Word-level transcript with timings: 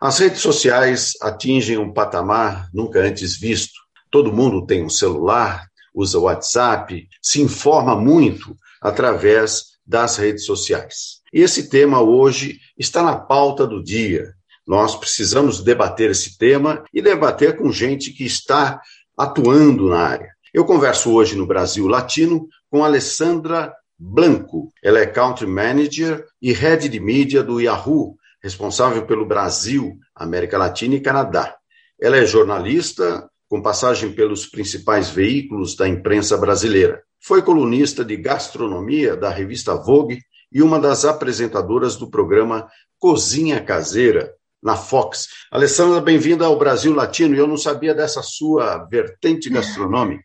As 0.00 0.18
redes 0.18 0.40
sociais 0.40 1.14
atingem 1.22 1.78
um 1.78 1.90
patamar 1.90 2.68
nunca 2.72 3.00
antes 3.00 3.38
visto. 3.38 3.80
Todo 4.10 4.32
mundo 4.32 4.66
tem 4.66 4.84
um 4.84 4.90
celular, 4.90 5.66
usa 5.94 6.18
o 6.18 6.24
WhatsApp, 6.24 7.08
se 7.22 7.40
informa 7.40 7.96
muito 7.96 8.54
através 8.82 9.76
das 9.86 10.18
redes 10.18 10.44
sociais. 10.44 11.22
E 11.32 11.40
esse 11.40 11.70
tema 11.70 12.02
hoje 12.02 12.60
está 12.78 13.02
na 13.02 13.16
pauta 13.16 13.66
do 13.66 13.82
dia. 13.82 14.34
Nós 14.66 14.94
precisamos 14.96 15.62
debater 15.62 16.10
esse 16.10 16.36
tema 16.36 16.84
e 16.92 17.00
debater 17.00 17.56
com 17.56 17.72
gente 17.72 18.12
que 18.12 18.24
está 18.24 18.80
atuando 19.16 19.88
na 19.88 20.00
área. 20.00 20.30
Eu 20.52 20.66
converso 20.66 21.10
hoje 21.10 21.36
no 21.36 21.46
Brasil 21.46 21.86
Latino 21.86 22.48
com 22.70 22.84
Alessandra 22.84 23.72
Blanco. 23.98 24.70
Ela 24.82 24.98
é 24.98 25.06
Country 25.06 25.46
Manager 25.46 26.26
e 26.42 26.52
Head 26.52 26.88
de 26.88 27.00
Mídia 27.00 27.42
do 27.42 27.60
Yahoo, 27.60 28.16
responsável 28.46 29.04
pelo 29.04 29.26
Brasil, 29.26 29.98
América 30.14 30.56
Latina 30.56 30.94
e 30.94 31.00
Canadá. 31.00 31.56
Ela 32.00 32.18
é 32.18 32.24
jornalista, 32.24 33.28
com 33.48 33.60
passagem 33.60 34.12
pelos 34.12 34.46
principais 34.46 35.10
veículos 35.10 35.74
da 35.74 35.88
imprensa 35.88 36.36
brasileira. 36.36 37.02
Foi 37.20 37.42
colunista 37.42 38.04
de 38.04 38.16
gastronomia 38.16 39.16
da 39.16 39.30
revista 39.30 39.74
Vogue 39.74 40.20
e 40.52 40.62
uma 40.62 40.78
das 40.78 41.04
apresentadoras 41.04 41.96
do 41.96 42.08
programa 42.08 42.68
Cozinha 43.00 43.60
Caseira, 43.60 44.32
na 44.62 44.76
Fox. 44.76 45.26
Alessandra, 45.50 46.00
bem-vinda 46.00 46.46
ao 46.46 46.56
Brasil 46.56 46.94
Latino. 46.94 47.34
Eu 47.34 47.48
não 47.48 47.56
sabia 47.56 47.94
dessa 47.94 48.22
sua 48.22 48.78
vertente 48.84 49.50
gastronômica. 49.50 50.22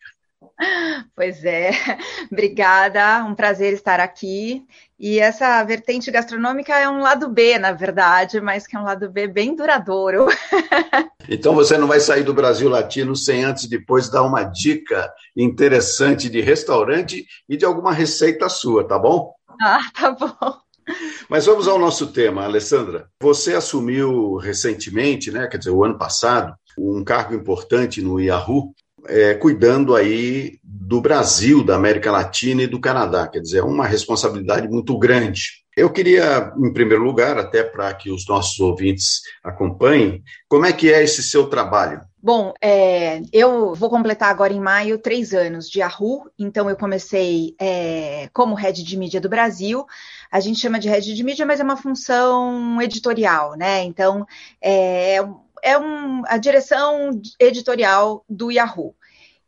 Pois 1.14 1.44
é, 1.44 1.72
obrigada, 2.30 3.24
um 3.24 3.34
prazer 3.34 3.72
estar 3.74 4.00
aqui. 4.00 4.64
E 5.02 5.18
essa 5.18 5.64
vertente 5.64 6.12
gastronômica 6.12 6.78
é 6.78 6.88
um 6.88 7.00
lado 7.00 7.28
B, 7.28 7.58
na 7.58 7.72
verdade, 7.72 8.40
mas 8.40 8.68
que 8.68 8.76
é 8.76 8.78
um 8.78 8.84
lado 8.84 9.10
B 9.10 9.26
bem 9.26 9.56
duradouro. 9.56 10.26
Então 11.28 11.54
você 11.54 11.78
não 11.78 11.86
vai 11.86 12.00
sair 12.00 12.24
do 12.24 12.34
Brasil 12.34 12.68
Latino 12.68 13.14
sem 13.14 13.44
antes 13.44 13.68
depois 13.68 14.10
dar 14.10 14.24
uma 14.24 14.42
dica 14.42 15.08
interessante 15.36 16.28
de 16.28 16.40
restaurante 16.40 17.24
e 17.48 17.56
de 17.56 17.64
alguma 17.64 17.92
receita 17.92 18.48
sua, 18.48 18.86
tá 18.86 18.98
bom? 18.98 19.32
Ah, 19.62 19.82
tá 19.94 20.10
bom. 20.10 20.56
Mas 21.28 21.46
vamos 21.46 21.68
ao 21.68 21.78
nosso 21.78 22.08
tema, 22.08 22.42
Alessandra. 22.42 23.08
Você 23.22 23.54
assumiu 23.54 24.34
recentemente, 24.34 25.30
né, 25.30 25.46
quer 25.46 25.58
dizer, 25.58 25.70
o 25.70 25.84
ano 25.84 25.96
passado, 25.96 26.54
um 26.76 27.04
cargo 27.04 27.34
importante 27.34 28.02
no 28.02 28.20
Yahoo 28.20 28.74
é, 29.08 29.34
cuidando 29.34 29.94
aí 29.94 30.58
do 30.62 31.00
Brasil, 31.00 31.64
da 31.64 31.76
América 31.76 32.10
Latina 32.10 32.62
e 32.62 32.66
do 32.66 32.80
Canadá, 32.80 33.26
quer 33.26 33.40
dizer, 33.40 33.58
é 33.58 33.64
uma 33.64 33.86
responsabilidade 33.86 34.68
muito 34.68 34.98
grande. 34.98 35.62
Eu 35.74 35.90
queria, 35.90 36.52
em 36.58 36.72
primeiro 36.72 37.02
lugar, 37.02 37.38
até 37.38 37.62
para 37.62 37.92
que 37.94 38.10
os 38.10 38.26
nossos 38.28 38.60
ouvintes 38.60 39.22
acompanhem, 39.42 40.22
como 40.46 40.66
é 40.66 40.72
que 40.72 40.92
é 40.92 41.02
esse 41.02 41.22
seu 41.22 41.46
trabalho? 41.46 42.02
Bom, 42.22 42.52
é, 42.62 43.22
eu 43.32 43.74
vou 43.74 43.88
completar 43.88 44.30
agora 44.30 44.52
em 44.52 44.60
maio 44.60 44.98
três 44.98 45.32
anos 45.32 45.68
de 45.68 45.80
Yahoo, 45.80 46.30
então 46.38 46.68
eu 46.68 46.76
comecei 46.76 47.56
é, 47.58 48.28
como 48.32 48.54
head 48.54 48.82
de 48.82 48.96
mídia 48.96 49.20
do 49.20 49.30
Brasil. 49.30 49.84
A 50.30 50.38
gente 50.38 50.60
chama 50.60 50.78
de 50.78 50.88
head 50.88 51.14
de 51.14 51.24
mídia, 51.24 51.46
mas 51.46 51.58
é 51.58 51.64
uma 51.64 51.76
função 51.76 52.80
editorial, 52.80 53.56
né? 53.56 53.82
Então, 53.82 54.24
é, 54.62 55.16
é 55.62 55.78
um, 55.78 56.22
a 56.26 56.36
direção 56.36 57.20
editorial 57.38 58.24
do 58.28 58.50
Yahoo. 58.50 58.94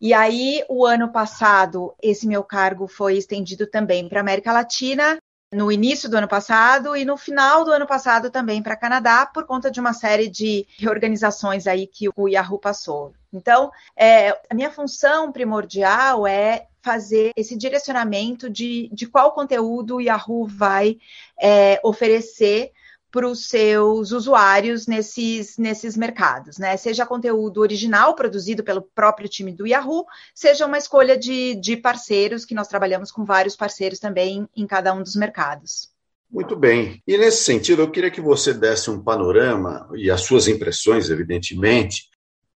E 0.00 0.12
aí, 0.12 0.64
o 0.68 0.84
ano 0.86 1.10
passado, 1.10 1.94
esse 2.02 2.26
meu 2.26 2.44
cargo 2.44 2.86
foi 2.86 3.16
estendido 3.16 3.66
também 3.66 4.08
para 4.08 4.20
a 4.20 4.22
América 4.22 4.52
Latina, 4.52 5.18
no 5.52 5.70
início 5.70 6.10
do 6.10 6.16
ano 6.16 6.26
passado 6.26 6.96
e 6.96 7.04
no 7.04 7.16
final 7.16 7.64
do 7.64 7.70
ano 7.70 7.86
passado 7.86 8.30
também 8.30 8.62
para 8.62 8.76
Canadá, 8.76 9.24
por 9.24 9.46
conta 9.46 9.70
de 9.70 9.78
uma 9.78 9.92
série 9.92 10.28
de 10.28 10.66
reorganizações 10.78 11.66
aí 11.66 11.86
que 11.86 12.08
o 12.16 12.28
Yahoo 12.28 12.58
passou. 12.58 13.14
Então, 13.32 13.70
é, 13.96 14.30
a 14.50 14.54
minha 14.54 14.70
função 14.70 15.30
primordial 15.32 16.26
é 16.26 16.66
fazer 16.82 17.32
esse 17.36 17.56
direcionamento 17.56 18.50
de, 18.50 18.90
de 18.92 19.06
qual 19.06 19.32
conteúdo 19.32 19.96
o 19.96 20.00
Yahoo 20.00 20.46
vai 20.46 20.98
é, 21.40 21.80
oferecer 21.82 22.72
para 23.14 23.28
os 23.28 23.46
seus 23.46 24.10
usuários 24.10 24.88
nesses, 24.88 25.56
nesses 25.56 25.96
mercados, 25.96 26.58
né? 26.58 26.76
Seja 26.76 27.06
conteúdo 27.06 27.60
original 27.60 28.16
produzido 28.16 28.64
pelo 28.64 28.82
próprio 28.82 29.28
time 29.28 29.52
do 29.52 29.64
Yahoo, 29.64 30.04
seja 30.34 30.66
uma 30.66 30.78
escolha 30.78 31.16
de, 31.16 31.54
de 31.54 31.76
parceiros, 31.76 32.44
que 32.44 32.56
nós 32.56 32.66
trabalhamos 32.66 33.12
com 33.12 33.24
vários 33.24 33.54
parceiros 33.54 34.00
também 34.00 34.48
em 34.56 34.66
cada 34.66 34.92
um 34.92 35.00
dos 35.00 35.14
mercados. 35.14 35.90
Muito 36.28 36.56
bem. 36.56 37.00
E 37.06 37.16
nesse 37.16 37.44
sentido, 37.44 37.82
eu 37.82 37.90
queria 37.92 38.10
que 38.10 38.20
você 38.20 38.52
desse 38.52 38.90
um 38.90 39.00
panorama 39.00 39.88
e 39.94 40.10
as 40.10 40.22
suas 40.22 40.48
impressões, 40.48 41.08
evidentemente, 41.08 42.10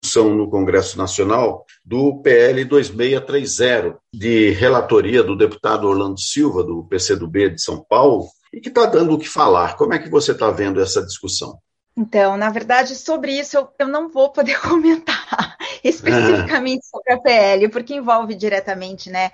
são 0.04 0.34
no 0.34 0.50
Congresso 0.50 0.98
Nacional 0.98 1.64
do 1.84 2.20
PL 2.20 2.64
2630, 2.64 3.96
de 4.12 4.50
relatoria 4.50 5.22
do 5.22 5.36
deputado 5.36 5.86
Orlando 5.86 6.18
Silva, 6.18 6.64
do 6.64 6.82
PCdoB 6.82 7.50
de 7.50 7.62
São 7.62 7.80
Paulo, 7.88 8.26
e 8.52 8.60
que 8.60 8.68
está 8.68 8.86
dando 8.86 9.14
o 9.14 9.18
que 9.18 9.28
falar. 9.28 9.76
Como 9.76 9.94
é 9.94 9.98
que 9.98 10.08
você 10.08 10.32
está 10.32 10.50
vendo 10.50 10.80
essa 10.80 11.04
discussão? 11.04 11.58
Então, 11.96 12.36
na 12.36 12.48
verdade, 12.50 12.94
sobre 12.94 13.32
isso 13.32 13.56
eu, 13.56 13.68
eu 13.78 13.88
não 13.88 14.08
vou 14.08 14.30
poder 14.30 14.58
comentar 14.62 15.56
especificamente 15.82 16.82
ah. 16.84 16.88
sobre 16.90 17.12
a 17.12 17.20
PL, 17.20 17.68
porque 17.68 17.94
envolve 17.94 18.34
diretamente, 18.34 19.10
né? 19.10 19.30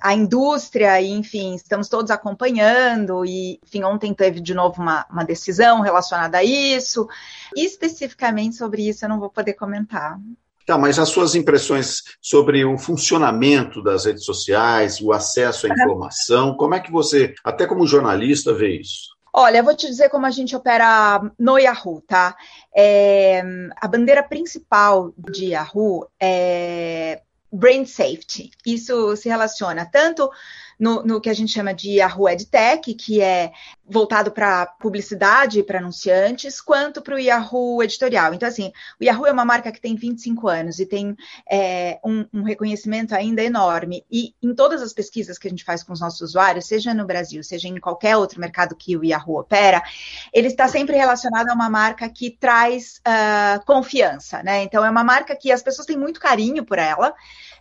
a 0.00 0.14
indústria, 0.14 1.00
e, 1.00 1.10
enfim, 1.10 1.54
estamos 1.54 1.88
todos 1.88 2.10
acompanhando, 2.10 3.24
e, 3.24 3.58
enfim, 3.64 3.82
ontem 3.82 4.12
teve 4.14 4.40
de 4.40 4.54
novo 4.54 4.80
uma, 4.80 5.06
uma 5.10 5.24
decisão 5.24 5.80
relacionada 5.80 6.38
a 6.38 6.44
isso. 6.44 7.08
Especificamente 7.56 8.56
sobre 8.56 8.88
isso 8.88 9.04
eu 9.04 9.08
não 9.08 9.18
vou 9.18 9.30
poder 9.30 9.54
comentar. 9.54 10.18
Tá, 10.66 10.76
mas 10.76 10.98
as 10.98 11.10
suas 11.10 11.36
impressões 11.36 12.02
sobre 12.20 12.64
o 12.64 12.76
funcionamento 12.76 13.80
das 13.80 14.04
redes 14.04 14.24
sociais, 14.24 15.00
o 15.00 15.12
acesso 15.12 15.68
à 15.68 15.70
informação, 15.70 16.56
como 16.56 16.74
é 16.74 16.80
que 16.80 16.90
você, 16.90 17.34
até 17.44 17.66
como 17.66 17.86
jornalista, 17.86 18.52
vê 18.52 18.80
isso? 18.80 19.16
Olha, 19.32 19.58
eu 19.58 19.64
vou 19.64 19.76
te 19.76 19.86
dizer 19.86 20.08
como 20.08 20.26
a 20.26 20.30
gente 20.30 20.56
opera 20.56 21.20
no 21.38 21.56
Yahoo, 21.56 22.00
tá? 22.00 22.34
É, 22.74 23.44
a 23.80 23.86
bandeira 23.86 24.24
principal 24.24 25.12
de 25.16 25.50
Yahoo 25.50 26.04
é 26.20 27.20
brand 27.52 27.86
safety. 27.86 28.50
Isso 28.66 29.14
se 29.14 29.28
relaciona 29.28 29.86
tanto 29.86 30.28
no, 30.78 31.02
no, 31.02 31.20
que 31.20 31.30
a 31.30 31.34
gente 31.34 31.52
chama 31.52 31.72
de 31.72 31.92
Yahoo 31.92 32.28
EdTech, 32.28 32.94
que 32.94 33.20
é 33.20 33.52
voltado 33.88 34.30
para 34.30 34.66
publicidade 34.66 35.60
e 35.60 35.62
para 35.62 35.78
anunciantes, 35.78 36.60
quanto 36.60 37.00
para 37.00 37.14
o 37.14 37.18
Yahoo 37.18 37.82
editorial. 37.82 38.34
Então, 38.34 38.48
assim, 38.48 38.72
o 39.00 39.04
Yahoo 39.04 39.26
é 39.26 39.32
uma 39.32 39.44
marca 39.44 39.70
que 39.70 39.80
tem 39.80 39.94
25 39.94 40.48
anos 40.48 40.78
e 40.80 40.86
tem 40.86 41.16
é, 41.50 41.98
um, 42.04 42.26
um, 42.34 42.42
reconhecimento 42.42 43.14
ainda 43.14 43.42
enorme. 43.42 44.04
E 44.10 44.34
em 44.42 44.54
todas 44.54 44.82
as 44.82 44.92
pesquisas 44.92 45.38
que 45.38 45.46
a 45.46 45.50
gente 45.50 45.64
faz 45.64 45.82
com 45.82 45.92
os 45.92 46.00
nossos 46.00 46.20
usuários, 46.20 46.66
seja 46.66 46.92
no 46.92 47.06
Brasil, 47.06 47.42
seja 47.42 47.68
em 47.68 47.78
qualquer 47.78 48.16
outro 48.16 48.40
mercado 48.40 48.74
que 48.74 48.96
o 48.96 49.04
Yahoo 49.04 49.40
opera, 49.40 49.82
ele 50.32 50.48
está 50.48 50.68
sempre 50.68 50.96
relacionado 50.96 51.48
a 51.48 51.54
uma 51.54 51.70
marca 51.70 52.08
que 52.08 52.30
traz 52.30 53.00
uh, 53.06 53.64
confiança, 53.64 54.42
né? 54.42 54.62
Então, 54.62 54.84
é 54.84 54.90
uma 54.90 55.04
marca 55.04 55.36
que 55.36 55.52
as 55.52 55.62
pessoas 55.62 55.86
têm 55.86 55.96
muito 55.96 56.20
carinho 56.20 56.64
por 56.64 56.78
ela, 56.78 57.14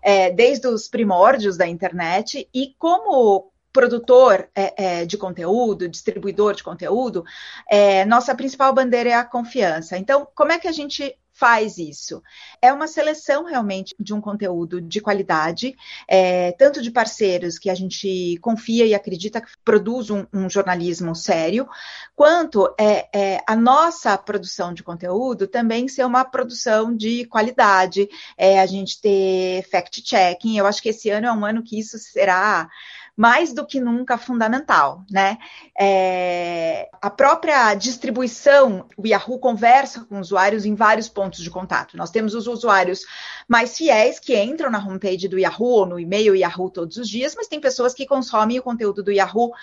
é, 0.05 0.29
desde 0.29 0.67
os 0.67 0.87
primórdios 0.87 1.57
da 1.57 1.65
internet, 1.65 2.47
e 2.53 2.75
como 2.77 3.51
produtor 3.73 4.47
é, 4.55 5.01
é, 5.01 5.05
de 5.05 5.17
conteúdo, 5.17 5.89
distribuidor 5.89 6.53
de 6.53 6.63
conteúdo, 6.63 7.25
é, 7.67 8.05
nossa 8.05 8.35
principal 8.35 8.71
bandeira 8.71 9.09
é 9.09 9.13
a 9.15 9.25
confiança. 9.25 9.97
Então, 9.97 10.27
como 10.35 10.51
é 10.51 10.59
que 10.59 10.67
a 10.67 10.71
gente 10.71 11.17
faz 11.35 11.77
isso? 11.77 12.23
É 12.61 12.71
uma 12.71 12.87
seleção 12.87 13.43
realmente 13.43 13.93
de 13.99 14.13
um 14.13 14.21
conteúdo 14.21 14.79
de 14.79 15.01
qualidade, 15.01 15.75
é, 16.07 16.53
tanto 16.53 16.81
de 16.81 16.89
parceiros 16.89 17.59
que 17.59 17.69
a 17.69 17.75
gente 17.75 18.37
confia 18.41 18.85
e 18.85 18.95
acredita 18.95 19.41
que 19.41 19.49
produz 19.63 20.09
um, 20.09 20.25
um 20.33 20.49
jornalismo 20.49 21.13
sério, 21.13 21.67
quanto 22.15 22.73
é, 22.79 23.09
é, 23.13 23.43
a 23.45 23.55
nossa 23.55 24.17
produção 24.17 24.73
de 24.73 24.81
conteúdo 24.81 25.45
também 25.45 25.89
ser 25.89 26.05
uma 26.05 26.23
produção 26.23 26.95
de 26.95 27.25
qualidade, 27.25 28.07
é, 28.37 28.61
a 28.61 28.65
gente 28.65 29.01
ter 29.01 29.63
fact-checking. 29.69 30.57
Eu 30.57 30.65
acho 30.65 30.81
que 30.81 30.89
esse 30.89 31.09
ano 31.09 31.27
é 31.27 31.33
um 31.33 31.45
ano 31.45 31.61
que 31.61 31.77
isso 31.77 31.99
será 31.99 32.69
mais 33.15 33.53
do 33.53 33.65
que 33.65 33.79
nunca 33.79 34.17
fundamental, 34.17 35.03
né? 35.09 35.37
É, 35.79 36.89
a 37.01 37.09
própria 37.09 37.73
distribuição, 37.73 38.87
o 38.97 39.07
Yahoo 39.07 39.39
conversa 39.39 40.05
com 40.05 40.19
usuários 40.19 40.65
em 40.65 40.75
vários 40.75 41.07
pontos 41.07 41.41
de 41.41 41.49
contato. 41.49 41.95
Nós 41.95 42.11
temos 42.11 42.35
os 42.35 42.45
usuários 42.45 43.01
mais 43.47 43.77
fiéis 43.77 44.19
que 44.19 44.37
entram 44.37 44.69
na 44.69 44.79
homepage 44.79 45.27
do 45.29 45.39
Yahoo 45.39 45.65
ou 45.65 45.85
no 45.85 45.99
e-mail 45.99 46.35
Yahoo 46.35 46.69
todos 46.69 46.97
os 46.97 47.07
dias, 47.07 47.33
mas 47.35 47.47
tem 47.47 47.59
pessoas 47.59 47.93
que 47.93 48.05
consomem 48.05 48.59
o 48.59 48.63
conteúdo 48.63 49.01
do 49.01 49.11
Yahoo 49.11 49.53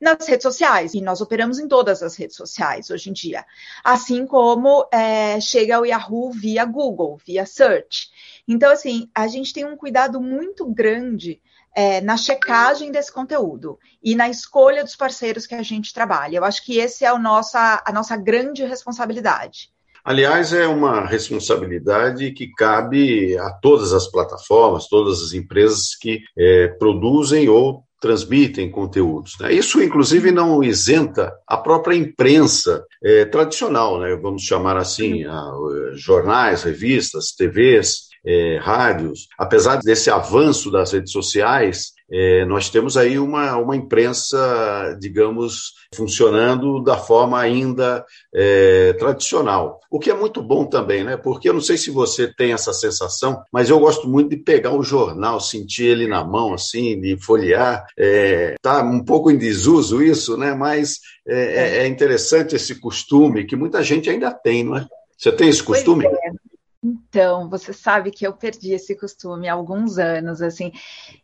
nas 0.00 0.26
redes 0.28 0.42
sociais, 0.42 0.94
e 0.94 1.00
nós 1.00 1.20
operamos 1.20 1.58
em 1.58 1.66
todas 1.66 2.02
as 2.02 2.16
redes 2.16 2.36
sociais 2.36 2.90
hoje 2.90 3.10
em 3.10 3.12
dia. 3.12 3.44
Assim 3.82 4.26
como 4.26 4.88
é, 4.92 5.40
chega 5.40 5.80
o 5.80 5.86
Yahoo 5.86 6.30
via 6.30 6.64
Google, 6.64 7.18
via 7.26 7.44
Search. 7.44 8.08
Então, 8.46 8.70
assim, 8.70 9.10
a 9.14 9.26
gente 9.26 9.52
tem 9.52 9.64
um 9.64 9.76
cuidado 9.76 10.20
muito 10.20 10.66
grande 10.66 11.40
é, 11.74 12.00
na 12.00 12.16
checagem 12.16 12.90
desse 12.90 13.12
conteúdo 13.12 13.78
e 14.02 14.14
na 14.14 14.28
escolha 14.28 14.82
dos 14.82 14.96
parceiros 14.96 15.46
que 15.46 15.54
a 15.54 15.62
gente 15.62 15.92
trabalha. 15.92 16.36
Eu 16.36 16.44
acho 16.44 16.64
que 16.64 16.78
esse 16.78 17.04
é 17.04 17.12
o 17.12 17.18
nossa, 17.18 17.82
a 17.84 17.92
nossa 17.92 18.16
grande 18.16 18.64
responsabilidade. 18.64 19.70
Aliás, 20.04 20.52
é 20.52 20.66
uma 20.66 21.04
responsabilidade 21.04 22.32
que 22.32 22.50
cabe 22.52 23.36
a 23.36 23.50
todas 23.50 23.92
as 23.92 24.06
plataformas, 24.10 24.88
todas 24.88 25.22
as 25.22 25.34
empresas 25.34 25.94
que 25.94 26.22
é, 26.36 26.68
produzem 26.68 27.48
ou 27.48 27.84
transmitem 28.00 28.70
conteúdos. 28.70 29.34
Né? 29.40 29.52
Isso, 29.52 29.82
inclusive, 29.82 30.30
não 30.30 30.62
isenta 30.62 31.32
a 31.46 31.56
própria 31.56 31.96
imprensa 31.96 32.84
é, 33.02 33.24
tradicional, 33.24 34.00
né? 34.00 34.16
vamos 34.16 34.42
chamar 34.42 34.76
assim, 34.76 35.24
a, 35.24 35.52
jornais, 35.94 36.62
revistas, 36.62 37.32
TVs, 37.36 38.08
é, 38.24 38.58
rádios. 38.58 39.28
Apesar 39.38 39.76
desse 39.78 40.10
avanço 40.10 40.70
das 40.70 40.92
redes 40.92 41.12
sociais, 41.12 41.92
é, 42.10 42.44
nós 42.46 42.70
temos 42.70 42.96
aí 42.96 43.18
uma, 43.18 43.56
uma 43.56 43.76
imprensa, 43.76 44.96
digamos, 44.98 45.74
funcionando 45.94 46.82
da 46.82 46.96
forma 46.96 47.38
ainda 47.38 48.04
é, 48.34 48.94
tradicional. 48.94 49.78
O 49.90 49.98
que 49.98 50.10
é 50.10 50.14
muito 50.14 50.42
bom 50.42 50.64
também, 50.64 51.04
né? 51.04 51.16
Porque 51.16 51.48
eu 51.48 51.54
não 51.54 51.60
sei 51.60 51.76
se 51.76 51.90
você 51.90 52.32
tem 52.34 52.52
essa 52.52 52.72
sensação, 52.72 53.42
mas 53.52 53.68
eu 53.68 53.78
gosto 53.78 54.08
muito 54.08 54.30
de 54.30 54.38
pegar 54.38 54.72
o 54.72 54.82
jornal, 54.82 55.40
sentir 55.40 55.84
ele 55.84 56.06
na 56.06 56.24
mão, 56.24 56.54
assim, 56.54 56.98
de 57.00 57.16
folhear. 57.22 57.84
É, 57.98 58.54
tá 58.62 58.82
um 58.82 59.04
pouco 59.04 59.30
em 59.30 59.36
desuso 59.36 60.02
isso, 60.02 60.36
né? 60.36 60.54
Mas 60.54 60.98
é, 61.26 61.40
é, 61.40 61.78
é 61.78 61.86
interessante 61.86 62.56
esse 62.56 62.80
costume 62.80 63.44
que 63.44 63.56
muita 63.56 63.82
gente 63.82 64.08
ainda 64.08 64.32
tem, 64.32 64.64
não 64.64 64.76
é? 64.76 64.86
Você 65.16 65.32
tem 65.32 65.48
esse 65.48 65.62
costume? 65.62 66.04
Pois 66.04 66.16
é. 66.16 66.47
Então, 66.82 67.50
você 67.50 67.72
sabe 67.72 68.12
que 68.12 68.24
eu 68.24 68.32
perdi 68.32 68.72
esse 68.72 68.94
costume 68.94 69.48
há 69.48 69.52
alguns 69.52 69.98
anos, 69.98 70.40
assim. 70.40 70.72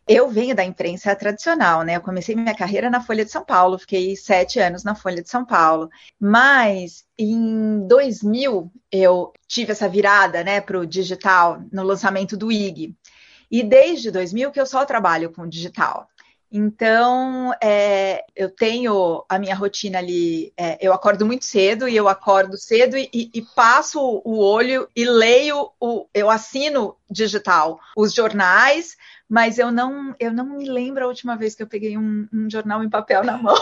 Eu 0.07 0.29
venho 0.29 0.53
da 0.53 0.65
imprensa 0.65 1.15
tradicional, 1.15 1.83
né? 1.83 1.95
Eu 1.95 2.01
comecei 2.01 2.35
minha 2.35 2.53
carreira 2.53 2.89
na 2.89 3.01
Folha 3.01 3.23
de 3.23 3.31
São 3.31 3.43
Paulo, 3.45 3.79
fiquei 3.79 4.15
sete 4.17 4.59
anos 4.59 4.83
na 4.83 4.95
Folha 4.95 5.23
de 5.23 5.29
São 5.29 5.45
Paulo. 5.45 5.89
Mas 6.19 7.05
em 7.17 7.87
2000 7.87 8.69
eu 8.91 9.31
tive 9.47 9.71
essa 9.71 9.87
virada, 9.87 10.43
né, 10.43 10.59
para 10.59 10.77
o 10.79 10.85
digital 10.85 11.61
no 11.71 11.83
lançamento 11.83 12.35
do 12.35 12.51
IG. 12.51 12.93
E 13.49 13.63
desde 13.63 14.11
2000 14.11 14.51
que 14.51 14.59
eu 14.59 14.65
só 14.65 14.85
trabalho 14.85 15.31
com 15.31 15.47
digital. 15.47 16.09
Então, 16.57 17.51
é, 17.61 18.23
eu 18.33 18.49
tenho 18.49 19.25
a 19.27 19.37
minha 19.37 19.53
rotina 19.53 19.97
ali. 19.97 20.53
É, 20.55 20.77
eu 20.79 20.93
acordo 20.93 21.25
muito 21.25 21.43
cedo 21.43 21.85
e 21.85 21.97
eu 21.97 22.07
acordo 22.07 22.57
cedo 22.57 22.95
e, 22.95 23.09
e, 23.11 23.41
passo 23.53 23.99
o 24.23 24.39
olho 24.39 24.87
e 24.95 25.03
leio, 25.03 25.71
o, 25.81 26.07
eu 26.13 26.29
assino 26.29 26.95
digital 27.11 27.77
os 27.97 28.13
jornais, 28.13 28.95
mas 29.29 29.59
eu 29.59 29.69
não, 29.69 30.15
eu 30.17 30.31
não 30.31 30.45
me 30.45 30.69
lembro 30.69 31.03
a 31.03 31.07
última 31.07 31.35
vez 31.35 31.55
que 31.55 31.61
eu 31.61 31.67
peguei 31.67 31.97
um, 31.97 32.25
um 32.33 32.49
jornal 32.49 32.81
em 32.81 32.89
papel 32.89 33.21
na 33.21 33.37
mão. 33.37 33.57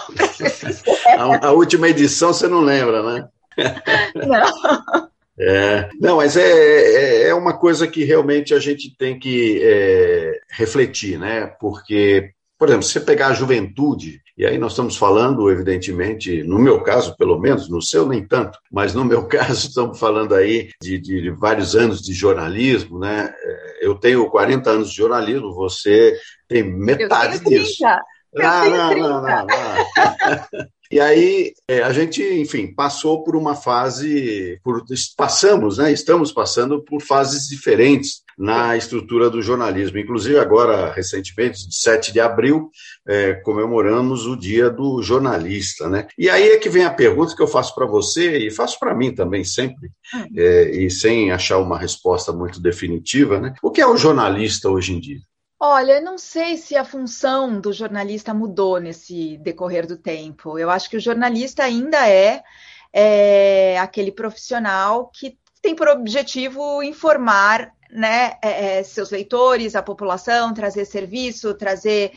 a, 1.17 1.47
a 1.47 1.51
última 1.51 1.89
edição 1.89 2.31
você 2.31 2.47
não 2.47 2.61
lembra, 2.61 3.01
né? 3.01 3.27
Não. 4.15 5.09
É, 5.39 5.89
não, 5.99 6.17
mas 6.17 6.37
é, 6.37 6.43
é, 6.43 7.29
é, 7.29 7.33
uma 7.33 7.57
coisa 7.57 7.87
que 7.87 8.03
realmente 8.03 8.53
a 8.53 8.59
gente 8.59 8.95
tem 8.95 9.17
que 9.17 9.59
é, 9.63 10.39
refletir, 10.47 11.17
né? 11.17 11.47
Porque 11.59 12.33
por 12.63 12.69
exemplo, 12.69 12.85
se 12.85 12.93
você 12.93 13.01
pegar 13.01 13.27
a 13.27 13.33
juventude, 13.33 14.21
e 14.37 14.45
aí 14.45 14.57
nós 14.57 14.71
estamos 14.71 14.95
falando, 14.95 15.51
evidentemente, 15.51 16.43
no 16.43 16.57
meu 16.57 16.81
caso, 16.81 17.13
pelo 17.17 17.37
menos, 17.37 17.67
no 17.67 17.81
seu 17.81 18.07
nem 18.07 18.25
tanto, 18.25 18.57
mas 18.71 18.93
no 18.93 19.03
meu 19.03 19.27
caso, 19.27 19.67
estamos 19.67 19.99
falando 19.99 20.33
aí 20.33 20.69
de, 20.81 20.97
de 20.97 21.29
vários 21.31 21.75
anos 21.75 22.01
de 22.01 22.13
jornalismo, 22.13 22.99
né? 22.99 23.33
É, 23.37 23.85
eu 23.85 23.95
tenho 23.95 24.29
40 24.29 24.69
anos 24.69 24.91
de 24.91 24.95
jornalismo, 24.95 25.53
você 25.53 26.17
tem 26.47 26.63
metade 26.63 27.43
disso. 27.43 27.85
Ah, 27.85 27.99
não, 28.33 28.95
não, 28.95 29.21
não, 29.21 29.45
não. 29.45 30.67
E 30.93 30.99
aí 30.99 31.53
é, 31.67 31.81
a 31.81 31.91
gente, 31.91 32.21
enfim, 32.21 32.71
passou 32.71 33.23
por 33.23 33.35
uma 33.35 33.55
fase, 33.55 34.59
por, 34.63 34.83
passamos, 35.17 35.79
né? 35.79 35.91
Estamos 35.91 36.31
passando 36.31 36.83
por 36.83 37.01
fases 37.01 37.47
diferentes 37.47 38.21
na 38.37 38.77
estrutura 38.77 39.27
do 39.27 39.41
jornalismo. 39.41 39.97
Inclusive, 39.97 40.37
agora, 40.37 40.93
recentemente, 40.93 41.65
7 41.71 42.13
de 42.13 42.19
abril, 42.19 42.69
é, 43.07 43.33
comemoramos 43.33 44.27
o 44.27 44.35
Dia 44.35 44.69
do 44.69 45.01
Jornalista. 45.01 45.89
Né? 45.89 46.07
E 46.15 46.29
aí 46.29 46.49
é 46.49 46.57
que 46.57 46.69
vem 46.69 46.85
a 46.85 46.93
pergunta 46.93 47.35
que 47.35 47.41
eu 47.41 47.47
faço 47.47 47.73
para 47.73 47.87
você 47.87 48.37
e 48.37 48.51
faço 48.51 48.77
para 48.77 48.93
mim 48.93 49.15
também, 49.15 49.43
sempre, 49.43 49.89
hum. 50.13 50.25
é, 50.37 50.77
e 50.77 50.91
sem 50.91 51.31
achar 51.31 51.57
uma 51.57 51.79
resposta 51.79 52.31
muito 52.31 52.61
definitiva. 52.61 53.39
Né? 53.39 53.55
O 53.63 53.71
que 53.71 53.81
é 53.81 53.87
o 53.87 53.97
jornalista 53.97 54.69
hoje 54.69 54.93
em 54.93 54.99
dia? 54.99 55.21
Olha, 55.65 56.01
não 56.01 56.17
sei 56.17 56.57
se 56.57 56.75
a 56.75 56.83
função 56.83 57.61
do 57.61 57.71
jornalista 57.71 58.33
mudou 58.33 58.81
nesse 58.81 59.37
decorrer 59.37 59.87
do 59.87 59.95
tempo. 59.95 60.59
Eu 60.59 60.69
acho 60.69 60.89
que 60.89 60.97
o 60.97 60.99
jornalista 60.99 61.63
ainda 61.63 62.05
é, 62.05 62.43
é 62.91 63.79
aquele 63.79 64.11
profissional 64.11 65.07
que 65.07 65.37
tem 65.61 65.73
por 65.73 65.87
objetivo 65.87 66.83
informar 66.83 67.73
né, 67.89 68.33
é, 68.43 68.79
é, 68.79 68.83
seus 68.83 69.09
leitores, 69.09 69.73
a 69.73 69.81
população, 69.81 70.53
trazer 70.53 70.83
serviço, 70.83 71.53
trazer 71.53 72.11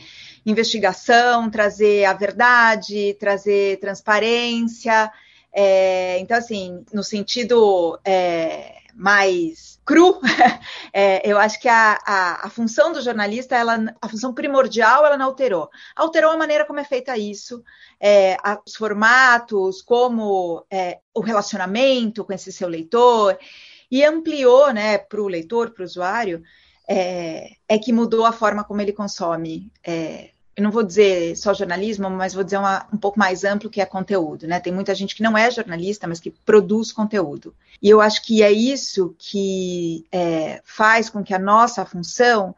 investigação, 0.45 1.49
trazer 1.49 2.03
a 2.03 2.11
verdade, 2.11 3.15
trazer 3.17 3.79
transparência. 3.79 5.09
É, 5.53 6.19
então, 6.19 6.35
assim, 6.35 6.83
no 6.93 7.01
sentido 7.01 7.97
é, 8.03 8.73
mais 8.93 9.76
cru, 9.87 10.19
é, 10.91 11.21
eu 11.27 11.39
acho 11.39 11.59
que 11.61 11.69
a, 11.69 11.97
a, 12.05 12.47
a, 12.47 12.49
função 12.49 12.91
do 12.91 13.01
jornalista, 13.01 13.55
ela, 13.55 13.95
a 14.01 14.09
função 14.09 14.33
primordial, 14.33 15.05
ela 15.05 15.17
não 15.17 15.27
alterou. 15.27 15.69
Alterou 15.95 16.31
a 16.31 16.37
maneira 16.37 16.65
como 16.65 16.79
é 16.79 16.83
feita 16.83 17.17
isso, 17.17 17.63
é, 17.97 18.35
os 18.65 18.75
formatos, 18.75 19.81
como 19.81 20.65
é, 20.69 20.99
o 21.15 21.21
relacionamento 21.21 22.25
com 22.25 22.33
esse 22.33 22.51
seu 22.51 22.67
leitor, 22.67 23.39
e 23.89 24.03
ampliou 24.03 24.73
né, 24.73 24.97
para 24.97 25.21
o 25.21 25.27
leitor, 25.27 25.71
para 25.71 25.83
o 25.83 25.85
usuário, 25.85 26.43
é, 26.85 27.51
é, 27.67 27.79
que 27.79 27.93
mudou 27.93 28.25
a 28.25 28.33
forma 28.33 28.65
como 28.65 28.81
ele 28.81 28.91
consome. 28.91 29.71
Eu 30.57 30.63
não 30.63 30.71
vou 30.71 30.81
dizer 30.81 31.37
só 31.37 31.53
jornalismo, 31.53 32.09
mas 32.09 32.33
vou 32.33 32.43
dizer 32.43 32.57
uma, 32.57 32.87
um 32.91 32.97
pouco 32.97 33.19
mais 33.19 33.43
amplo 33.43 33.69
que 33.69 33.79
é 33.79 33.85
conteúdo. 33.85 34.47
Né? 34.47 34.59
Tem 34.59 34.73
muita 34.73 34.95
gente 34.95 35.13
que 35.13 35.21
não 35.21 35.37
é 35.37 35.51
jornalista, 35.51 36.07
mas 36.07 36.19
que 36.19 36.31
produz 36.31 36.91
conteúdo. 36.91 37.53
E 37.79 37.87
eu 37.87 38.01
acho 38.01 38.23
que 38.23 38.41
é 38.41 38.51
isso 38.51 39.15
que 39.19 40.07
é, 40.11 40.59
faz 40.65 41.11
com 41.11 41.23
que 41.23 41.31
a 41.31 41.37
nossa 41.37 41.85
função 41.85 42.55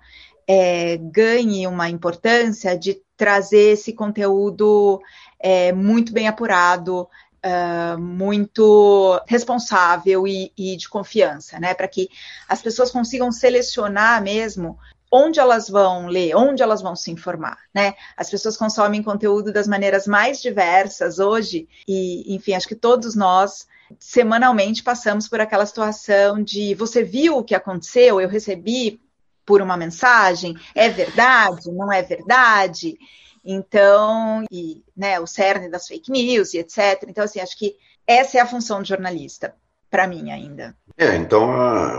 é, 0.47 0.95
ganhe 0.95 1.67
uma 1.67 1.89
importância 1.89 2.77
de 2.77 3.01
trazer 3.17 3.73
esse 3.73 3.91
conteúdo 3.91 5.01
é, 5.37 5.73
muito 5.73 6.13
bem 6.13 6.27
apurado, 6.27 7.07
Uh, 7.41 7.97
muito 7.97 9.17
responsável 9.25 10.27
e, 10.27 10.51
e 10.57 10.75
de 10.75 10.89
confiança, 10.89 11.57
né? 11.57 11.73
Para 11.73 11.87
que 11.87 12.09
as 12.49 12.61
pessoas 12.61 12.91
consigam 12.91 13.31
selecionar 13.31 14.21
mesmo 14.21 14.77
onde 15.11 15.39
elas 15.39 15.69
vão 15.69 16.07
ler, 16.07 16.35
onde 16.35 16.61
elas 16.61 16.81
vão 16.81 16.95
se 16.95 17.11
informar, 17.11 17.57
né? 17.73 17.95
As 18.15 18.29
pessoas 18.29 18.55
consomem 18.55 19.01
conteúdo 19.01 19.51
das 19.51 19.67
maneiras 19.67 20.05
mais 20.05 20.41
diversas 20.41 21.19
hoje 21.19 21.67
e, 21.87 22.35
enfim, 22.35 22.53
acho 22.53 22.67
que 22.67 22.75
todos 22.75 23.15
nós 23.15 23.67
semanalmente 23.97 24.83
passamos 24.83 25.27
por 25.27 25.41
aquela 25.41 25.65
situação 25.65 26.43
de 26.43 26.75
você 26.75 27.03
viu 27.03 27.37
o 27.37 27.43
que 27.43 27.55
aconteceu, 27.55 28.21
eu 28.21 28.29
recebi 28.29 29.01
por 29.45 29.61
uma 29.63 29.75
mensagem, 29.75 30.55
é 30.75 30.89
verdade, 30.89 31.71
não 31.71 31.91
é 31.91 32.03
verdade? 32.03 32.95
Então, 33.43 34.43
e, 34.51 34.83
né, 34.95 35.19
o 35.19 35.25
cerne 35.25 35.69
das 35.69 35.87
fake 35.87 36.11
news 36.11 36.53
e 36.53 36.59
etc. 36.59 37.05
Então, 37.07 37.23
assim, 37.23 37.39
acho 37.39 37.57
que 37.57 37.75
essa 38.05 38.37
é 38.37 38.41
a 38.41 38.45
função 38.45 38.79
do 38.81 38.87
jornalista, 38.87 39.55
para 39.89 40.07
mim 40.07 40.29
ainda. 40.29 40.75
É, 40.99 41.15
então, 41.15 41.49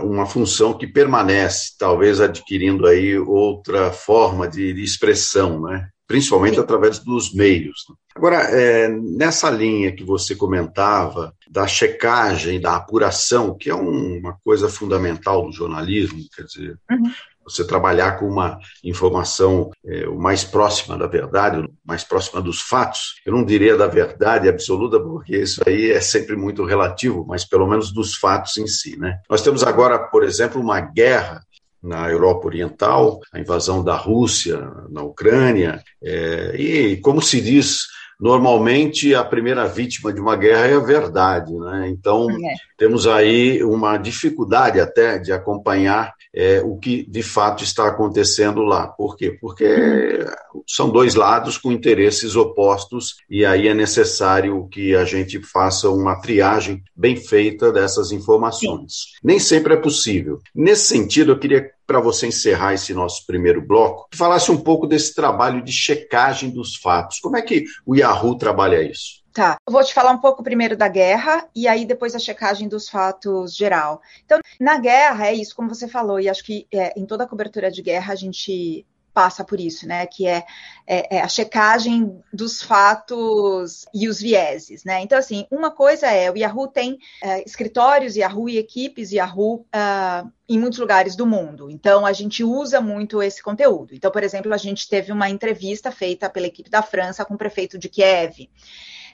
uma 0.05 0.27
função 0.27 0.77
que 0.77 0.85
permanece, 0.85 1.71
talvez 1.75 2.21
adquirindo 2.21 2.85
aí 2.85 3.17
outra 3.17 3.91
forma 3.91 4.47
de, 4.47 4.71
de 4.73 4.83
expressão, 4.83 5.59
né? 5.59 5.89
principalmente 6.05 6.59
através 6.59 6.99
dos 6.99 7.33
meios. 7.33 7.85
Agora, 8.13 8.35
é, 8.35 8.89
nessa 8.89 9.49
linha 9.49 9.91
que 9.91 10.03
você 10.03 10.35
comentava, 10.35 11.33
da 11.49 11.65
checagem, 11.65 12.61
da 12.61 12.75
apuração, 12.75 13.57
que 13.57 13.71
é 13.71 13.75
um, 13.75 14.19
uma 14.19 14.37
coisa 14.43 14.69
fundamental 14.69 15.47
do 15.47 15.51
jornalismo, 15.51 16.19
quer 16.35 16.43
dizer, 16.43 16.77
uhum 16.91 17.11
você 17.51 17.65
trabalhar 17.65 18.17
com 18.19 18.27
uma 18.27 18.57
informação 18.83 19.69
é, 19.85 20.07
o 20.07 20.17
mais 20.17 20.43
próxima 20.43 20.97
da 20.97 21.07
verdade, 21.07 21.67
mais 21.85 22.03
próxima 22.03 22.41
dos 22.41 22.61
fatos. 22.61 23.15
Eu 23.25 23.33
não 23.33 23.43
diria 23.43 23.77
da 23.77 23.87
verdade 23.87 24.47
absoluta, 24.47 24.99
porque 24.99 25.37
isso 25.37 25.61
aí 25.65 25.91
é 25.91 26.01
sempre 26.01 26.35
muito 26.35 26.65
relativo, 26.65 27.25
mas 27.27 27.45
pelo 27.45 27.67
menos 27.67 27.91
dos 27.91 28.15
fatos 28.15 28.57
em 28.57 28.67
si. 28.67 28.97
Né? 28.97 29.19
Nós 29.29 29.41
temos 29.41 29.63
agora, 29.63 29.99
por 29.99 30.23
exemplo, 30.23 30.61
uma 30.61 30.79
guerra 30.79 31.41
na 31.81 32.09
Europa 32.09 32.45
Oriental, 32.45 33.19
a 33.33 33.39
invasão 33.39 33.83
da 33.83 33.95
Rússia 33.95 34.71
na 34.89 35.01
Ucrânia, 35.01 35.81
é, 36.03 36.55
e 36.55 36.97
como 36.97 37.21
se 37.21 37.41
diz 37.41 37.87
normalmente 38.21 39.15
a 39.15 39.23
primeira 39.23 39.67
vítima 39.67 40.13
de 40.13 40.21
uma 40.21 40.35
guerra 40.35 40.67
é 40.67 40.75
a 40.75 40.79
verdade, 40.79 41.51
né? 41.51 41.89
Então 41.89 42.29
é. 42.29 42.53
temos 42.77 43.07
aí 43.07 43.63
uma 43.63 43.97
dificuldade 43.97 44.79
até 44.79 45.17
de 45.17 45.31
acompanhar 45.31 46.13
é, 46.33 46.61
o 46.61 46.77
que 46.77 47.05
de 47.09 47.21
fato 47.21 47.63
está 47.63 47.87
acontecendo 47.87 48.61
lá. 48.61 48.87
Por 48.87 49.15
quê? 49.15 49.37
Porque 49.39 50.25
são 50.67 50.89
dois 50.89 51.15
lados 51.15 51.57
com 51.57 51.71
interesses 51.71 52.35
opostos 52.35 53.17
e 53.29 53.45
aí 53.45 53.67
é 53.67 53.73
necessário 53.73 54.67
que 54.69 54.95
a 54.95 55.03
gente 55.03 55.41
faça 55.41 55.89
uma 55.89 56.21
triagem 56.21 56.83
bem 56.95 57.15
feita 57.15 57.71
dessas 57.71 58.11
informações. 58.11 58.93
Sim. 58.93 59.19
Nem 59.23 59.39
sempre 59.39 59.73
é 59.73 59.77
possível. 59.77 60.39
Nesse 60.55 60.85
sentido, 60.85 61.31
eu 61.31 61.39
queria 61.39 61.69
para 61.85 61.99
você 61.99 62.27
encerrar 62.27 62.73
esse 62.73 62.93
nosso 62.93 63.25
primeiro 63.25 63.61
bloco, 63.61 64.07
que 64.09 64.17
falasse 64.17 64.49
um 64.49 64.57
pouco 64.57 64.87
desse 64.87 65.13
trabalho 65.13 65.61
de 65.61 65.73
checagem 65.73 66.49
dos 66.49 66.77
fatos. 66.77 67.19
Como 67.19 67.35
é 67.35 67.41
que 67.41 67.65
o 67.85 67.93
Yahoo 67.93 68.37
trabalha 68.37 68.81
isso? 68.81 69.20
Tá, 69.33 69.57
eu 69.65 69.71
vou 69.71 69.83
te 69.83 69.93
falar 69.93 70.11
um 70.11 70.19
pouco 70.19 70.43
primeiro 70.43 70.75
da 70.75 70.89
guerra 70.89 71.47
e 71.55 71.65
aí 71.65 71.85
depois 71.85 72.13
a 72.13 72.19
checagem 72.19 72.67
dos 72.67 72.89
fatos 72.89 73.55
geral. 73.55 74.01
Então, 74.25 74.39
na 74.59 74.77
guerra 74.77 75.27
é 75.27 75.33
isso, 75.33 75.55
como 75.55 75.69
você 75.69 75.87
falou, 75.87 76.19
e 76.19 76.27
acho 76.27 76.43
que 76.43 76.67
é, 76.71 76.99
em 76.99 77.05
toda 77.05 77.27
cobertura 77.27 77.71
de 77.71 77.81
guerra 77.81 78.11
a 78.11 78.15
gente 78.15 78.85
passa 79.13 79.43
por 79.43 79.59
isso, 79.59 79.87
né? 79.87 80.05
Que 80.05 80.27
é, 80.27 80.43
é, 80.87 81.17
é, 81.17 81.21
a 81.21 81.27
checagem 81.27 82.21
dos 82.33 82.61
fatos 82.61 83.85
e 83.93 84.07
os 84.07 84.19
vieses, 84.19 84.83
né? 84.83 85.01
Então, 85.01 85.17
assim, 85.17 85.45
uma 85.51 85.71
coisa 85.71 86.07
é 86.07 86.31
o 86.31 86.37
Yahoo 86.37 86.67
tem 86.67 86.97
é, 87.23 87.43
escritórios 87.43 88.15
Yahoo 88.15 88.49
e 88.49 88.57
equipes 88.57 89.11
Yahoo 89.11 89.65
uh, 89.73 90.31
em 90.47 90.59
muitos 90.59 90.79
lugares 90.79 91.15
do 91.15 91.25
mundo. 91.25 91.69
Então, 91.69 92.05
a 92.05 92.13
gente 92.13 92.43
usa 92.43 92.79
muito 92.81 93.21
esse 93.21 93.41
conteúdo. 93.41 93.93
Então, 93.93 94.11
por 94.11 94.23
exemplo, 94.23 94.53
a 94.53 94.57
gente 94.57 94.87
teve 94.87 95.11
uma 95.11 95.29
entrevista 95.29 95.91
feita 95.91 96.29
pela 96.29 96.47
equipe 96.47 96.69
da 96.69 96.81
França 96.81 97.25
com 97.25 97.33
o 97.33 97.37
prefeito 97.37 97.77
de 97.77 97.89
Kiev. 97.89 98.49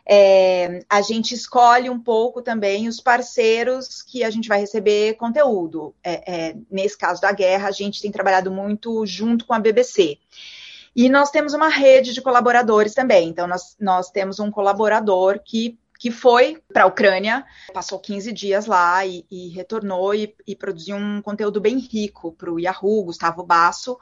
É, 0.10 0.80
a 0.90 1.02
gente 1.02 1.34
escolhe 1.34 1.90
um 1.90 2.00
pouco 2.00 2.42
também 2.42 2.88
os 2.88 3.02
parceiros 3.02 4.02
que 4.02 4.24
a 4.24 4.30
gente 4.30 4.48
vai 4.48 4.60
receber 4.60 5.16
conteúdo. 5.16 5.94
É, 6.02 6.34
é, 6.34 6.56
nesse 6.72 6.98
caso 6.98 7.22
da 7.22 7.32
guerra, 7.34 7.68
a 7.68 7.72
gente 7.72 8.02
tem 8.02 8.12
trabalhado 8.12 8.50
muito 8.50 9.06
junto 9.06 9.46
com 9.46 9.54
a 9.54 9.60
BBC. 9.60 10.18
E 10.96 11.10
nós 11.10 11.30
temos 11.30 11.54
uma 11.54 11.68
rede 11.68 12.14
de 12.14 12.22
colaboradores 12.22 12.94
também. 12.94 13.28
Então, 13.28 13.48
nós, 13.48 13.76
nós 13.80 14.10
temos 14.10 14.40
um 14.40 14.50
colaborador 14.50 15.42
que 15.44 15.78
que 16.00 16.12
foi 16.12 16.62
para 16.72 16.84
a 16.84 16.86
Ucrânia, 16.88 17.44
passou 17.74 18.00
15 18.00 18.32
dias 18.32 18.66
lá 18.68 19.06
e, 19.06 19.26
e 19.32 19.50
retornou 19.50 20.14
e, 20.14 20.36
e, 20.46 20.56
produziu 20.56 20.96
um 20.96 21.22
conteúdo 21.22 21.60
bem 21.60 21.80
rico 21.80 22.32
para 22.34 22.52
o 22.52 22.60
Yahoo, 22.60 23.06
Gustavo 23.06 23.44
Basso, 23.44 23.98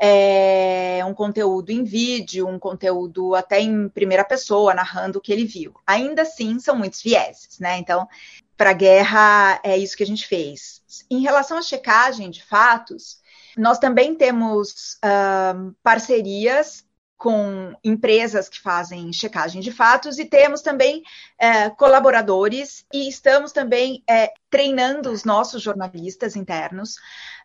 é, 0.00 1.02
um 1.04 1.14
conteúdo 1.14 1.70
em 1.70 1.84
vídeo, 1.84 2.46
um 2.46 2.58
conteúdo 2.58 3.34
até 3.34 3.60
em 3.60 3.88
primeira 3.88 4.24
pessoa, 4.24 4.74
narrando 4.74 5.18
o 5.18 5.20
que 5.20 5.32
ele 5.32 5.44
viu. 5.44 5.74
Ainda 5.86 6.22
assim, 6.22 6.58
são 6.60 6.76
muitos 6.76 7.02
vieses, 7.02 7.58
né? 7.58 7.78
Então, 7.78 8.08
para 8.56 8.70
a 8.70 8.74
guerra, 8.74 9.60
é 9.62 9.76
isso 9.76 9.96
que 9.96 10.02
a 10.02 10.06
gente 10.06 10.26
fez. 10.26 10.82
Em 11.10 11.20
relação 11.20 11.58
à 11.58 11.62
checagem 11.62 12.30
de 12.30 12.42
fatos, 12.44 13.18
nós 13.56 13.78
também 13.78 14.14
temos 14.14 14.98
uh, 15.04 15.74
parcerias 15.82 16.84
com 17.18 17.74
empresas 17.82 18.48
que 18.48 18.60
fazem 18.60 19.12
checagem 19.12 19.60
de 19.60 19.72
fatos 19.72 20.18
e 20.20 20.24
temos 20.24 20.62
também 20.62 21.02
é, 21.36 21.68
colaboradores 21.68 22.86
e 22.94 23.08
estamos 23.08 23.50
também 23.50 24.04
é, 24.08 24.32
treinando 24.48 25.10
os 25.10 25.24
nossos 25.24 25.60
jornalistas 25.60 26.36
internos 26.36 26.94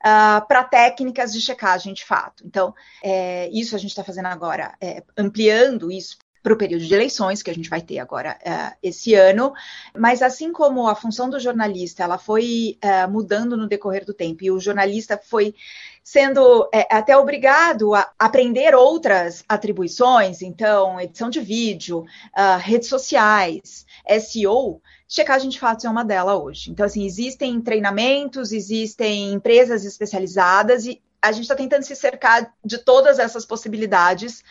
uh, 0.06 0.48
para 0.48 0.64
técnicas 0.64 1.34
de 1.34 1.42
checagem 1.42 1.94
de 1.94 2.06
fato. 2.06 2.46
Então, 2.46 2.74
é, 3.04 3.50
isso 3.50 3.76
a 3.76 3.80
gente 3.80 3.90
está 3.90 4.04
fazendo 4.04 4.28
agora, 4.28 4.78
ampliando 5.18 5.92
isso 5.92 6.18
para 6.44 6.54
o 6.54 6.58
período 6.58 6.86
de 6.86 6.94
eleições 6.94 7.42
que 7.42 7.50
a 7.50 7.54
gente 7.54 7.70
vai 7.70 7.82
ter 7.82 8.00
agora 8.00 8.38
uh, 8.46 8.76
esse 8.84 9.16
ano, 9.16 9.54
mas 9.98 10.22
assim 10.22 10.52
como 10.52 10.90
a 10.90 10.94
função 10.94 11.30
do 11.30 11.40
jornalista 11.40 12.04
ela 12.04 12.18
foi 12.18 12.78
uh, 12.84 13.10
mudando 13.10 13.56
no 13.56 13.66
decorrer 13.66 14.04
do 14.04 14.14
tempo 14.14 14.44
e 14.44 14.52
o 14.52 14.60
jornalista 14.60 15.18
foi 15.18 15.56
sendo 16.04 16.70
é, 16.74 16.86
até 16.94 17.16
obrigado 17.18 17.96
a 17.96 18.12
aprender 18.20 18.76
outras 18.76 19.46
atribuições, 19.48 20.42
então 20.42 21.00
edição 21.00 21.30
de 21.30 21.40
vídeo, 21.40 22.00
uh, 22.38 22.58
redes 22.60 22.90
sociais, 22.90 23.86
SEO, 24.20 24.82
checagem 25.08 25.50
de 25.50 25.58
fatos 25.58 25.86
é 25.86 25.90
uma 25.90 26.04
delas 26.04 26.38
hoje. 26.38 26.72
Então 26.72 26.86
assim 26.86 27.06
existem 27.06 27.62
treinamentos, 27.62 28.52
existem 28.52 29.32
empresas 29.32 29.86
especializadas 29.86 30.86
e 30.86 31.02
a 31.22 31.32
gente 31.32 31.44
está 31.44 31.56
tentando 31.56 31.84
se 31.84 31.96
cercar 31.96 32.54
de 32.66 32.78
todas 32.80 33.18
essas 33.18 33.46
possibilidades 33.46 34.44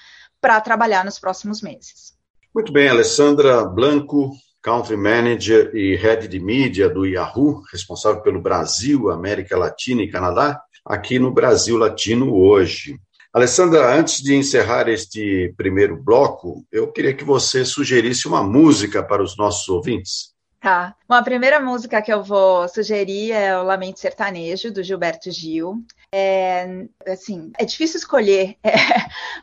para 0.43 0.61
trabalhar 0.61 1.05
nos 1.05 1.21
próximos 1.21 1.63
meses. 1.63 2.15
Muito 2.53 2.73
bem, 2.73 2.89
Alessandra 2.89 3.65
Blanco, 3.65 4.33
Country 4.61 4.97
Manager 4.97 5.75
e 5.75 5.97
Head 5.97 6.27
de 6.27 6.41
Mídia 6.41 6.91
do 6.91 7.07
Yahoo, 7.07 7.63
responsável 7.73 8.21
pelo 8.21 8.43
Brasil, 8.43 9.11
América 9.11 9.57
Latina 9.57 10.03
e 10.03 10.11
Canadá, 10.11 10.61
aqui 10.85 11.19
no 11.19 11.31
Brasil 11.31 11.79
Latino 11.79 12.35
hoje. 12.35 12.99
Alessandra, 13.33 13.97
antes 13.97 14.23
de 14.23 14.35
encerrar 14.35 14.89
este 14.89 15.55
primeiro 15.57 15.97
bloco, 15.97 16.67
eu 16.71 16.93
queria 16.93 17.15
que 17.15 17.25
você 17.25 17.65
sugerisse 17.65 18.29
uma 18.29 18.43
música 18.43 19.03
para 19.03 19.23
os 19.23 19.37
nossos 19.39 19.69
ouvintes. 19.69 20.33
Tá. 20.63 20.95
Bom, 21.09 21.17
a 21.17 21.23
primeira 21.25 21.59
música 21.59 22.01
que 22.01 22.13
eu 22.13 22.23
vou 22.23 22.69
sugerir 22.69 23.33
é 23.33 23.59
o 23.59 23.65
Lamento 23.65 23.99
Sertanejo, 23.99 24.71
do 24.71 24.81
Gilberto 24.81 25.29
Gil. 25.29 25.83
É, 26.15 26.87
assim, 27.09 27.51
é 27.59 27.65
difícil 27.65 27.99
escolher, 27.99 28.57
é, 28.63 28.71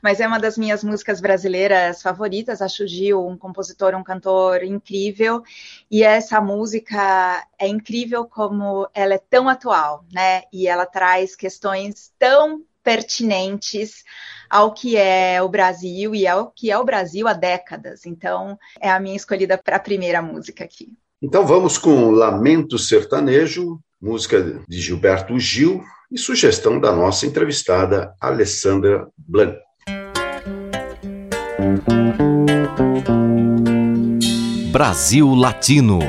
mas 0.01 0.19
é 0.19 0.27
uma 0.27 0.39
das 0.39 0.57
minhas 0.57 0.83
músicas 0.83 1.21
brasileiras 1.21 2.01
favoritas. 2.01 2.61
Acho 2.61 2.83
o 2.83 2.87
Gil 2.87 3.25
um 3.25 3.37
compositor, 3.37 3.95
um 3.95 4.03
cantor 4.03 4.63
incrível. 4.63 5.43
E 5.89 6.03
essa 6.03 6.39
música 6.41 7.45
é 7.57 7.67
incrível 7.67 8.25
como 8.25 8.89
ela 8.93 9.13
é 9.13 9.21
tão 9.29 9.49
atual, 9.49 10.05
né? 10.11 10.43
E 10.51 10.67
ela 10.67 10.85
traz 10.85 11.35
questões 11.35 12.11
tão 12.17 12.63
pertinentes 12.83 14.03
ao 14.49 14.73
que 14.73 14.97
é 14.97 15.41
o 15.41 15.49
Brasil 15.49 16.15
e 16.15 16.25
ao 16.25 16.51
que 16.51 16.71
é 16.71 16.77
o 16.77 16.83
Brasil 16.83 17.27
há 17.27 17.33
décadas. 17.33 18.05
Então, 18.05 18.57
é 18.81 18.89
a 18.89 18.99
minha 18.99 19.15
escolhida 19.15 19.57
para 19.57 19.75
a 19.75 19.79
primeira 19.79 20.21
música 20.21 20.63
aqui. 20.63 20.97
Então 21.21 21.45
vamos 21.45 21.77
com 21.77 22.11
Lamento 22.11 22.79
Sertanejo, 22.79 23.79
música 24.01 24.41
de 24.67 24.79
Gilberto 24.79 25.37
Gil 25.37 25.83
e 26.09 26.17
sugestão 26.17 26.79
da 26.79 26.91
nossa 26.91 27.25
entrevistada 27.25 28.15
Alessandra 28.19 29.07
Blanco. 29.17 29.68
Brasil 34.71 35.35
Latino. 35.35 35.99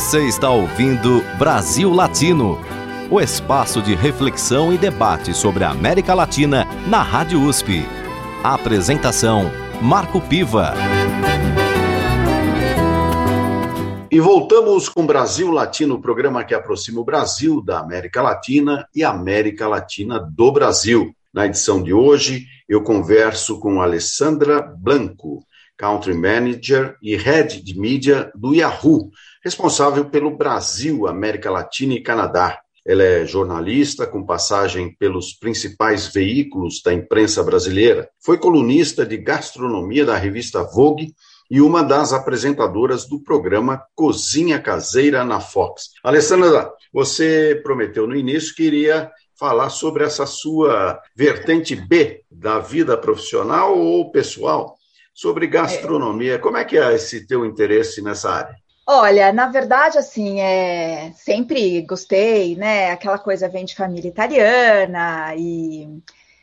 Você 0.00 0.26
está 0.26 0.48
ouvindo 0.48 1.22
Brasil 1.38 1.92
Latino, 1.92 2.58
o 3.10 3.20
espaço 3.20 3.82
de 3.82 3.94
reflexão 3.94 4.72
e 4.72 4.78
debate 4.78 5.34
sobre 5.34 5.62
a 5.62 5.68
América 5.68 6.14
Latina 6.14 6.66
na 6.88 7.02
Rádio 7.02 7.38
USP. 7.42 7.84
A 8.42 8.54
apresentação: 8.54 9.50
Marco 9.82 10.18
Piva. 10.18 10.72
E 14.10 14.18
voltamos 14.18 14.88
com 14.88 15.06
Brasil 15.06 15.50
Latino, 15.50 15.96
o 15.96 16.00
programa 16.00 16.44
que 16.44 16.54
aproxima 16.54 17.02
o 17.02 17.04
Brasil 17.04 17.60
da 17.60 17.78
América 17.78 18.22
Latina 18.22 18.88
e 18.96 19.04
a 19.04 19.10
América 19.10 19.68
Latina 19.68 20.18
do 20.18 20.50
Brasil. 20.50 21.14
Na 21.32 21.44
edição 21.44 21.82
de 21.82 21.92
hoje, 21.92 22.46
eu 22.66 22.82
converso 22.82 23.60
com 23.60 23.82
Alessandra 23.82 24.62
Blanco, 24.62 25.44
Country 25.76 26.14
Manager 26.14 26.96
e 27.02 27.16
Head 27.16 27.62
de 27.62 27.78
Mídia 27.78 28.32
do 28.34 28.54
Yahoo, 28.54 29.10
responsável 29.42 30.04
pelo 30.06 30.36
Brasil, 30.36 31.06
América 31.06 31.50
Latina 31.50 31.94
e 31.94 32.02
Canadá. 32.02 32.60
Ela 32.86 33.02
é 33.02 33.26
jornalista 33.26 34.06
com 34.06 34.24
passagem 34.24 34.94
pelos 34.98 35.34
principais 35.34 36.08
veículos 36.08 36.82
da 36.82 36.92
imprensa 36.92 37.42
brasileira. 37.42 38.08
Foi 38.24 38.38
colunista 38.38 39.04
de 39.04 39.16
gastronomia 39.16 40.04
da 40.04 40.16
revista 40.16 40.62
Vogue 40.62 41.14
e 41.50 41.60
uma 41.60 41.82
das 41.82 42.12
apresentadoras 42.12 43.06
do 43.06 43.20
programa 43.22 43.82
Cozinha 43.94 44.60
Caseira 44.60 45.24
na 45.24 45.40
Fox. 45.40 45.90
Alessandra, 46.02 46.72
você 46.92 47.60
prometeu 47.62 48.06
no 48.06 48.14
início 48.14 48.54
que 48.54 48.62
iria 48.62 49.10
falar 49.38 49.70
sobre 49.70 50.04
essa 50.04 50.26
sua 50.26 51.00
vertente 51.16 51.74
B 51.74 52.22
da 52.30 52.58
vida 52.58 52.96
profissional 52.96 53.76
ou 53.76 54.10
pessoal, 54.10 54.76
sobre 55.14 55.46
gastronomia. 55.46 56.38
Como 56.38 56.56
é 56.56 56.64
que 56.64 56.78
é 56.78 56.94
esse 56.94 57.26
teu 57.26 57.44
interesse 57.44 58.02
nessa 58.02 58.30
área? 58.30 58.54
Olha, 58.92 59.32
na 59.32 59.46
verdade, 59.46 59.98
assim, 59.98 60.40
é, 60.40 61.12
sempre 61.12 61.80
gostei, 61.82 62.56
né? 62.56 62.90
Aquela 62.90 63.20
coisa 63.20 63.48
vem 63.48 63.64
de 63.64 63.76
família 63.76 64.08
italiana 64.08 65.32
e 65.36 66.02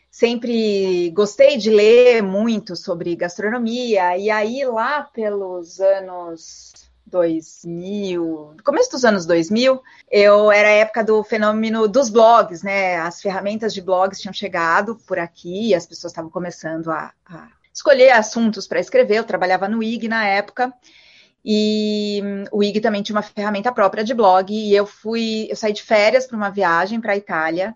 sempre 0.10 1.10
gostei 1.10 1.58
de 1.58 1.70
ler 1.70 2.24
muito 2.24 2.74
sobre 2.74 3.18
gastronomia. 3.18 4.18
E 4.18 4.30
aí, 4.30 4.64
lá 4.64 5.02
pelos 5.04 5.82
anos 5.82 6.72
2000, 7.06 8.56
começo 8.64 8.92
dos 8.92 9.04
anos 9.04 9.26
2000, 9.26 9.82
eu 10.10 10.50
era 10.50 10.70
a 10.70 10.72
época 10.72 11.04
do 11.04 11.22
fenômeno 11.26 11.86
dos 11.86 12.10
blogs, 12.10 12.64
né? 12.64 12.96
As 12.96 13.22
ferramentas 13.22 13.74
de 13.74 13.82
blogs 13.82 14.22
tinham 14.22 14.34
chegado 14.34 14.96
por 15.06 15.20
aqui, 15.20 15.76
as 15.76 15.86
pessoas 15.86 16.14
estavam 16.14 16.32
começando 16.32 16.92
a, 16.92 17.12
a 17.26 17.50
escolher 17.74 18.12
assuntos 18.12 18.66
para 18.66 18.80
escrever. 18.80 19.18
Eu 19.18 19.26
trabalhava 19.26 19.68
no 19.68 19.84
IG 19.84 20.08
na 20.08 20.26
época. 20.26 20.74
E 21.50 22.22
o 22.52 22.62
IG 22.62 22.82
também 22.82 23.02
tinha 23.02 23.16
uma 23.16 23.22
ferramenta 23.22 23.72
própria 23.72 24.04
de 24.04 24.14
blog. 24.14 24.54
E 24.54 24.76
eu 24.76 24.86
fui, 24.86 25.48
eu 25.50 25.56
saí 25.56 25.72
de 25.72 25.82
férias 25.82 26.28
para 26.28 26.36
uma 26.36 26.50
viagem 26.50 27.00
para 27.00 27.14
a 27.14 27.18
Itália. 27.18 27.74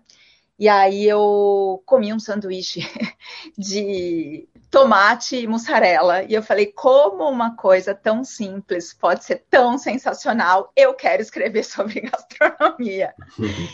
E 0.58 0.68
aí 0.68 1.08
eu 1.08 1.82
comi 1.86 2.12
um 2.12 2.20
sanduíche 2.20 2.80
de 3.56 4.46
tomate 4.70 5.36
e 5.36 5.46
mussarela. 5.46 6.22
E 6.22 6.34
eu 6.34 6.42
falei, 6.42 6.66
como 6.66 7.26
uma 7.26 7.56
coisa 7.56 7.94
tão 7.94 8.22
simples 8.22 8.92
pode 8.92 9.24
ser 9.24 9.46
tão 9.48 9.78
sensacional? 9.78 10.70
Eu 10.76 10.92
quero 10.92 11.22
escrever 11.22 11.64
sobre 11.64 12.02
gastronomia. 12.02 13.14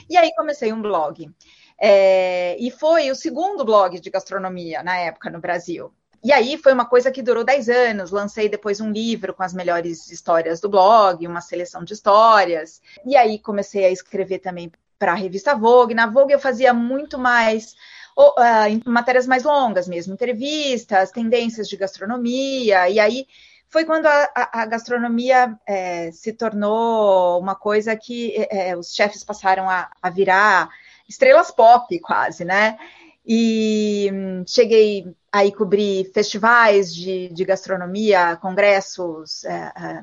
e 0.08 0.16
aí 0.16 0.32
comecei 0.36 0.72
um 0.72 0.80
blog. 0.80 1.28
É, 1.76 2.56
e 2.60 2.70
foi 2.70 3.10
o 3.10 3.16
segundo 3.16 3.64
blog 3.64 3.98
de 3.98 4.10
gastronomia 4.10 4.80
na 4.84 4.96
época 4.96 5.28
no 5.28 5.40
Brasil. 5.40 5.92
E 6.22 6.32
aí 6.32 6.56
foi 6.56 6.72
uma 6.72 6.84
coisa 6.84 7.10
que 7.10 7.22
durou 7.22 7.44
10 7.44 7.68
anos. 7.68 8.10
Lancei 8.10 8.48
depois 8.48 8.80
um 8.80 8.90
livro 8.90 9.32
com 9.34 9.42
as 9.42 9.54
melhores 9.54 10.10
histórias 10.10 10.60
do 10.60 10.68
blog, 10.68 11.26
uma 11.26 11.40
seleção 11.40 11.84
de 11.84 11.94
histórias. 11.94 12.80
E 13.04 13.16
aí 13.16 13.38
comecei 13.38 13.84
a 13.84 13.90
escrever 13.90 14.40
também 14.40 14.72
para 14.98 15.12
a 15.12 15.16
revista 15.16 15.54
Vogue. 15.54 15.94
Na 15.94 16.06
Vogue 16.06 16.32
eu 16.32 16.40
fazia 16.40 16.74
muito 16.74 17.18
mais 17.18 17.76
ou, 18.18 18.30
uh, 18.30 18.66
em 18.68 18.82
matérias 18.84 19.28
mais 19.28 19.44
longas 19.44 19.86
mesmo, 19.86 20.12
entrevistas, 20.12 21.12
tendências 21.12 21.68
de 21.68 21.76
gastronomia, 21.76 22.88
e 22.88 22.98
aí 22.98 23.28
foi 23.68 23.84
quando 23.84 24.06
a, 24.06 24.30
a, 24.34 24.62
a 24.62 24.66
gastronomia 24.66 25.56
é, 25.64 26.10
se 26.10 26.32
tornou 26.32 27.38
uma 27.38 27.54
coisa 27.54 27.94
que 27.94 28.34
é, 28.50 28.76
os 28.76 28.92
chefes 28.92 29.22
passaram 29.22 29.70
a, 29.70 29.88
a 30.02 30.10
virar 30.10 30.68
estrelas 31.08 31.52
pop 31.52 31.96
quase, 32.00 32.44
né? 32.44 32.76
E 33.28 34.10
hum, 34.10 34.44
cheguei 34.46 35.14
aí 35.30 35.52
cobrir 35.52 36.10
festivais 36.14 36.94
de, 36.94 37.28
de 37.28 37.44
gastronomia, 37.44 38.36
congressos 38.36 39.44
é, 39.44 39.72
é, 39.76 40.02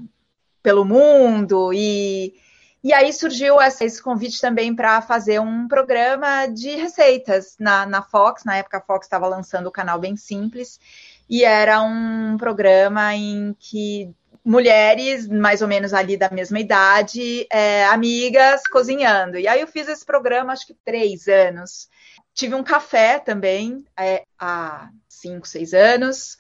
pelo 0.61 0.85
mundo 0.85 1.73
e 1.73 2.35
e 2.85 2.93
aí 2.93 3.11
surgiu 3.11 3.59
esse 3.59 3.99
convite 3.99 4.39
também 4.39 4.75
para 4.75 5.01
fazer 5.01 5.41
um 5.41 5.67
programa 5.67 6.45
de 6.45 6.69
receitas 6.75 7.55
na, 7.59 7.83
na 7.83 8.03
Fox. 8.03 8.43
Na 8.43 8.57
época, 8.57 8.77
a 8.77 8.81
Fox 8.81 9.07
estava 9.07 9.27
lançando 9.27 9.65
o 9.65 9.71
canal 9.71 9.97
Bem 9.97 10.15
Simples, 10.15 10.79
e 11.27 11.43
era 11.43 11.81
um 11.81 12.38
programa 12.38 13.15
em 13.15 13.55
que 13.59 14.13
mulheres, 14.45 15.27
mais 15.27 15.63
ou 15.63 15.67
menos 15.67 15.91
ali 15.91 16.15
da 16.15 16.29
mesma 16.29 16.60
idade, 16.60 17.47
é, 17.51 17.86
amigas, 17.86 18.62
cozinhando. 18.67 19.39
E 19.39 19.47
aí 19.47 19.60
eu 19.60 19.67
fiz 19.67 19.88
esse 19.88 20.05
programa, 20.05 20.53
acho 20.53 20.67
que 20.67 20.75
três 20.86 21.27
anos. 21.27 21.89
Tive 22.34 22.53
um 22.53 22.63
café 22.63 23.17
também 23.17 23.84
é, 23.97 24.23
há 24.38 24.89
cinco, 25.10 25.47
seis 25.47 25.73
anos. 25.73 26.38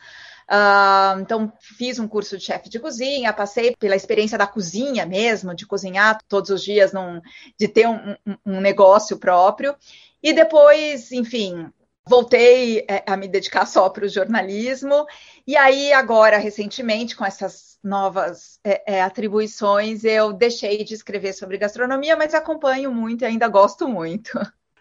Uh, 0.47 1.19
então, 1.21 1.51
fiz 1.59 1.97
um 1.97 2.07
curso 2.07 2.37
de 2.37 2.43
chefe 2.43 2.69
de 2.69 2.79
cozinha, 2.79 3.33
passei 3.33 3.75
pela 3.75 3.95
experiência 3.95 4.37
da 4.37 4.45
cozinha 4.45 5.03
mesmo, 5.03 5.55
de 5.55 5.65
cozinhar 5.65 6.19
todos 6.27 6.51
os 6.51 6.63
dias, 6.63 6.93
num, 6.93 7.19
de 7.59 7.67
ter 7.67 7.87
um, 7.87 8.15
um, 8.27 8.35
um 8.45 8.61
negócio 8.61 9.17
próprio. 9.17 9.75
E 10.21 10.33
depois, 10.33 11.11
enfim, 11.11 11.71
voltei 12.07 12.85
é, 12.87 13.03
a 13.07 13.17
me 13.17 13.27
dedicar 13.27 13.65
só 13.65 13.89
para 13.89 14.05
o 14.05 14.09
jornalismo. 14.09 15.05
E 15.45 15.55
aí, 15.55 15.91
agora, 15.93 16.37
recentemente, 16.37 17.15
com 17.15 17.25
essas 17.25 17.77
novas 17.83 18.59
é, 18.63 18.95
é, 18.95 19.01
atribuições, 19.01 20.03
eu 20.03 20.33
deixei 20.33 20.83
de 20.83 20.93
escrever 20.93 21.33
sobre 21.33 21.57
gastronomia, 21.57 22.15
mas 22.15 22.33
acompanho 22.33 22.91
muito 22.91 23.23
e 23.23 23.25
ainda 23.25 23.47
gosto 23.47 23.87
muito. 23.87 24.31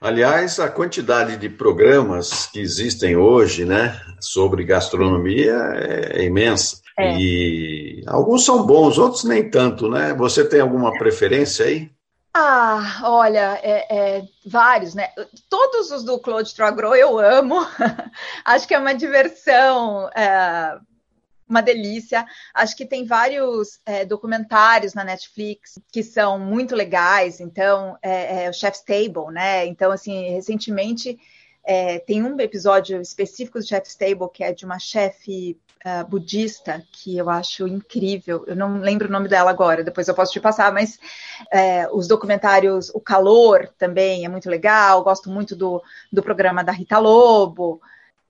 Aliás, 0.00 0.58
a 0.58 0.68
quantidade 0.68 1.36
de 1.36 1.48
programas 1.48 2.46
que 2.46 2.60
existem 2.60 3.16
hoje, 3.16 3.64
né, 3.64 3.98
sobre 4.20 4.64
gastronomia 4.64 5.54
é, 5.74 6.20
é 6.20 6.24
imensa. 6.24 6.82
É. 6.98 7.16
E 7.18 8.02
alguns 8.06 8.44
são 8.44 8.66
bons, 8.66 8.98
outros 8.98 9.24
nem 9.24 9.50
tanto, 9.50 9.88
né? 9.88 10.14
Você 10.14 10.44
tem 10.44 10.60
alguma 10.60 10.92
preferência 10.96 11.64
aí? 11.66 11.90
Ah, 12.36 13.00
olha, 13.04 13.60
é, 13.62 14.16
é, 14.18 14.28
vários, 14.44 14.92
né? 14.92 15.08
Todos 15.48 15.92
os 15.92 16.02
do 16.02 16.18
Claude 16.18 16.52
Troagro 16.52 16.92
eu 16.92 17.16
amo. 17.16 17.54
Acho 18.44 18.66
que 18.66 18.74
é 18.74 18.78
uma 18.78 18.92
diversão. 18.92 20.08
É 20.08 20.76
uma 21.48 21.62
delícia. 21.62 22.26
Acho 22.52 22.76
que 22.76 22.84
tem 22.84 23.04
vários 23.04 23.78
é, 23.86 24.04
documentários 24.04 24.94
na 24.94 25.04
Netflix 25.04 25.78
que 25.92 26.02
são 26.02 26.36
muito 26.36 26.74
legais. 26.74 27.38
Então, 27.38 27.96
é, 28.02 28.46
é, 28.46 28.50
o 28.50 28.52
Chef's 28.52 28.80
Table, 28.82 29.32
né? 29.32 29.64
Então, 29.66 29.92
assim, 29.92 30.30
recentemente 30.30 31.16
tem 32.06 32.22
um 32.22 32.38
episódio 32.40 33.00
específico 33.00 33.58
do 33.58 33.66
Chef's 33.66 33.94
Table 33.94 34.28
que 34.30 34.44
é 34.44 34.52
de 34.52 34.66
uma 34.66 34.78
chefe 34.78 35.58
uh, 35.84 36.08
budista 36.08 36.82
que 36.90 37.16
eu 37.16 37.28
acho 37.28 37.68
incrível. 37.68 38.44
Eu 38.46 38.56
não 38.56 38.78
lembro 38.78 39.08
o 39.08 39.12
nome 39.12 39.28
dela 39.28 39.50
agora, 39.50 39.84
depois 39.84 40.08
eu 40.08 40.14
posso 40.14 40.32
te 40.32 40.40
passar, 40.40 40.72
mas 40.72 40.98
é, 41.52 41.86
os 41.92 42.08
documentários, 42.08 42.90
o 42.90 43.00
calor 43.00 43.68
também 43.78 44.24
é 44.24 44.28
muito 44.28 44.48
legal. 44.48 45.04
Gosto 45.04 45.30
muito 45.30 45.54
do, 45.54 45.82
do 46.10 46.22
programa 46.22 46.64
da 46.64 46.72
Rita 46.72 46.98
Lobo. 46.98 47.80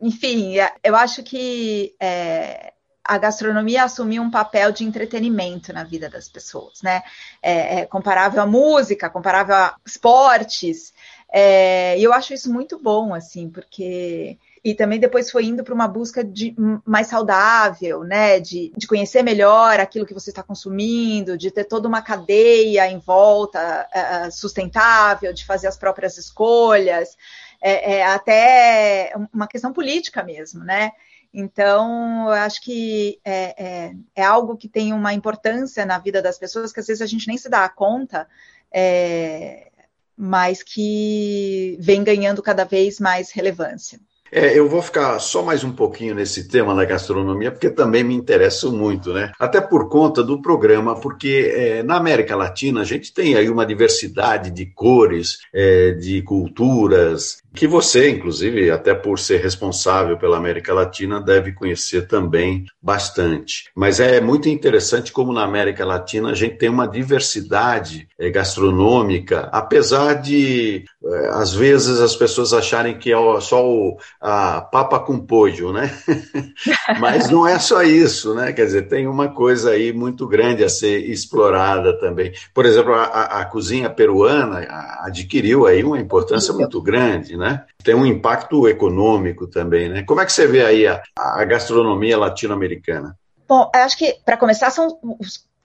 Enfim, 0.00 0.58
é, 0.58 0.72
eu 0.82 0.96
acho 0.96 1.22
que 1.22 1.94
é, 2.00 2.72
a 3.04 3.18
gastronomia 3.18 3.84
assumiu 3.84 4.22
um 4.22 4.30
papel 4.30 4.72
de 4.72 4.84
entretenimento 4.84 5.72
na 5.72 5.84
vida 5.84 6.08
das 6.08 6.28
pessoas, 6.28 6.82
né? 6.82 7.02
É, 7.42 7.80
é 7.80 7.86
comparável 7.86 8.40
à 8.42 8.46
música, 8.46 9.10
comparável 9.10 9.54
a 9.54 9.76
esportes. 9.86 10.92
É, 11.32 11.98
e 11.98 12.02
eu 12.02 12.12
acho 12.12 12.32
isso 12.32 12.52
muito 12.52 12.78
bom, 12.78 13.12
assim, 13.12 13.50
porque 13.50 14.38
e 14.64 14.74
também 14.74 14.98
depois 14.98 15.30
foi 15.30 15.44
indo 15.44 15.62
para 15.62 15.74
uma 15.74 15.86
busca 15.86 16.24
de 16.24 16.56
mais 16.86 17.08
saudável, 17.08 18.02
né? 18.02 18.40
De, 18.40 18.72
de 18.74 18.86
conhecer 18.86 19.22
melhor 19.22 19.78
aquilo 19.78 20.06
que 20.06 20.14
você 20.14 20.30
está 20.30 20.42
consumindo, 20.42 21.36
de 21.36 21.50
ter 21.50 21.64
toda 21.64 21.86
uma 21.86 22.00
cadeia 22.00 22.88
em 22.90 22.98
volta 22.98 23.86
uh, 23.94 24.32
sustentável, 24.32 25.34
de 25.34 25.44
fazer 25.44 25.66
as 25.66 25.76
próprias 25.76 26.16
escolhas, 26.16 27.14
é, 27.60 27.96
é 27.96 28.06
até 28.06 29.12
uma 29.32 29.46
questão 29.46 29.70
política 29.70 30.22
mesmo, 30.22 30.64
né? 30.64 30.92
Então, 31.32 32.26
eu 32.28 32.34
acho 32.34 32.62
que 32.62 33.20
é, 33.22 33.64
é, 33.64 33.94
é, 34.14 34.24
algo 34.24 34.56
que 34.56 34.68
tem 34.68 34.94
uma 34.94 35.12
importância 35.12 35.84
na 35.84 35.98
vida 35.98 36.22
das 36.22 36.38
pessoas 36.38 36.72
que 36.72 36.80
às 36.80 36.86
vezes 36.86 37.02
a 37.02 37.06
gente 37.06 37.26
nem 37.26 37.36
se 37.36 37.50
dá 37.50 37.68
conta, 37.68 38.26
é, 38.72 39.70
mas 40.16 40.62
que 40.62 41.76
vem 41.80 42.02
ganhando 42.02 42.42
cada 42.42 42.64
vez 42.64 42.98
mais 42.98 43.30
relevância. 43.30 44.00
É, 44.36 44.58
eu 44.58 44.68
vou 44.68 44.82
ficar 44.82 45.20
só 45.20 45.44
mais 45.44 45.62
um 45.62 45.70
pouquinho 45.70 46.12
nesse 46.12 46.48
tema 46.48 46.74
da 46.74 46.84
gastronomia, 46.84 47.52
porque 47.52 47.70
também 47.70 48.02
me 48.02 48.16
interessa 48.16 48.68
muito, 48.68 49.12
né? 49.12 49.30
Até 49.38 49.60
por 49.60 49.88
conta 49.88 50.24
do 50.24 50.42
programa, 50.42 50.96
porque 50.96 51.52
é, 51.54 51.82
na 51.84 51.94
América 51.94 52.34
Latina 52.34 52.80
a 52.80 52.84
gente 52.84 53.14
tem 53.14 53.36
aí 53.36 53.48
uma 53.48 53.64
diversidade 53.64 54.50
de 54.50 54.66
cores, 54.66 55.38
é, 55.52 55.92
de 55.92 56.20
culturas, 56.22 57.43
que 57.54 57.68
você, 57.68 58.10
inclusive, 58.10 58.70
até 58.70 58.92
por 58.92 59.18
ser 59.18 59.40
responsável 59.40 60.18
pela 60.18 60.36
América 60.36 60.74
Latina, 60.74 61.20
deve 61.20 61.52
conhecer 61.52 62.08
também 62.08 62.64
bastante. 62.82 63.70
Mas 63.74 64.00
é 64.00 64.20
muito 64.20 64.48
interessante 64.48 65.12
como 65.12 65.32
na 65.32 65.44
América 65.44 65.84
Latina 65.84 66.30
a 66.30 66.34
gente 66.34 66.56
tem 66.56 66.68
uma 66.68 66.88
diversidade 66.88 68.08
é, 68.18 68.28
gastronômica, 68.28 69.48
apesar 69.52 70.14
de, 70.14 70.84
é, 71.04 71.28
às 71.28 71.54
vezes, 71.54 72.00
as 72.00 72.16
pessoas 72.16 72.52
acharem 72.52 72.98
que 72.98 73.12
é 73.12 73.40
só 73.40 73.64
o, 73.64 73.96
a 74.20 74.60
papa 74.60 74.98
com 74.98 75.24
pojo, 75.24 75.72
né? 75.72 75.96
Mas 76.98 77.30
não 77.30 77.46
é 77.46 77.58
só 77.60 77.82
isso, 77.82 78.34
né? 78.34 78.52
Quer 78.52 78.66
dizer, 78.66 78.88
tem 78.88 79.06
uma 79.06 79.28
coisa 79.28 79.70
aí 79.70 79.92
muito 79.92 80.26
grande 80.26 80.64
a 80.64 80.68
ser 80.68 81.08
explorada 81.08 81.96
também. 82.00 82.32
Por 82.52 82.66
exemplo, 82.66 82.94
a, 82.94 83.40
a 83.40 83.44
cozinha 83.44 83.88
peruana 83.88 84.66
adquiriu 85.00 85.66
aí 85.66 85.84
uma 85.84 86.00
importância 86.00 86.52
muito 86.52 86.82
grande, 86.82 87.36
né? 87.36 87.43
Né? 87.44 87.64
Tem 87.84 87.94
um 87.94 88.06
impacto 88.06 88.66
econômico 88.66 89.46
também, 89.46 89.90
né? 89.90 90.02
Como 90.02 90.20
é 90.20 90.24
que 90.24 90.32
você 90.32 90.46
vê 90.46 90.64
aí 90.64 90.86
a, 90.86 91.02
a 91.18 91.44
gastronomia 91.44 92.16
latino-americana? 92.16 93.16
Bom, 93.46 93.70
acho 93.74 93.98
que 93.98 94.16
para 94.24 94.38
começar 94.38 94.70
são 94.70 94.98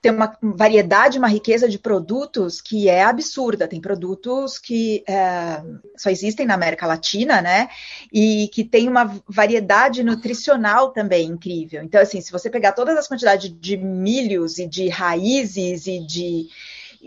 tem 0.02 0.12
uma 0.12 0.34
variedade, 0.42 1.18
uma 1.18 1.28
riqueza 1.28 1.68
de 1.68 1.78
produtos 1.78 2.60
que 2.60 2.88
é 2.88 3.02
absurda. 3.02 3.68
Tem 3.68 3.80
produtos 3.80 4.58
que 4.58 5.04
é, 5.06 5.62
só 5.96 6.08
existem 6.08 6.46
na 6.46 6.54
América 6.54 6.86
Latina, 6.86 7.42
né? 7.42 7.68
E 8.10 8.48
que 8.48 8.64
tem 8.64 8.88
uma 8.88 9.14
variedade 9.28 10.02
nutricional 10.02 10.90
também 10.90 11.26
incrível. 11.26 11.82
Então, 11.82 12.00
assim, 12.00 12.20
se 12.20 12.32
você 12.32 12.48
pegar 12.48 12.72
todas 12.72 12.96
as 12.96 13.06
quantidades 13.06 13.54
de 13.60 13.76
milhos 13.76 14.58
e 14.58 14.66
de 14.66 14.88
raízes 14.88 15.86
e 15.86 15.98
de 15.98 16.48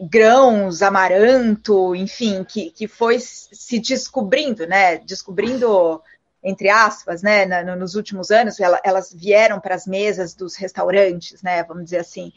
grãos, 0.01 0.81
amaranto, 0.81 1.95
enfim, 1.95 2.43
que, 2.43 2.71
que 2.71 2.87
foi 2.87 3.19
se 3.19 3.79
descobrindo, 3.79 4.65
né? 4.65 4.97
Descobrindo, 4.97 6.01
entre 6.43 6.69
aspas, 6.69 7.21
né? 7.21 7.45
nos 7.75 7.95
últimos 7.95 8.31
anos, 8.31 8.57
elas 8.83 9.13
vieram 9.13 9.59
para 9.59 9.75
as 9.75 9.85
mesas 9.85 10.33
dos 10.33 10.55
restaurantes, 10.55 11.41
né? 11.41 11.63
Vamos 11.63 11.85
dizer 11.85 11.99
assim. 11.99 12.31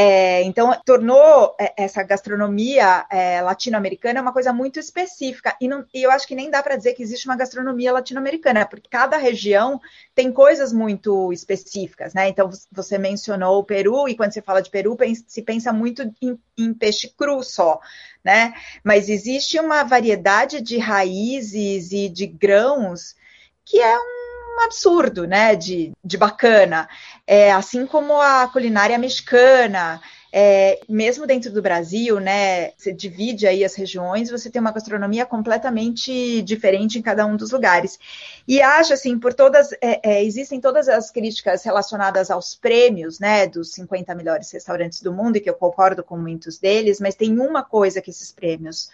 É, 0.00 0.44
então, 0.44 0.80
tornou 0.86 1.56
é, 1.58 1.74
essa 1.76 2.04
gastronomia 2.04 3.04
é, 3.10 3.42
latino-americana 3.42 4.22
uma 4.22 4.32
coisa 4.32 4.52
muito 4.52 4.78
específica. 4.78 5.56
E, 5.60 5.66
não, 5.66 5.84
e 5.92 6.04
eu 6.04 6.10
acho 6.12 6.24
que 6.24 6.36
nem 6.36 6.48
dá 6.48 6.62
para 6.62 6.76
dizer 6.76 6.94
que 6.94 7.02
existe 7.02 7.26
uma 7.26 7.36
gastronomia 7.36 7.92
latino-americana, 7.92 8.64
porque 8.64 8.88
cada 8.88 9.16
região 9.16 9.80
tem 10.14 10.32
coisas 10.32 10.72
muito 10.72 11.32
específicas, 11.32 12.14
né? 12.14 12.28
Então, 12.28 12.48
você 12.70 12.96
mencionou 12.96 13.58
o 13.58 13.64
Peru, 13.64 14.08
e 14.08 14.14
quando 14.14 14.30
você 14.32 14.40
fala 14.40 14.62
de 14.62 14.70
Peru, 14.70 14.96
se 15.26 15.42
pensa 15.42 15.72
muito 15.72 16.02
em, 16.22 16.38
em 16.56 16.72
peixe 16.72 17.08
cru 17.08 17.42
só, 17.42 17.80
né? 18.22 18.54
Mas 18.84 19.08
existe 19.08 19.58
uma 19.58 19.82
variedade 19.82 20.60
de 20.60 20.78
raízes 20.78 21.90
e 21.90 22.08
de 22.08 22.24
grãos 22.28 23.16
que 23.64 23.80
é 23.80 23.98
um 23.98 24.17
um 24.58 24.64
absurdo, 24.64 25.26
né, 25.26 25.54
de, 25.54 25.92
de 26.04 26.16
bacana. 26.16 26.88
É, 27.26 27.52
assim 27.52 27.86
como 27.86 28.20
a 28.20 28.48
culinária 28.48 28.98
mexicana, 28.98 30.00
é, 30.32 30.80
mesmo 30.88 31.26
dentro 31.26 31.50
do 31.50 31.62
Brasil, 31.62 32.20
né, 32.20 32.72
você 32.76 32.92
divide 32.92 33.46
aí 33.46 33.64
as 33.64 33.74
regiões, 33.74 34.30
você 34.30 34.50
tem 34.50 34.60
uma 34.60 34.72
gastronomia 34.72 35.24
completamente 35.24 36.42
diferente 36.42 36.98
em 36.98 37.02
cada 37.02 37.24
um 37.24 37.36
dos 37.36 37.50
lugares. 37.50 37.98
E 38.46 38.60
acho 38.60 38.92
assim, 38.92 39.18
por 39.18 39.32
todas, 39.32 39.72
é, 39.80 40.00
é, 40.02 40.24
existem 40.24 40.60
todas 40.60 40.88
as 40.88 41.10
críticas 41.10 41.64
relacionadas 41.64 42.30
aos 42.30 42.54
prêmios, 42.54 43.18
né, 43.18 43.46
dos 43.46 43.72
50 43.72 44.14
melhores 44.14 44.50
restaurantes 44.50 45.00
do 45.00 45.12
mundo, 45.12 45.36
e 45.36 45.40
que 45.40 45.48
eu 45.48 45.54
concordo 45.54 46.02
com 46.02 46.16
muitos 46.16 46.58
deles, 46.58 47.00
mas 47.00 47.14
tem 47.14 47.38
uma 47.38 47.62
coisa 47.62 48.02
que 48.02 48.10
esses 48.10 48.30
prêmios 48.32 48.90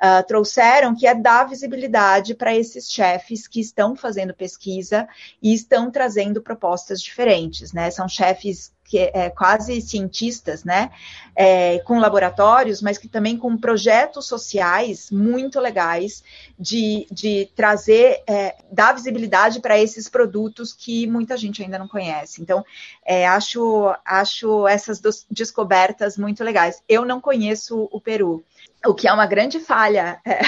uh, 0.00 0.26
trouxeram, 0.26 0.94
que 0.94 1.06
é 1.06 1.14
dar 1.14 1.48
visibilidade 1.48 2.34
para 2.34 2.54
esses 2.54 2.90
chefes 2.90 3.46
que 3.46 3.60
estão 3.60 3.94
fazendo 3.94 4.34
pesquisa 4.34 5.06
e 5.42 5.52
estão 5.52 5.90
trazendo 5.90 6.40
propostas 6.40 7.00
diferentes, 7.00 7.72
né? 7.72 7.90
São 7.90 8.08
chefes 8.08 8.72
que 8.90 8.98
é, 8.98 9.30
quase 9.30 9.80
cientistas, 9.80 10.64
né, 10.64 10.90
é, 11.36 11.78
com 11.80 12.00
laboratórios, 12.00 12.82
mas 12.82 12.98
que 12.98 13.06
também 13.06 13.36
com 13.36 13.56
projetos 13.56 14.26
sociais 14.26 15.12
muito 15.12 15.60
legais 15.60 16.24
de, 16.58 17.06
de 17.08 17.48
trazer, 17.54 18.20
é, 18.26 18.56
dar 18.72 18.92
visibilidade 18.92 19.60
para 19.60 19.78
esses 19.78 20.08
produtos 20.08 20.72
que 20.72 21.06
muita 21.06 21.36
gente 21.36 21.62
ainda 21.62 21.78
não 21.78 21.86
conhece. 21.86 22.42
Então, 22.42 22.64
é, 23.06 23.28
acho, 23.28 23.94
acho 24.04 24.66
essas 24.66 25.00
descobertas 25.30 26.18
muito 26.18 26.42
legais. 26.42 26.82
Eu 26.88 27.04
não 27.04 27.20
conheço 27.20 27.88
o 27.92 28.00
Peru, 28.00 28.44
o 28.84 28.92
que 28.92 29.06
é 29.06 29.12
uma 29.12 29.26
grande 29.26 29.60
falha 29.60 30.20
é, 30.26 30.40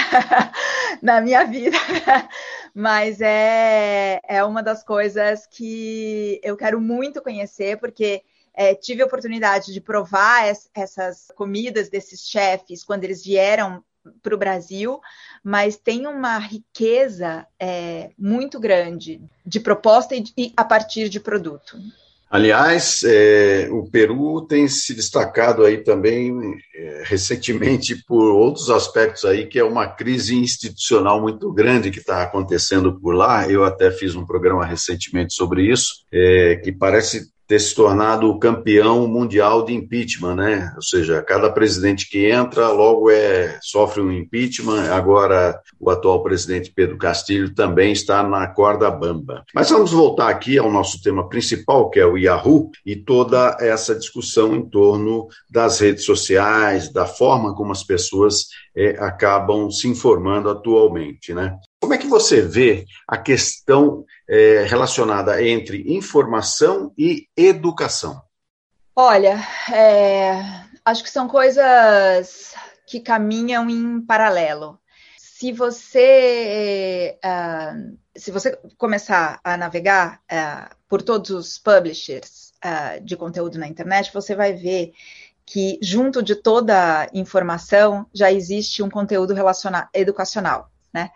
na 1.01 1.21
minha 1.21 1.45
vida, 1.45 1.77
mas 2.75 3.21
é, 3.21 4.19
é 4.27 4.43
uma 4.43 4.61
das 4.61 4.83
coisas 4.83 5.47
que 5.47 6.41
eu 6.43 6.57
quero 6.57 6.81
muito 6.81 7.21
conhecer, 7.21 7.77
porque 7.77 8.21
é, 8.55 8.75
tive 8.75 9.01
a 9.01 9.05
oportunidade 9.05 9.73
de 9.73 9.81
provar 9.81 10.49
es, 10.49 10.69
essas 10.73 11.27
comidas 11.35 11.89
desses 11.89 12.21
chefes 12.21 12.83
quando 12.83 13.03
eles 13.03 13.23
vieram 13.23 13.83
para 14.21 14.35
o 14.35 14.37
Brasil, 14.37 14.99
mas 15.43 15.77
tem 15.77 16.07
uma 16.07 16.37
riqueza 16.37 17.47
é, 17.59 18.11
muito 18.17 18.59
grande 18.59 19.21
de 19.45 19.59
proposta 19.59 20.15
e, 20.15 20.23
e, 20.37 20.53
a 20.57 20.63
partir 20.63 21.09
de 21.09 21.19
produto. 21.19 21.77
Aliás, 22.29 23.03
é, 23.05 23.67
o 23.69 23.83
Peru 23.83 24.41
tem 24.41 24.67
se 24.67 24.95
destacado 24.95 25.63
aí 25.63 25.83
também 25.83 26.33
é, 26.73 27.03
recentemente 27.05 27.95
por 28.07 28.33
outros 28.33 28.71
aspectos 28.71 29.23
aí, 29.23 29.45
que 29.45 29.59
é 29.59 29.63
uma 29.63 29.85
crise 29.87 30.35
institucional 30.35 31.21
muito 31.21 31.53
grande 31.53 31.91
que 31.91 31.99
está 31.99 32.23
acontecendo 32.23 32.99
por 32.99 33.13
lá. 33.13 33.47
Eu 33.47 33.63
até 33.63 33.91
fiz 33.91 34.15
um 34.15 34.25
programa 34.25 34.65
recentemente 34.65 35.35
sobre 35.35 35.71
isso, 35.71 36.05
é, 36.11 36.55
que 36.55 36.71
parece 36.71 37.31
ter 37.53 37.59
se 37.59 37.75
tornado 37.75 38.27
o 38.27 38.39
campeão 38.39 39.07
mundial 39.07 39.63
de 39.63 39.73
impeachment, 39.73 40.35
né? 40.35 40.73
Ou 40.75 40.81
seja, 40.81 41.21
cada 41.21 41.51
presidente 41.51 42.09
que 42.09 42.25
entra 42.25 42.69
logo 42.69 43.11
é 43.11 43.59
sofre 43.61 44.01
um 44.01 44.11
impeachment. 44.11 44.91
Agora 44.91 45.59
o 45.79 45.91
atual 45.91 46.23
presidente 46.23 46.73
Pedro 46.75 46.97
Castilho 46.97 47.53
também 47.53 47.91
está 47.91 48.23
na 48.23 48.47
corda 48.47 48.89
bamba. 48.89 49.43
Mas 49.53 49.69
vamos 49.69 49.91
voltar 49.91 50.29
aqui 50.29 50.57
ao 50.57 50.71
nosso 50.71 50.99
tema 51.03 51.29
principal, 51.29 51.91
que 51.91 51.99
é 51.99 52.05
o 52.07 52.17
Yahoo 52.17 52.71
e 52.83 52.95
toda 52.95 53.55
essa 53.59 53.93
discussão 53.93 54.55
em 54.55 54.67
torno 54.67 55.27
das 55.47 55.79
redes 55.79 56.05
sociais, 56.05 56.91
da 56.91 57.05
forma 57.05 57.53
como 57.53 57.71
as 57.71 57.83
pessoas 57.83 58.47
é, 58.75 58.97
acabam 58.99 59.69
se 59.69 59.87
informando 59.87 60.49
atualmente, 60.49 61.35
né? 61.35 61.55
Como 61.83 61.93
é 61.93 61.97
que 61.97 62.07
você 62.07 62.39
vê 62.39 62.85
a 63.05 63.17
questão 63.17 64.05
é, 64.25 64.63
relacionada 64.63 65.43
entre 65.43 65.83
informação 65.93 66.93
e 66.97 67.27
educação? 67.35 68.21
Olha, 68.95 69.37
é, 69.69 70.31
acho 70.85 71.03
que 71.03 71.09
são 71.09 71.27
coisas 71.27 72.55
que 72.87 73.01
caminham 73.01 73.69
em 73.69 73.99
paralelo. 73.99 74.79
Se 75.17 75.51
você, 75.51 77.19
uh, 77.21 77.97
se 78.15 78.31
você 78.31 78.57
começar 78.77 79.41
a 79.43 79.57
navegar 79.57 80.21
uh, 80.31 80.73
por 80.87 81.01
todos 81.01 81.31
os 81.31 81.57
publishers 81.57 82.53
uh, 82.63 83.03
de 83.03 83.17
conteúdo 83.17 83.59
na 83.59 83.67
internet, 83.67 84.09
você 84.13 84.33
vai 84.33 84.53
ver 84.53 84.93
que 85.45 85.77
junto 85.81 86.23
de 86.23 86.35
toda 86.35 87.09
informação 87.13 88.05
já 88.13 88.31
existe 88.31 88.81
um 88.81 88.89
conteúdo 88.89 89.33
educacional, 89.93 90.71
né? 90.93 91.11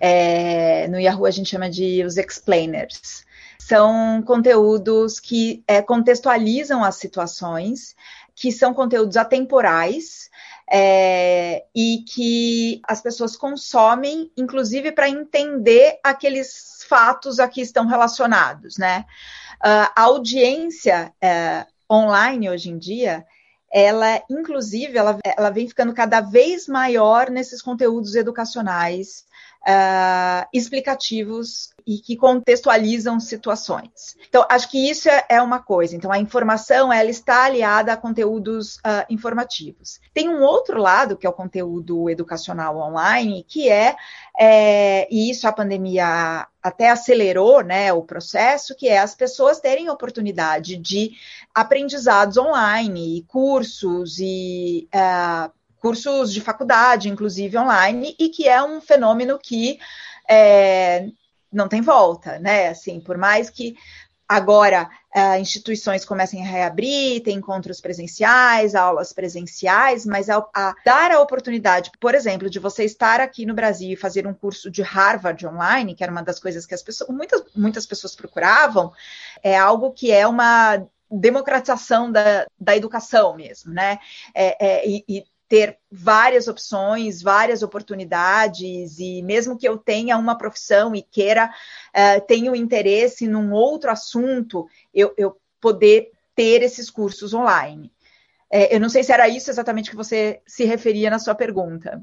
É, 0.00 0.88
no 0.88 0.98
Yahoo 0.98 1.26
a 1.26 1.30
gente 1.30 1.50
chama 1.50 1.68
de 1.68 2.02
os 2.04 2.16
explainers. 2.16 3.24
São 3.58 4.22
conteúdos 4.22 5.20
que 5.20 5.62
é, 5.68 5.82
contextualizam 5.82 6.82
as 6.82 6.96
situações, 6.96 7.94
que 8.34 8.50
são 8.50 8.72
conteúdos 8.72 9.16
atemporais, 9.16 10.30
é, 10.70 11.64
e 11.74 12.04
que 12.08 12.80
as 12.86 13.02
pessoas 13.02 13.36
consomem, 13.36 14.30
inclusive 14.36 14.92
para 14.92 15.08
entender 15.08 15.98
aqueles 16.02 16.84
fatos 16.88 17.40
a 17.40 17.48
que 17.48 17.60
estão 17.60 17.86
relacionados, 17.86 18.78
né? 18.78 19.04
Uh, 19.62 19.90
a 19.94 20.02
audiência 20.02 21.12
uh, 21.22 21.94
online 21.94 22.48
hoje 22.48 22.70
em 22.70 22.78
dia, 22.78 23.26
ela, 23.70 24.22
inclusive, 24.30 24.96
ela, 24.96 25.18
ela 25.36 25.50
vem 25.50 25.68
ficando 25.68 25.92
cada 25.92 26.20
vez 26.20 26.66
maior 26.66 27.30
nesses 27.30 27.60
conteúdos 27.60 28.14
educacionais 28.14 29.24
uh, 29.66 30.46
explicativos 30.52 31.70
e 31.86 31.98
que 31.98 32.16
contextualizam 32.16 33.18
situações. 33.18 34.16
Então, 34.28 34.46
acho 34.48 34.70
que 34.70 34.90
isso 34.90 35.08
é, 35.08 35.24
é 35.28 35.42
uma 35.42 35.60
coisa. 35.60 35.96
Então, 35.96 36.12
a 36.12 36.18
informação 36.18 36.92
ela 36.92 37.10
está 37.10 37.44
aliada 37.44 37.92
a 37.92 37.96
conteúdos 37.96 38.76
uh, 38.76 39.04
informativos. 39.08 40.00
Tem 40.14 40.28
um 40.28 40.42
outro 40.42 40.78
lado 40.80 41.16
que 41.16 41.26
é 41.26 41.30
o 41.30 41.34
conteúdo 41.34 42.08
educacional 42.08 42.76
online, 42.78 43.44
que 43.48 43.68
é, 43.68 43.96
é 44.38 45.08
e 45.10 45.30
isso 45.30 45.48
a 45.48 45.52
pandemia 45.52 46.46
até 46.62 46.90
acelerou, 46.90 47.62
né, 47.62 47.92
o 47.92 48.02
processo, 48.02 48.76
que 48.76 48.86
é 48.86 48.98
as 48.98 49.14
pessoas 49.14 49.60
terem 49.60 49.88
oportunidade 49.88 50.76
de 50.76 51.12
aprendizados 51.54 52.36
online, 52.36 53.24
cursos 53.26 54.18
e 54.18 54.86
uh, 54.94 55.50
cursos 55.80 56.32
de 56.32 56.40
faculdade, 56.40 57.08
inclusive 57.08 57.56
online, 57.56 58.14
e 58.18 58.28
que 58.28 58.46
é 58.48 58.62
um 58.62 58.80
fenômeno 58.80 59.38
que 59.38 59.78
é, 60.28 61.06
não 61.52 61.68
tem 61.68 61.80
volta, 61.80 62.38
né? 62.38 62.68
Assim, 62.68 63.00
por 63.00 63.18
mais 63.18 63.50
que 63.50 63.76
agora 64.28 64.88
uh, 65.16 65.40
instituições 65.40 66.04
comecem 66.04 66.40
a 66.40 66.48
reabrir, 66.48 67.20
tem 67.24 67.38
encontros 67.38 67.80
presenciais, 67.80 68.76
aulas 68.76 69.12
presenciais, 69.12 70.06
mas 70.06 70.30
a, 70.30 70.46
dar 70.84 71.10
a 71.10 71.20
oportunidade, 71.20 71.90
por 71.98 72.14
exemplo, 72.14 72.48
de 72.48 72.60
você 72.60 72.84
estar 72.84 73.20
aqui 73.20 73.44
no 73.44 73.54
Brasil 73.54 73.90
e 73.90 73.96
fazer 73.96 74.28
um 74.28 74.32
curso 74.32 74.70
de 74.70 74.82
Harvard 74.82 75.44
online, 75.44 75.96
que 75.96 76.04
era 76.04 76.12
uma 76.12 76.22
das 76.22 76.38
coisas 76.38 76.64
que 76.64 76.74
as 76.74 76.82
pessoas, 76.82 77.10
muitas, 77.10 77.42
muitas 77.56 77.86
pessoas 77.86 78.14
procuravam, 78.14 78.92
é 79.42 79.58
algo 79.58 79.90
que 79.90 80.12
é 80.12 80.24
uma 80.28 80.86
democratização 81.10 82.12
da, 82.12 82.46
da 82.58 82.76
educação 82.76 83.34
mesmo, 83.34 83.74
né? 83.74 83.98
É, 84.32 84.64
é, 84.64 84.88
e, 84.88 85.04
e 85.08 85.24
ter 85.50 85.78
várias 85.90 86.46
opções, 86.46 87.20
várias 87.20 87.60
oportunidades, 87.64 89.00
e 89.00 89.20
mesmo 89.20 89.58
que 89.58 89.68
eu 89.68 89.76
tenha 89.76 90.16
uma 90.16 90.38
profissão 90.38 90.94
e 90.94 91.02
queira, 91.02 91.50
uh, 91.90 92.24
tenha 92.28 92.56
interesse 92.56 93.26
num 93.26 93.52
outro 93.52 93.90
assunto, 93.90 94.68
eu, 94.94 95.12
eu 95.18 95.36
poder 95.60 96.12
ter 96.36 96.62
esses 96.62 96.88
cursos 96.88 97.34
online. 97.34 97.92
É, 98.48 98.74
eu 98.74 98.78
não 98.78 98.88
sei 98.88 99.02
se 99.02 99.12
era 99.12 99.28
isso 99.28 99.50
exatamente 99.50 99.90
que 99.90 99.96
você 99.96 100.40
se 100.46 100.64
referia 100.64 101.10
na 101.10 101.18
sua 101.18 101.34
pergunta. 101.34 102.00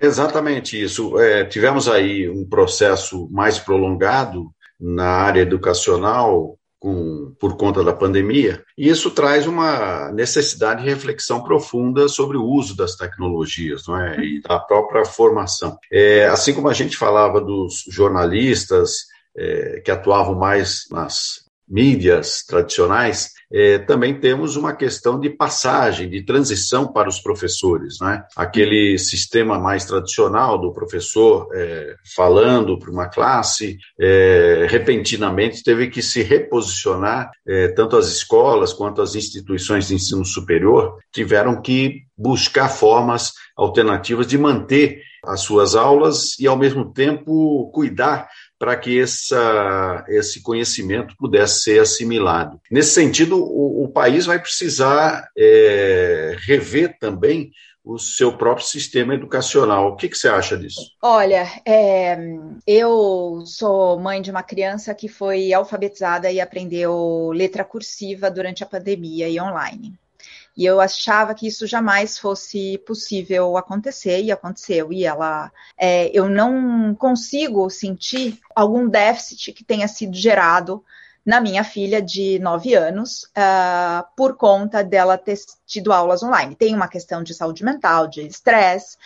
Exatamente 0.00 0.82
isso. 0.82 1.20
É, 1.20 1.44
tivemos 1.44 1.88
aí 1.88 2.26
um 2.26 2.48
processo 2.48 3.28
mais 3.30 3.58
prolongado 3.58 4.50
na 4.80 5.08
área 5.08 5.42
educacional, 5.42 6.57
com, 6.78 7.34
por 7.40 7.56
conta 7.56 7.82
da 7.82 7.92
pandemia, 7.92 8.62
e 8.76 8.88
isso 8.88 9.10
traz 9.10 9.46
uma 9.46 10.12
necessidade 10.12 10.82
de 10.82 10.88
reflexão 10.88 11.42
profunda 11.42 12.08
sobre 12.08 12.36
o 12.36 12.44
uso 12.44 12.76
das 12.76 12.94
tecnologias 12.94 13.86
não 13.86 14.00
é? 14.00 14.18
e 14.20 14.40
da 14.40 14.58
própria 14.58 15.04
formação. 15.04 15.76
É, 15.92 16.26
assim 16.26 16.54
como 16.54 16.68
a 16.68 16.74
gente 16.74 16.96
falava 16.96 17.40
dos 17.40 17.84
jornalistas 17.88 19.06
é, 19.36 19.80
que 19.84 19.90
atuavam 19.90 20.34
mais 20.34 20.84
nas 20.90 21.46
mídias 21.68 22.44
tradicionais, 22.46 23.32
é, 23.52 23.78
também 23.78 24.18
temos 24.20 24.56
uma 24.56 24.74
questão 24.74 25.18
de 25.18 25.30
passagem, 25.30 26.08
de 26.08 26.22
transição 26.22 26.92
para 26.92 27.08
os 27.08 27.20
professores. 27.20 27.98
Né? 28.00 28.22
Aquele 28.36 28.98
sistema 28.98 29.58
mais 29.58 29.84
tradicional 29.84 30.58
do 30.58 30.72
professor 30.72 31.48
é, 31.54 31.94
falando 32.14 32.78
para 32.78 32.90
uma 32.90 33.08
classe, 33.08 33.78
é, 33.98 34.66
repentinamente 34.68 35.62
teve 35.62 35.88
que 35.88 36.02
se 36.02 36.22
reposicionar, 36.22 37.30
tanto 37.74 37.96
as 37.96 38.08
escolas 38.08 38.72
quanto 38.72 39.00
as 39.00 39.14
instituições 39.14 39.88
de 39.88 39.94
ensino 39.94 40.24
superior 40.24 40.96
tiveram 41.12 41.60
que 41.60 42.02
buscar 42.16 42.68
formas 42.68 43.32
alternativas 43.56 44.26
de 44.26 44.36
manter 44.36 45.00
as 45.24 45.40
suas 45.40 45.74
aulas 45.74 46.38
e, 46.38 46.46
ao 46.46 46.56
mesmo 46.56 46.92
tempo, 46.92 47.70
cuidar 47.72 48.28
para 48.58 48.76
que 48.76 49.00
essa, 49.00 50.04
esse 50.08 50.42
conhecimento 50.42 51.14
pudesse 51.16 51.60
ser 51.60 51.80
assimilado. 51.80 52.60
Nesse 52.70 52.90
sentido, 52.90 53.38
o, 53.38 53.84
o 53.84 53.88
país 53.88 54.26
vai 54.26 54.38
precisar 54.38 55.28
é, 55.36 56.36
rever 56.46 56.98
também 56.98 57.52
o 57.84 57.98
seu 57.98 58.36
próprio 58.36 58.66
sistema 58.66 59.14
educacional. 59.14 59.88
O 59.88 59.96
que, 59.96 60.08
que 60.08 60.18
você 60.18 60.28
acha 60.28 60.58
disso? 60.58 60.90
Olha, 61.00 61.46
é, 61.64 62.18
eu 62.66 63.42
sou 63.46 63.98
mãe 63.98 64.20
de 64.20 64.30
uma 64.30 64.42
criança 64.42 64.94
que 64.94 65.08
foi 65.08 65.54
alfabetizada 65.54 66.30
e 66.30 66.38
aprendeu 66.38 67.30
letra 67.32 67.64
cursiva 67.64 68.30
durante 68.30 68.62
a 68.62 68.66
pandemia 68.66 69.26
e 69.28 69.40
online. 69.40 69.98
E 70.58 70.66
eu 70.66 70.80
achava 70.80 71.36
que 71.36 71.46
isso 71.46 71.68
jamais 71.68 72.18
fosse 72.18 72.78
possível 72.78 73.56
acontecer, 73.56 74.24
e 74.24 74.32
aconteceu. 74.32 74.92
E 74.92 75.04
ela, 75.04 75.52
é, 75.78 76.10
eu 76.12 76.28
não 76.28 76.96
consigo 76.96 77.70
sentir 77.70 78.40
algum 78.56 78.88
déficit 78.88 79.52
que 79.52 79.62
tenha 79.62 79.86
sido 79.86 80.16
gerado 80.16 80.84
na 81.24 81.40
minha 81.40 81.62
filha 81.62 82.02
de 82.02 82.40
9 82.40 82.74
anos, 82.74 83.24
uh, 83.36 84.04
por 84.16 84.36
conta 84.36 84.82
dela 84.82 85.16
ter 85.16 85.38
tido 85.64 85.92
aulas 85.92 86.24
online. 86.24 86.56
Tem 86.56 86.74
uma 86.74 86.88
questão 86.88 87.22
de 87.22 87.34
saúde 87.34 87.62
mental, 87.62 88.08
de 88.08 88.26
estresse, 88.26 88.96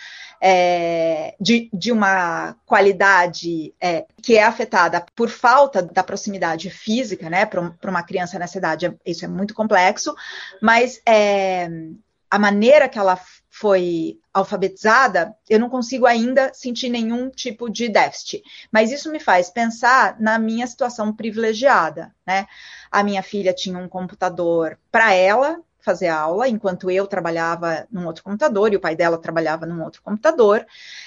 é, 0.45 1.35
de, 1.39 1.69
de, 1.73 1.89
uma 1.89 2.53
qualidade 2.65 3.73
é, 3.79 4.05
que 4.21 4.35
é 4.35 4.43
afetada 4.43 5.05
por 5.15 5.29
falta 5.29 5.81
da 5.81 6.03
proximidade 6.03 6.69
física, 6.69 7.29
né, 7.29 7.45
para 7.45 7.61
uma 7.85 8.03
criança 8.03 8.37
nessa 8.37 8.57
idade, 8.57 8.93
isso 9.05 9.23
é 9.23 9.27
muito 9.29 9.53
complexo, 9.53 10.13
mas 10.61 11.01
é, 11.07 11.69
a 12.29 12.37
maneira 12.37 12.89
que 12.89 12.99
ela 12.99 13.17
foi 13.49 14.19
alfabetizada, 14.33 15.33
eu 15.47 15.59
não 15.59 15.69
consigo 15.69 16.05
ainda 16.05 16.51
sentir 16.53 16.89
nenhum 16.89 17.29
tipo 17.29 17.69
de 17.69 17.87
déficit. 17.87 18.41
Mas 18.71 18.91
isso 18.91 19.11
me 19.11 19.19
faz 19.19 19.49
pensar 19.49 20.19
na 20.19 20.39
minha 20.39 20.65
situação 20.65 21.15
privilegiada, 21.15 22.13
né? 22.25 22.47
A 22.91 23.03
minha 23.03 23.21
filha 23.21 23.53
tinha 23.53 23.77
um 23.77 23.87
computador 23.87 24.79
para 24.91 25.13
ela 25.13 25.61
fazer 25.83 26.07
aula, 26.07 26.47
enquanto 26.47 26.89
eu 26.89 27.05
trabalhava 27.05 27.87
num 27.91 28.05
outro 28.05 28.23
computador 28.23 28.71
e 28.71 28.75
o 28.75 28.79
pai 28.79 28.95
dela 28.95 29.17
trabalhava 29.17 29.65
num 29.65 29.83
outro 29.83 30.01
computador. 30.01 30.65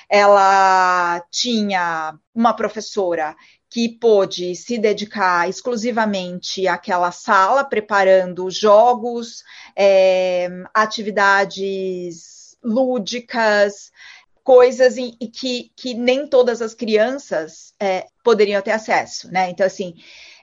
Ela 0.09 1.21
tinha 1.31 2.19
uma 2.35 2.55
professora 2.55 3.35
que 3.69 3.89
pôde 3.89 4.55
se 4.55 4.79
dedicar 4.79 5.49
exclusivamente 5.49 6.69
àquela 6.69 7.11
sala, 7.11 7.65
preparando 7.65 8.51
jogos, 8.51 9.43
é, 9.75 10.49
atividades 10.73 12.57
lúdicas, 12.63 13.91
coisas 14.43 14.97
em, 14.97 15.11
que, 15.13 15.73
que 15.77 15.95
nem 15.95 16.27
todas 16.27 16.63
as 16.63 16.75
crianças 16.75 17.75
é, 17.81 18.07
poderiam 18.23 18.63
ter 18.63 18.71
acesso, 18.71 19.31
né? 19.33 19.51
Então, 19.51 19.67
assim, 19.67 19.95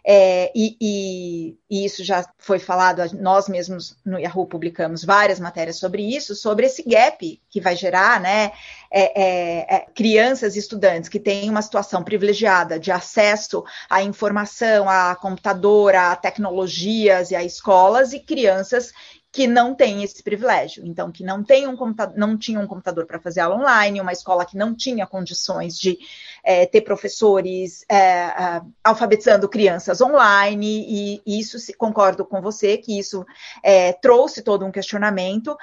é, 0.05 0.51
e, 0.53 0.75
e, 0.81 1.57
e, 1.69 1.85
isso 1.85 2.03
já 2.03 2.25
foi 2.37 2.59
falado, 2.59 3.01
nós 3.19 3.47
mesmos 3.47 3.97
no 4.05 4.19
Yahoo 4.19 4.45
publicamos 4.45 5.05
várias 5.05 5.39
matérias 5.39 5.77
sobre 5.77 6.03
isso, 6.03 6.35
sobre 6.35 6.65
esse 6.65 6.83
gap 6.83 7.41
que 7.49 7.61
vai 7.61 7.75
gerar, 7.75 8.19
né? 8.19 8.51
É, 8.91 9.21
é, 9.21 9.75
é 9.75 9.85
crianças 9.95 10.55
e 10.55 10.59
estudantes 10.59 11.09
que 11.09 11.19
têm 11.19 11.49
uma 11.49 11.61
situação 11.61 12.03
privilegiada 12.03 12.77
de 12.77 12.91
acesso 12.91 13.63
à 13.89 14.03
informação, 14.03 14.89
a 14.89 15.15
computador, 15.15 15.95
a 15.95 16.15
tecnologias 16.17 17.31
e 17.31 17.35
a 17.35 17.43
escolas, 17.43 18.11
e 18.11 18.19
crianças 18.19 18.91
que 19.33 19.47
não 19.47 19.73
têm 19.73 20.03
esse 20.03 20.21
privilégio, 20.21 20.85
então 20.85 21.11
que 21.11 21.23
não 21.23 21.43
tem 21.43 21.67
um 21.67 21.75
computador, 21.75 22.15
não 22.15 22.37
tinha 22.37 22.59
um 22.59 22.67
computador 22.67 23.07
para 23.07 23.19
fazer 23.19 23.39
aula 23.39 23.55
online, 23.55 23.99
uma 23.99 24.11
escola 24.11 24.45
que 24.45 24.55
não 24.55 24.75
tinha 24.75 25.07
condições 25.07 25.75
de 25.75 25.97
é, 26.43 26.67
ter 26.67 26.81
professores 26.81 27.83
é, 27.89 28.61
alfabetizando 28.83 29.49
crianças 29.49 30.01
online, 30.01 30.85
e, 31.25 31.39
isso 31.39 31.57
concordo 31.79 32.23
com 32.23 32.43
você 32.43 32.77
que 32.77 32.99
isso 32.99 33.25
é, 33.63 33.91
trouxe 33.93 34.43
todo 34.43 34.65
um 34.65 34.71
questionamento 34.71 35.57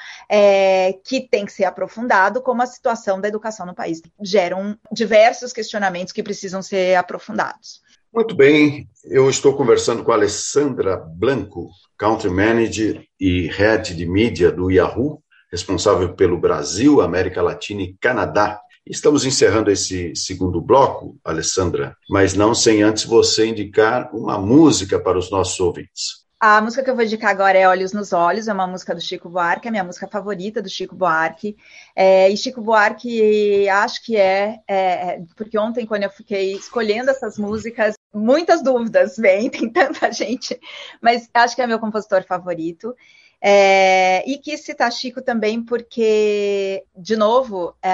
que 1.04 1.20
tem 1.20 1.46
que 1.46 1.52
ser 1.52 1.64
aprofundado, 1.64 2.42
como 2.42 2.62
a 2.62 2.66
situação 2.66 3.20
da 3.20 3.28
educação 3.28 3.64
no 3.64 3.74
país 3.74 4.02
geram 4.20 4.76
diversos 4.90 5.52
questionamentos 5.52 6.12
que 6.12 6.24
precisam 6.24 6.60
ser 6.60 6.96
aprofundados. 6.96 7.80
Muito 8.12 8.34
bem, 8.34 8.88
eu 9.04 9.30
estou 9.30 9.56
conversando 9.56 10.02
com 10.02 10.10
a 10.10 10.16
Alessandra 10.16 10.96
Blanco, 10.96 11.70
Country 11.96 12.28
Manager 12.28 13.04
e 13.20 13.46
Head 13.46 13.94
de 13.94 14.04
Mídia 14.04 14.50
do 14.50 14.68
Yahoo, 14.68 15.22
responsável 15.50 16.12
pelo 16.14 16.36
Brasil, 16.36 17.00
América 17.00 17.40
Latina 17.40 17.82
e 17.82 17.94
Canadá. 18.00 18.60
Estamos 18.84 19.24
encerrando 19.24 19.70
esse 19.70 20.12
segundo 20.16 20.60
bloco, 20.60 21.18
Alessandra, 21.24 21.96
mas 22.10 22.34
não 22.34 22.52
sem 22.52 22.82
antes 22.82 23.04
você 23.04 23.46
indicar 23.46 24.10
uma 24.12 24.36
música 24.36 24.98
para 24.98 25.16
os 25.16 25.30
nossos 25.30 25.60
ouvintes. 25.60 26.20
A 26.40 26.60
música 26.62 26.82
que 26.82 26.90
eu 26.90 26.96
vou 26.96 27.04
indicar 27.04 27.30
agora 27.30 27.58
é 27.58 27.68
Olhos 27.68 27.92
nos 27.92 28.14
Olhos, 28.14 28.48
é 28.48 28.52
uma 28.52 28.66
música 28.66 28.94
do 28.94 29.00
Chico 29.00 29.28
Buarque, 29.28 29.66
é 29.66 29.68
a 29.68 29.72
minha 29.72 29.84
música 29.84 30.08
favorita 30.08 30.62
do 30.62 30.70
Chico 30.70 30.96
Buarque. 30.96 31.54
É, 31.94 32.30
e 32.30 32.36
Chico 32.36 32.62
Buarque, 32.62 33.68
acho 33.68 34.02
que 34.02 34.16
é, 34.16 34.58
é, 34.66 34.76
é, 34.76 35.22
porque 35.36 35.58
ontem, 35.58 35.84
quando 35.84 36.04
eu 36.04 36.10
fiquei 36.10 36.54
escolhendo 36.54 37.10
essas 37.10 37.36
músicas, 37.36 37.94
muitas 38.12 38.62
dúvidas 38.62 39.16
vêm, 39.16 39.48
tem 39.50 39.68
tanta 39.68 40.12
gente, 40.12 40.58
mas 41.00 41.28
acho 41.32 41.54
que 41.54 41.62
é 41.62 41.66
meu 41.66 41.78
compositor 41.78 42.24
favorito. 42.24 42.94
É, 43.42 44.22
e 44.30 44.36
quis 44.36 44.60
citar 44.60 44.92
Chico 44.92 45.22
também 45.22 45.64
porque, 45.64 46.84
de 46.94 47.16
novo, 47.16 47.74
é, 47.82 47.90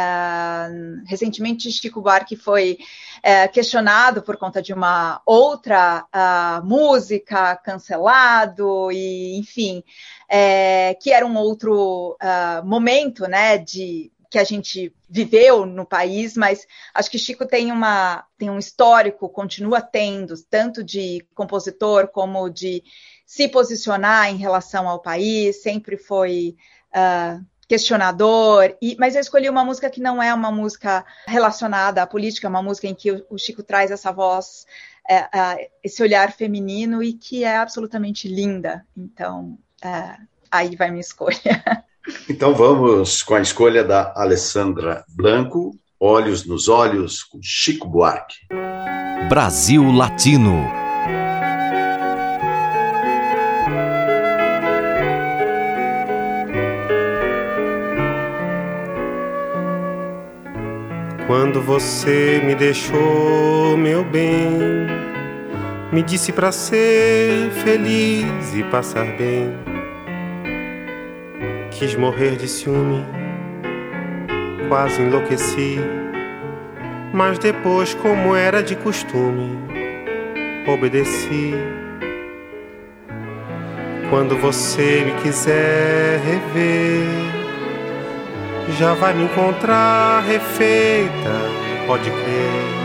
recentemente 1.06 1.70
Chico 1.70 2.00
Buarque 2.00 2.34
foi 2.34 2.78
é, 3.22 3.46
questionado 3.46 4.22
por 4.22 4.36
conta 4.36 4.60
de 4.60 4.72
uma 4.72 5.22
outra 5.24 6.04
música 6.64 7.54
cancelado 7.56 8.90
e, 8.90 9.38
enfim, 9.38 9.84
é, 10.28 10.94
que 11.00 11.12
era 11.12 11.24
um 11.24 11.36
outro 11.36 12.16
uh, 12.20 12.66
momento, 12.66 13.28
né, 13.28 13.56
de 13.56 14.10
que 14.30 14.38
a 14.38 14.44
gente 14.44 14.94
viveu 15.08 15.64
no 15.66 15.86
país, 15.86 16.36
mas 16.36 16.66
acho 16.92 17.10
que 17.10 17.18
Chico 17.18 17.46
tem, 17.46 17.70
uma, 17.70 18.24
tem 18.36 18.50
um 18.50 18.58
histórico, 18.58 19.28
continua 19.28 19.80
tendo, 19.80 20.34
tanto 20.50 20.82
de 20.82 21.26
compositor 21.34 22.08
como 22.08 22.48
de 22.48 22.82
se 23.24 23.48
posicionar 23.48 24.30
em 24.30 24.36
relação 24.36 24.88
ao 24.88 25.00
país, 25.00 25.62
sempre 25.62 25.96
foi 25.96 26.56
uh, 26.90 27.44
questionador, 27.68 28.76
e, 28.80 28.96
mas 28.98 29.14
eu 29.14 29.20
escolhi 29.20 29.48
uma 29.48 29.64
música 29.64 29.90
que 29.90 30.00
não 30.00 30.22
é 30.22 30.32
uma 30.32 30.52
música 30.52 31.04
relacionada 31.26 32.02
à 32.02 32.06
política, 32.06 32.46
é 32.46 32.50
uma 32.50 32.62
música 32.62 32.86
em 32.86 32.94
que 32.94 33.10
o, 33.10 33.26
o 33.30 33.38
Chico 33.38 33.62
traz 33.62 33.90
essa 33.90 34.12
voz, 34.12 34.66
uh, 35.10 35.14
uh, 35.14 35.70
esse 35.82 36.02
olhar 36.02 36.32
feminino 36.32 37.02
e 37.02 37.12
que 37.12 37.42
é 37.42 37.56
absolutamente 37.56 38.28
linda. 38.28 38.86
Então, 38.96 39.58
aí 40.50 40.74
vai 40.76 40.90
minha 40.90 41.00
escolha. 41.00 41.36
Então 42.28 42.54
vamos 42.54 43.22
com 43.22 43.34
a 43.34 43.40
escolha 43.40 43.82
da 43.82 44.12
Alessandra 44.16 45.04
Blanco, 45.08 45.74
Olhos 45.98 46.46
nos 46.46 46.68
Olhos, 46.68 47.22
com 47.22 47.38
Chico 47.42 47.88
Buarque. 47.88 48.36
Brasil 49.28 49.90
Latino. 49.90 50.66
Quando 61.26 61.60
você 61.60 62.40
me 62.44 62.54
deixou, 62.54 63.76
meu 63.76 64.04
bem, 64.04 64.86
me 65.92 66.02
disse 66.02 66.32
para 66.32 66.52
ser 66.52 67.50
feliz 67.64 68.54
e 68.54 68.62
passar 68.70 69.16
bem. 69.16 69.75
Quis 71.78 71.94
morrer 71.94 72.36
de 72.36 72.48
ciúme, 72.48 73.04
quase 74.68 75.02
enlouqueci. 75.02 75.78
Mas 77.12 77.38
depois, 77.38 77.92
como 77.94 78.34
era 78.34 78.62
de 78.62 78.74
costume, 78.76 79.58
obedeci. 80.66 81.52
Quando 84.08 84.38
você 84.38 85.04
me 85.04 85.22
quiser 85.22 86.18
rever 86.20 87.36
já 88.78 88.94
vai 88.94 89.14
me 89.14 89.24
encontrar 89.24 90.22
refeita, 90.24 91.32
pode 91.86 92.10
crer. 92.10 92.76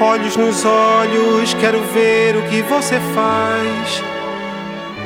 Olhos 0.00 0.36
nos 0.36 0.64
olhos, 0.64 1.54
quero 1.54 1.80
ver 1.92 2.36
o 2.36 2.42
que 2.48 2.62
você 2.62 2.98
faz. 3.14 4.11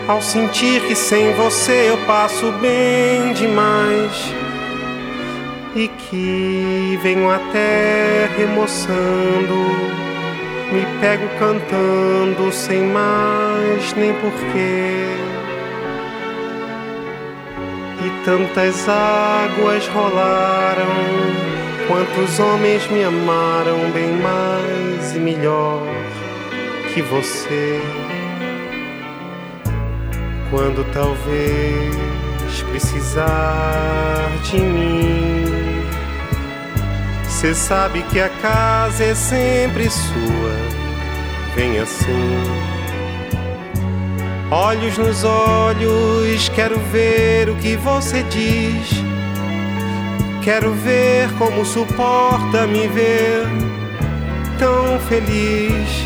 Ao 0.08 0.22
sentir 0.22 0.80
que 0.86 0.94
sem 0.94 1.32
você 1.34 1.90
eu 1.90 1.98
passo 2.06 2.52
bem 2.52 3.32
demais. 3.32 4.12
E 5.74 5.88
que 5.88 6.98
venho 7.02 7.28
até 7.28 8.30
remoçando, 8.38 9.54
me 10.72 10.86
pego 11.00 11.28
cantando 11.38 12.50
sem 12.50 12.82
mais 12.82 13.92
nem 13.94 14.14
porquê 14.14 15.26
e 18.06 18.24
tantas 18.24 18.88
águas 18.88 19.86
rolaram. 19.88 20.86
Quantos 21.88 22.38
homens 22.40 22.86
me 22.88 23.04
amaram 23.04 23.90
bem 23.92 24.12
mais 24.12 25.14
e 25.14 25.18
melhor 25.18 25.82
que 26.92 27.02
você. 27.02 27.80
Quando 30.50 30.84
talvez 30.92 32.62
precisar 32.70 34.30
de 34.44 34.58
mim, 34.58 35.44
cê 37.28 37.54
sabe 37.54 38.02
que 38.04 38.20
a 38.20 38.28
casa 38.28 39.04
é 39.04 39.14
sempre 39.14 39.90
sua. 39.90 40.76
Vem 41.54 41.78
assim 41.78 42.66
Olhos 44.50 44.96
nos 44.96 45.24
olhos, 45.24 46.48
quero 46.50 46.78
ver 46.92 47.48
o 47.48 47.56
que 47.56 47.74
você 47.76 48.22
diz. 48.22 49.02
Quero 50.44 50.72
ver 50.72 51.28
como 51.36 51.64
suporta 51.64 52.64
me 52.64 52.86
ver 52.86 53.44
tão 54.56 55.00
feliz. 55.08 56.05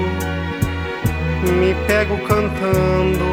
me 1.49 1.73
pego 1.87 2.17
cantando 2.19 3.25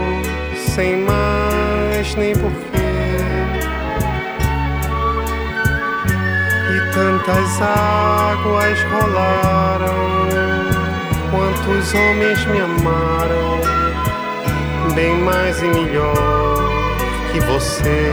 sem 0.56 0.96
mais 0.98 2.14
nem 2.14 2.34
porquê. 2.34 2.78
E 6.70 6.92
tantas 6.92 7.60
águas 7.60 8.78
rolaram, 8.92 9.94
quantos 11.30 11.94
homens 11.94 12.46
me 12.46 12.60
amaram, 12.60 13.60
bem 14.94 15.16
mais 15.18 15.60
e 15.62 15.66
melhor 15.66 16.96
que 17.32 17.40
você. 17.40 18.12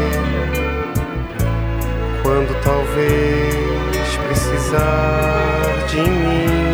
Quando 2.23 2.59
talvez 2.63 4.17
precisar 4.27 5.85
de 5.87 6.01
mim 6.01 6.64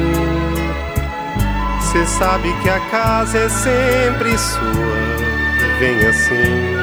você 2.02 2.06
sabe 2.08 2.52
que 2.64 2.70
a 2.70 2.80
casa 2.90 3.38
é 3.38 3.50
sempre 3.50 4.36
sua, 4.36 4.60
vem 5.78 6.00
assim. 6.08 6.76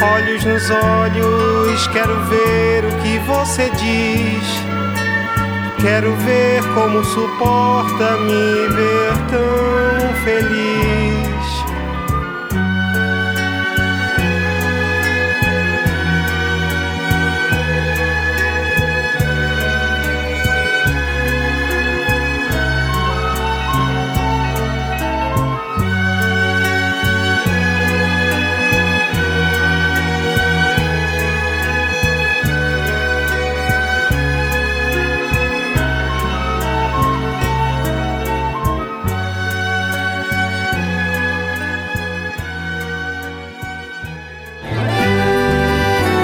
Olhos 0.00 0.44
nos 0.44 0.70
olhos, 0.70 1.86
quero 1.88 2.14
ver 2.26 2.84
o 2.84 3.02
que 3.02 3.18
você 3.26 3.70
diz. 3.70 4.46
Quero 5.80 6.14
ver 6.18 6.62
como 6.74 7.04
suporta 7.04 8.18
me 8.18 8.68
ver 8.68 9.12
tão 9.30 10.14
feliz. 10.24 11.21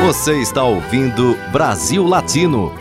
Você 0.09 0.41
está 0.41 0.65
ouvindo 0.65 1.37
Brasil 1.53 2.03
Latino, 2.03 2.73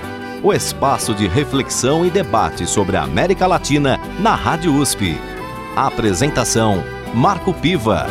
o 0.42 0.54
espaço 0.54 1.14
de 1.14 1.28
reflexão 1.28 2.06
e 2.06 2.10
debate 2.10 2.66
sobre 2.66 2.96
a 2.96 3.04
América 3.04 3.46
Latina 3.46 3.98
na 4.22 4.34
Rádio 4.34 4.74
USP. 4.74 5.18
A 5.76 5.88
apresentação: 5.88 6.82
Marco 7.14 7.54
Piva. 7.54 8.06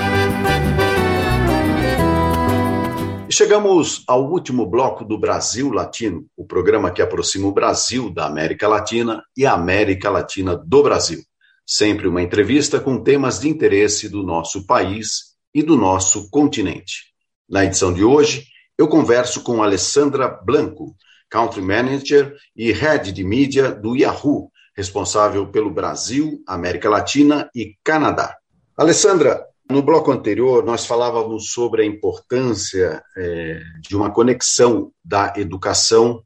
Chegamos 3.30 4.04
ao 4.06 4.30
último 4.30 4.66
bloco 4.66 5.02
do 5.02 5.16
Brasil 5.16 5.70
Latino, 5.70 6.26
o 6.36 6.44
programa 6.44 6.90
que 6.90 7.00
aproxima 7.00 7.48
o 7.48 7.52
Brasil 7.52 8.12
da 8.12 8.26
América 8.26 8.68
Latina 8.68 9.24
e 9.34 9.46
a 9.46 9.54
América 9.54 10.10
Latina 10.10 10.54
do 10.54 10.82
Brasil. 10.82 11.20
Sempre 11.66 12.06
uma 12.06 12.20
entrevista 12.20 12.78
com 12.78 13.02
temas 13.02 13.40
de 13.40 13.48
interesse 13.48 14.10
do 14.10 14.22
nosso 14.22 14.66
país 14.66 15.36
e 15.54 15.62
do 15.62 15.74
nosso 15.74 16.28
continente. 16.28 17.14
Na 17.48 17.64
edição 17.64 17.94
de 17.94 18.04
hoje, 18.04 18.44
eu 18.78 18.88
converso 18.88 19.42
com 19.42 19.62
Alessandra 19.62 20.28
Blanco, 20.28 20.94
Country 21.30 21.62
Manager 21.62 22.36
e 22.54 22.72
Head 22.72 23.12
de 23.12 23.24
Mídia 23.24 23.72
do 23.72 23.96
Yahoo, 23.96 24.50
responsável 24.76 25.46
pelo 25.46 25.70
Brasil, 25.70 26.42
América 26.46 26.90
Latina 26.90 27.50
e 27.54 27.74
Canadá. 27.82 28.36
Alessandra, 28.76 29.42
no 29.68 29.82
bloco 29.82 30.12
anterior, 30.12 30.64
nós 30.64 30.84
falávamos 30.84 31.50
sobre 31.50 31.82
a 31.82 31.86
importância 31.86 33.02
é, 33.16 33.62
de 33.80 33.96
uma 33.96 34.12
conexão 34.12 34.92
da 35.02 35.32
educação 35.36 36.22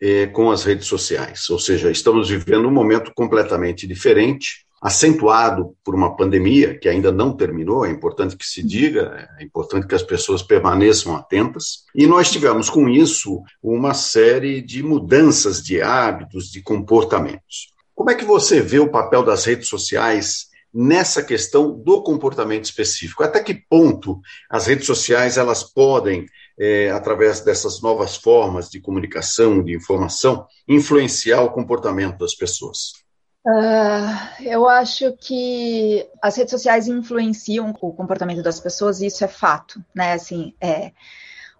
é, 0.00 0.26
com 0.26 0.50
as 0.50 0.62
redes 0.62 0.86
sociais. 0.86 1.48
Ou 1.48 1.58
seja, 1.58 1.90
estamos 1.90 2.28
vivendo 2.28 2.68
um 2.68 2.72
momento 2.72 3.12
completamente 3.14 3.86
diferente 3.86 4.65
acentuado 4.80 5.74
por 5.82 5.94
uma 5.94 6.16
pandemia 6.16 6.78
que 6.78 6.88
ainda 6.88 7.10
não 7.10 7.34
terminou, 7.34 7.84
é 7.84 7.90
importante 7.90 8.36
que 8.36 8.46
se 8.46 8.62
diga, 8.62 9.28
é 9.38 9.44
importante 9.44 9.86
que 9.86 9.94
as 9.94 10.02
pessoas 10.02 10.42
permaneçam 10.42 11.16
atentas. 11.16 11.84
E 11.94 12.06
nós 12.06 12.30
tivemos 12.30 12.68
com 12.68 12.88
isso 12.88 13.42
uma 13.62 13.94
série 13.94 14.60
de 14.60 14.82
mudanças 14.82 15.62
de 15.62 15.80
hábitos, 15.80 16.50
de 16.50 16.62
comportamentos. 16.62 17.74
Como 17.94 18.10
é 18.10 18.14
que 18.14 18.24
você 18.24 18.60
vê 18.60 18.78
o 18.78 18.90
papel 18.90 19.24
das 19.24 19.44
redes 19.46 19.68
sociais 19.68 20.48
nessa 20.72 21.22
questão 21.22 21.72
do 21.72 22.02
comportamento 22.02 22.64
específico? 22.64 23.24
Até 23.24 23.42
que 23.42 23.54
ponto 23.54 24.20
as 24.50 24.66
redes 24.66 24.84
sociais 24.84 25.38
elas 25.38 25.64
podem 25.64 26.26
é, 26.58 26.90
através 26.90 27.40
dessas 27.40 27.80
novas 27.80 28.16
formas 28.16 28.68
de 28.68 28.80
comunicação, 28.80 29.62
de 29.64 29.74
informação, 29.74 30.46
influenciar 30.68 31.40
o 31.42 31.50
comportamento 31.50 32.18
das 32.18 32.34
pessoas? 32.34 33.05
Uh, 33.46 34.42
eu 34.42 34.68
acho 34.68 35.12
que 35.12 36.04
as 36.20 36.36
redes 36.36 36.50
sociais 36.50 36.88
influenciam 36.88 37.70
o 37.80 37.92
comportamento 37.92 38.42
das 38.42 38.58
pessoas, 38.58 39.00
e 39.00 39.06
isso 39.06 39.24
é 39.24 39.28
fato, 39.28 39.80
né? 39.94 40.14
Assim, 40.14 40.52
é, 40.60 40.90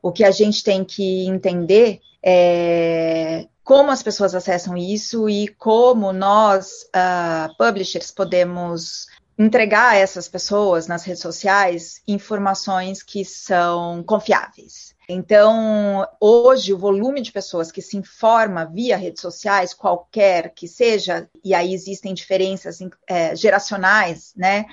o 0.02 0.10
que 0.10 0.24
a 0.24 0.32
gente 0.32 0.64
tem 0.64 0.84
que 0.84 1.26
entender 1.28 2.00
é 2.20 3.46
como 3.62 3.90
as 3.92 4.02
pessoas 4.02 4.34
acessam 4.34 4.76
isso 4.76 5.28
e 5.28 5.46
como 5.46 6.12
nós, 6.12 6.88
uh, 6.94 7.56
publishers, 7.56 8.10
podemos 8.10 9.06
entregar 9.38 9.90
a 9.90 9.96
essas 9.96 10.28
pessoas 10.28 10.88
nas 10.88 11.04
redes 11.04 11.22
sociais 11.22 12.00
informações 12.06 13.02
que 13.02 13.24
são 13.24 14.02
confiáveis. 14.02 14.95
Então, 15.08 16.06
hoje, 16.20 16.72
o 16.72 16.78
volume 16.78 17.20
de 17.20 17.30
pessoas 17.30 17.70
que 17.70 17.80
se 17.80 17.96
informa 17.96 18.64
via 18.64 18.96
redes 18.96 19.22
sociais, 19.22 19.72
qualquer 19.72 20.52
que 20.52 20.66
seja, 20.66 21.30
e 21.44 21.54
aí 21.54 21.72
existem 21.72 22.12
diferenças 22.12 22.78
é, 23.08 23.36
geracionais, 23.36 24.32
né, 24.36 24.66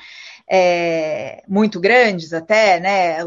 é, 0.50 1.44
muito 1.48 1.80
grandes 1.80 2.34
até, 2.34 2.80
né, 2.80 3.18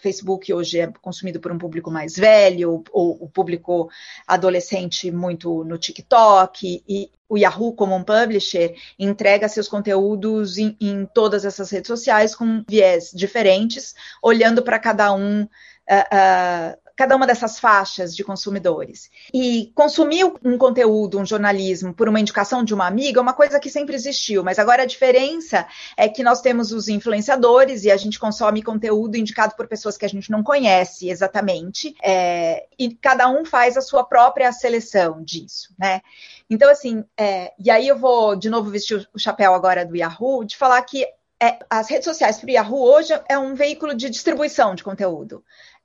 Facebook 0.00 0.52
hoje 0.52 0.80
é 0.80 0.92
consumido 1.00 1.40
por 1.40 1.52
um 1.52 1.58
público 1.58 1.90
mais 1.90 2.16
velho, 2.16 2.82
ou 2.90 3.22
o 3.22 3.28
público 3.28 3.90
adolescente 4.26 5.10
muito 5.10 5.64
no 5.64 5.78
TikTok, 5.78 6.82
e 6.88 7.10
o 7.28 7.38
Yahoo, 7.38 7.72
como 7.74 7.94
um 7.94 8.02
publisher, 8.02 8.74
entrega 8.98 9.48
seus 9.48 9.68
conteúdos 9.68 10.58
em, 10.58 10.76
em 10.80 11.06
todas 11.06 11.44
essas 11.44 11.70
redes 11.70 11.86
sociais 11.86 12.34
com 12.34 12.64
viés 12.68 13.12
diferentes, 13.14 13.94
olhando 14.20 14.62
para 14.62 14.78
cada 14.78 15.12
um. 15.12 15.46
Uh, 15.90 16.90
cada 17.00 17.16
uma 17.16 17.26
dessas 17.26 17.58
faixas 17.58 18.14
de 18.14 18.22
consumidores. 18.22 19.10
E 19.32 19.72
consumir 19.74 20.30
um 20.44 20.58
conteúdo, 20.58 21.18
um 21.18 21.24
jornalismo, 21.24 21.94
por 21.94 22.10
uma 22.10 22.20
indicação 22.20 22.62
de 22.62 22.74
uma 22.74 22.86
amiga 22.86 23.18
é 23.18 23.22
uma 23.22 23.32
coisa 23.32 23.58
que 23.58 23.70
sempre 23.70 23.94
existiu, 23.94 24.44
mas 24.44 24.58
agora 24.58 24.82
a 24.82 24.86
diferença 24.86 25.66
é 25.96 26.10
que 26.10 26.22
nós 26.22 26.42
temos 26.42 26.72
os 26.72 26.88
influenciadores 26.88 27.84
e 27.84 27.90
a 27.90 27.96
gente 27.96 28.20
consome 28.20 28.62
conteúdo 28.62 29.16
indicado 29.16 29.56
por 29.56 29.66
pessoas 29.66 29.96
que 29.96 30.04
a 30.04 30.08
gente 30.10 30.30
não 30.30 30.42
conhece 30.42 31.08
exatamente, 31.08 31.94
é, 32.02 32.66
e 32.78 32.94
cada 32.94 33.30
um 33.30 33.46
faz 33.46 33.78
a 33.78 33.80
sua 33.80 34.04
própria 34.04 34.52
seleção 34.52 35.24
disso, 35.24 35.74
né? 35.78 36.02
Então, 36.50 36.68
assim, 36.70 37.02
é, 37.18 37.54
e 37.58 37.70
aí 37.70 37.88
eu 37.88 37.98
vou 37.98 38.36
de 38.36 38.50
novo 38.50 38.68
vestir 38.68 39.08
o 39.14 39.18
chapéu 39.18 39.54
agora 39.54 39.86
do 39.86 39.96
Yahoo, 39.96 40.44
de 40.44 40.54
falar 40.54 40.82
que 40.82 41.06
é, 41.42 41.58
as 41.70 41.88
redes 41.88 42.04
sociais 42.04 42.38
para 42.38 42.48
o 42.48 42.50
Yahoo 42.50 42.82
hoje 42.82 43.18
é 43.26 43.38
um 43.38 43.54
veículo 43.54 43.94
de 43.94 44.10
distribuição 44.10 44.74
de 44.74 44.84
conteúdo. 44.84 45.42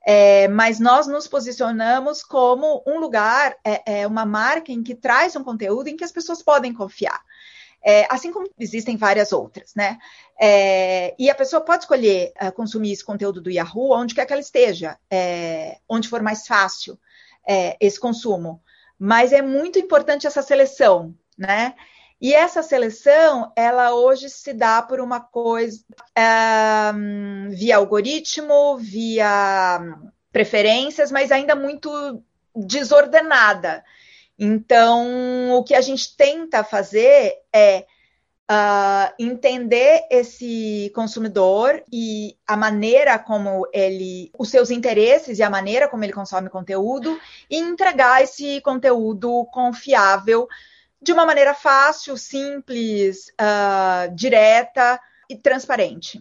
É, 0.07 0.47
mas 0.47 0.79
nós 0.79 1.07
nos 1.07 1.27
posicionamos 1.27 2.21
como 2.23 2.83
um 2.85 2.99
lugar, 2.99 3.57
é, 3.63 4.01
é, 4.01 4.07
uma 4.07 4.23
marca 4.23 4.71
em 4.71 4.83
que 4.83 4.93
traz 4.93 5.35
um 5.35 5.43
conteúdo 5.43 5.87
em 5.87 5.97
que 5.97 6.03
as 6.03 6.11
pessoas 6.11 6.43
podem 6.43 6.71
confiar. 6.71 7.19
É, 7.83 8.07
assim 8.09 8.31
como 8.31 8.47
existem 8.59 8.97
várias 8.97 9.31
outras, 9.31 9.73
né? 9.75 9.97
É, 10.39 11.15
e 11.17 11.29
a 11.29 11.35
pessoa 11.35 11.61
pode 11.61 11.83
escolher 11.83 12.33
uh, 12.41 12.51
consumir 12.51 12.91
esse 12.91 13.05
conteúdo 13.05 13.39
do 13.39 13.51
Yahoo 13.51 13.93
onde 13.93 14.15
quer 14.15 14.25
que 14.25 14.33
ela 14.33 14.41
esteja, 14.41 14.97
é, 15.09 15.77
onde 15.87 16.07
for 16.07 16.21
mais 16.21 16.45
fácil 16.47 16.99
esse 17.79 17.99
consumo. 17.99 18.59
Mas 18.97 19.31
é 19.31 19.39
muito 19.39 19.77
importante 19.77 20.25
essa 20.25 20.41
seleção, 20.41 21.13
né? 21.37 21.75
E 22.22 22.34
essa 22.34 22.63
seleção, 22.63 23.51
ela 23.55 23.93
hoje 23.93 24.30
se 24.30 24.53
dá 24.53 24.82
por 24.82 24.99
uma 24.99 25.20
coisa 25.20 25.84
um, 26.95 27.49
via 27.49 27.78
algoritmo, 27.78 28.78
via 28.78 29.80
preferências, 30.32 31.11
mas 31.11 31.32
ainda 31.32 31.55
muito 31.55 32.24
desordenada. 32.55 33.84
Então, 34.39 35.53
o 35.53 35.63
que 35.63 35.74
a 35.74 35.82
gente 35.82 36.16
tenta 36.16 36.63
fazer 36.63 37.34
é 37.53 37.86
uh, 38.49 39.13
entender 39.20 40.05
esse 40.09 40.91
consumidor 40.93 41.84
e 41.91 42.38
a 42.47 42.55
maneira 42.55 43.18
como 43.18 43.68
ele, 43.74 44.32
os 44.38 44.49
seus 44.49 44.70
interesses 44.72 45.39
e 45.39 45.43
a 45.43 45.49
maneira 45.49 45.88
como 45.88 46.03
ele 46.03 46.13
consome 46.13 46.49
conteúdo 46.49 47.20
e 47.49 47.57
entregar 47.57 48.24
esse 48.24 48.61
conteúdo 48.61 49.45
confiável 49.51 50.47
de 51.01 51.11
uma 51.11 51.25
maneira 51.25 51.53
fácil, 51.53 52.17
simples, 52.17 53.27
uh, 53.39 54.13
direta 54.15 54.99
e 55.29 55.35
transparente. 55.35 56.19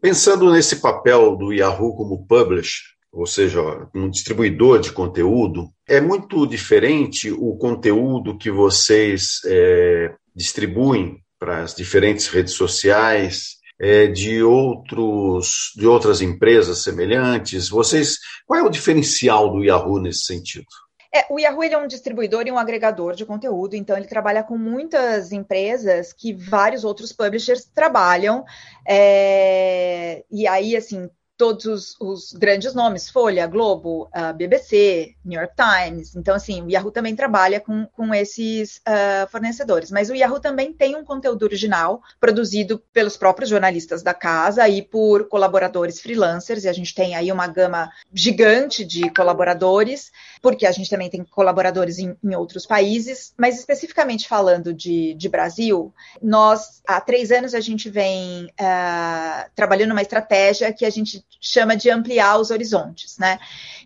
Pensando 0.00 0.52
nesse 0.52 0.76
papel 0.76 1.36
do 1.36 1.52
Yahoo 1.52 1.96
como 1.96 2.26
publisher, 2.26 2.94
ou 3.12 3.26
seja, 3.26 3.60
um 3.94 4.10
distribuidor 4.10 4.80
de 4.80 4.90
conteúdo, 4.90 5.70
é 5.88 6.00
muito 6.00 6.46
diferente 6.46 7.30
o 7.30 7.56
conteúdo 7.56 8.36
que 8.36 8.50
vocês 8.50 9.40
é, 9.46 10.14
distribuem 10.34 11.22
para 11.38 11.62
as 11.62 11.74
diferentes 11.74 12.26
redes 12.26 12.54
sociais 12.54 13.54
é, 13.80 14.06
de 14.06 14.42
outros 14.42 15.72
de 15.76 15.86
outras 15.86 16.20
empresas 16.20 16.82
semelhantes. 16.82 17.68
Vocês, 17.68 18.18
qual 18.46 18.60
é 18.60 18.62
o 18.62 18.70
diferencial 18.70 19.52
do 19.52 19.62
Yahoo 19.62 20.00
nesse 20.00 20.24
sentido? 20.24 20.66
É, 21.14 21.24
o 21.30 21.38
Yahoo 21.38 21.62
é 21.62 21.78
um 21.78 21.86
distribuidor 21.86 22.44
e 22.44 22.50
um 22.50 22.58
agregador 22.58 23.14
de 23.14 23.24
conteúdo, 23.24 23.76
então 23.76 23.96
ele 23.96 24.08
trabalha 24.08 24.42
com 24.42 24.58
muitas 24.58 25.30
empresas 25.30 26.12
que 26.12 26.32
vários 26.32 26.82
outros 26.82 27.12
publishers 27.12 27.64
trabalham. 27.72 28.44
É, 28.84 30.24
e 30.28 30.44
aí, 30.48 30.74
assim, 30.76 31.08
todos 31.36 31.64
os, 31.66 31.96
os, 32.00 32.32
grandes 32.32 32.74
nomes, 32.74 33.10
Folha, 33.10 33.46
Globo, 33.46 34.08
uh, 34.14 34.32
BBC, 34.34 35.14
New 35.24 35.38
York 35.38 35.54
Times. 35.56 36.14
Então, 36.14 36.34
assim, 36.34 36.62
o 36.62 36.70
Yahoo 36.70 36.90
também 36.90 37.16
trabalha 37.16 37.60
com, 37.60 37.86
com 37.86 38.14
esses 38.14 38.76
uh, 38.78 39.28
fornecedores. 39.30 39.90
Mas 39.90 40.10
o 40.10 40.14
Yahoo 40.14 40.40
também 40.40 40.72
tem 40.72 40.94
um 40.96 41.04
conteúdo 41.04 41.42
original 41.42 42.02
produzido 42.20 42.82
pelos 42.92 43.16
próprios 43.16 43.50
jornalistas 43.50 44.02
da 44.02 44.14
casa 44.14 44.68
e 44.68 44.82
por 44.82 45.28
colaboradores 45.28 46.00
freelancers. 46.00 46.64
E 46.64 46.68
a 46.68 46.72
gente 46.72 46.94
tem 46.94 47.16
aí 47.16 47.32
uma 47.32 47.46
gama 47.46 47.90
gigante 48.12 48.84
de 48.84 49.10
colaboradores, 49.10 50.12
porque 50.44 50.66
a 50.66 50.72
gente 50.72 50.90
também 50.90 51.08
tem 51.08 51.24
colaboradores 51.24 51.98
em, 51.98 52.14
em 52.22 52.34
outros 52.34 52.66
países. 52.66 53.32
Mas 53.34 53.58
especificamente 53.58 54.28
falando 54.28 54.74
de, 54.74 55.14
de, 55.14 55.26
Brasil, 55.26 55.90
nós, 56.20 56.82
há 56.86 57.00
três 57.00 57.32
anos, 57.32 57.54
a 57.54 57.60
gente 57.60 57.88
vem 57.88 58.44
uh, 58.44 59.50
trabalhando 59.56 59.92
uma 59.92 60.02
estratégia 60.02 60.70
que 60.70 60.84
a 60.84 60.90
gente 60.90 61.24
chama 61.40 61.74
de 61.74 61.88
ampliar 61.88 62.36
os 62.36 62.50
horizontes, 62.50 63.16
né? 63.16 63.38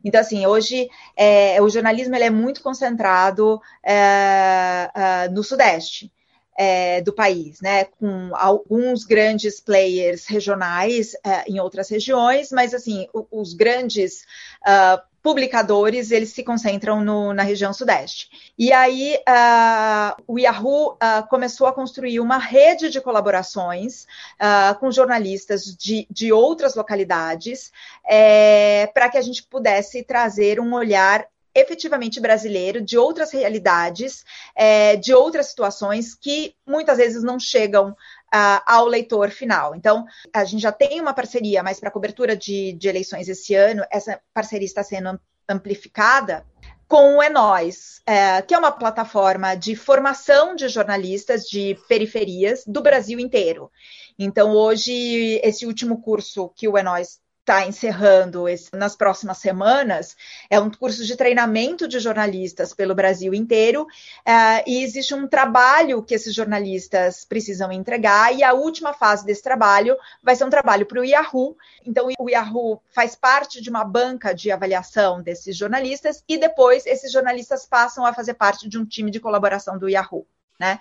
Então, 0.05 0.21
assim, 0.21 0.47
hoje 0.47 0.91
é, 1.17 1.63
o 1.63 1.69
jornalismo 1.69 2.17
ele 2.17 2.25
é 2.25 2.31
muito 2.31 2.61
concentrado 2.61 3.61
é, 3.87 4.91
é, 4.93 5.29
no 5.29 5.45
Sudeste. 5.45 6.11
É, 6.61 7.01
do 7.03 7.13
país, 7.13 7.61
né, 7.61 7.85
com 7.85 8.33
alguns 8.35 9.05
grandes 9.05 9.61
players 9.61 10.27
regionais 10.27 11.13
é, 11.25 11.49
em 11.49 11.61
outras 11.61 11.89
regiões, 11.89 12.51
mas 12.51 12.75
assim, 12.75 13.07
os 13.31 13.55
grandes 13.55 14.25
uh, 14.67 15.01
publicadores, 15.23 16.11
eles 16.11 16.31
se 16.31 16.43
concentram 16.43 17.01
no, 17.01 17.35
na 17.35 17.43
região 17.43 17.73
sudeste. 17.73 18.29
E 18.59 18.73
aí, 18.73 19.19
uh, 19.29 20.23
o 20.27 20.39
Yahoo 20.39 20.93
uh, 20.93 21.27
começou 21.29 21.67
a 21.67 21.73
construir 21.73 22.21
uma 22.21 22.39
rede 22.39 22.89
de 22.89 23.01
colaborações 23.01 24.05
uh, 24.41 24.79
com 24.79 24.91
jornalistas 24.91 25.65
de, 25.65 26.07
de 26.11 26.33
outras 26.33 26.75
localidades, 26.75 27.73
é, 28.09 28.89
para 28.95 29.09
que 29.09 29.19
a 29.19 29.23
gente 29.23 29.43
pudesse 29.43 30.03
trazer 30.03 30.61
um 30.61 30.73
olhar 30.75 31.27
efetivamente 31.55 32.21
brasileiro, 32.21 32.81
de 32.81 32.97
outras 32.97 33.33
realidades, 33.33 34.25
é, 34.55 34.97
de 34.97 35.13
outras 35.13 35.47
situações 35.47 36.15
que 36.15 36.55
muitas 36.67 36.99
vezes 36.99 37.23
não 37.23 37.39
chegam 37.39 37.97
uh, 38.35 38.63
ao 38.67 38.87
leitor 38.87 39.31
final. 39.31 39.75
Então, 39.75 40.05
a 40.33 40.45
gente 40.45 40.63
já 40.63 40.73
tem 40.73 41.01
uma 41.01 41.15
parceria, 41.15 41.63
mas 41.63 41.81
para 41.81 41.91
cobertura 41.91 42.37
de, 42.37 42.73
de 42.73 42.89
eleições 42.89 43.29
esse 43.29 43.55
ano, 43.55 43.85
essa 43.91 44.21
parceria 44.33 44.67
está 44.67 44.83
sendo 44.83 45.19
amplificada 45.49 46.45
com 46.87 47.19
o 47.19 47.23
Enóis, 47.23 48.01
é, 48.07 48.41
que 48.41 48.55
é 48.55 48.59
uma 48.59 48.73
plataforma 48.73 49.55
de 49.55 49.77
formação 49.77 50.57
de 50.57 50.69
jornalistas 50.69 51.45
de 51.45 51.79
periferias 51.87 52.65
do 52.67 52.81
Brasil 52.81 53.21
inteiro. 53.21 53.71
Então, 54.19 54.53
hoje, 54.53 55.39
esse 55.45 55.67
último 55.67 56.01
curso 56.01 56.49
que 56.57 56.67
o 56.67 56.79
Enóis 56.79 57.21
está 57.49 57.67
encerrando 57.67 58.47
esse, 58.47 58.69
nas 58.77 58.95
próximas 58.95 59.39
semanas 59.39 60.15
é 60.51 60.61
um 60.61 60.71
curso 60.71 61.03
de 61.07 61.17
treinamento 61.17 61.89
de 61.89 61.99
jornalistas 61.99 62.75
pelo 62.75 62.95
Brasil 62.95 63.33
inteiro 63.33 63.85
uh, 63.85 64.63
e 64.67 64.83
existe 64.83 65.15
um 65.15 65.27
trabalho 65.27 66.03
que 66.03 66.15
esses 66.15 66.35
jornalistas 66.35 67.25
precisam 67.25 67.73
entregar 67.73 68.35
e 68.35 68.45
a 68.45 68.53
última 68.53 68.93
fase 68.93 69.25
desse 69.25 69.43
trabalho 69.43 69.97
vai 70.23 70.37
ser 70.37 70.45
um 70.45 70.51
trabalho 70.51 70.85
para 70.85 71.01
o 71.01 71.05
Yahoo. 71.05 71.57
Então 71.87 72.09
o 72.19 72.29
Yahoo 72.29 72.83
faz 72.95 73.17
parte 73.17 73.63
de 73.63 73.71
uma 73.71 73.83
banca 73.83 74.35
de 74.35 74.51
avaliação 74.51 75.23
desses 75.23 75.57
jornalistas 75.57 76.23
e 76.29 76.37
depois 76.37 76.85
esses 76.85 77.11
jornalistas 77.11 77.65
passam 77.65 78.05
a 78.05 78.13
fazer 78.13 78.35
parte 78.35 78.69
de 78.69 78.79
um 78.79 78.85
time 78.85 79.11
de 79.11 79.21
colaboração 79.21 79.79
do 79.79 79.89
Yahoo, 79.89 80.27
né? 80.61 80.79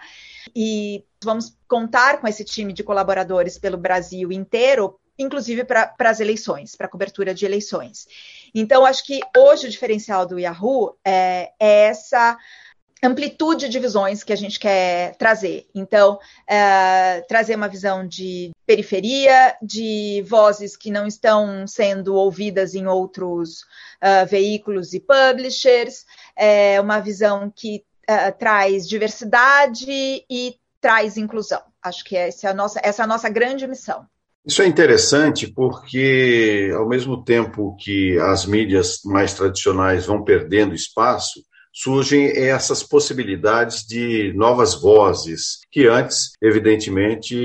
E 0.53 1.05
vamos 1.23 1.57
contar 1.65 2.19
com 2.19 2.27
esse 2.27 2.43
time 2.43 2.73
de 2.73 2.83
colaboradores 2.83 3.57
pelo 3.57 3.77
Brasil 3.77 4.33
inteiro 4.33 4.99
inclusive 5.17 5.63
para 5.63 5.93
as 5.99 6.19
eleições, 6.19 6.75
para 6.75 6.87
a 6.87 6.89
cobertura 6.89 7.33
de 7.33 7.45
eleições. 7.45 8.07
Então, 8.53 8.85
acho 8.85 9.05
que 9.05 9.19
hoje 9.35 9.67
o 9.67 9.69
diferencial 9.69 10.25
do 10.25 10.39
Yahoo 10.39 10.97
é, 11.05 11.51
é 11.59 11.87
essa 11.87 12.37
amplitude 13.03 13.69
de 13.69 13.79
visões 13.79 14.23
que 14.23 14.33
a 14.33 14.35
gente 14.35 14.59
quer 14.59 15.15
trazer. 15.15 15.67
Então, 15.73 16.19
é, 16.47 17.21
trazer 17.27 17.55
uma 17.55 17.67
visão 17.67 18.07
de 18.07 18.51
periferia, 18.65 19.55
de 19.61 20.23
vozes 20.27 20.75
que 20.75 20.91
não 20.91 21.05
estão 21.05 21.67
sendo 21.67 22.15
ouvidas 22.15 22.75
em 22.75 22.87
outros 22.87 23.61
uh, 24.01 24.25
veículos 24.27 24.93
e 24.93 24.99
publishers, 24.99 26.05
é, 26.35 26.81
uma 26.81 26.99
visão 26.99 27.51
que 27.55 27.83
uh, 28.09 28.37
traz 28.37 28.87
diversidade 28.87 30.25
e 30.29 30.55
traz 30.81 31.17
inclusão. 31.17 31.61
Acho 31.81 32.03
que 32.03 32.15
essa 32.15 32.47
é 32.47 32.51
a 32.51 32.53
nossa, 32.53 32.79
essa 32.83 33.03
é 33.03 33.05
a 33.05 33.07
nossa 33.07 33.29
grande 33.29 33.67
missão. 33.67 34.07
Isso 34.47 34.61
é 34.61 34.65
interessante 34.65 35.45
porque, 35.45 36.71
ao 36.73 36.87
mesmo 36.87 37.21
tempo 37.21 37.75
que 37.75 38.17
as 38.17 38.45
mídias 38.45 39.01
mais 39.03 39.33
tradicionais 39.33 40.05
vão 40.05 40.23
perdendo 40.23 40.73
espaço, 40.73 41.41
surgem 41.73 42.27
essas 42.27 42.81
possibilidades 42.81 43.85
de 43.85 44.31
novas 44.37 44.73
vozes, 44.73 45.59
que 45.69 45.85
antes, 45.85 46.31
evidentemente, 46.41 47.35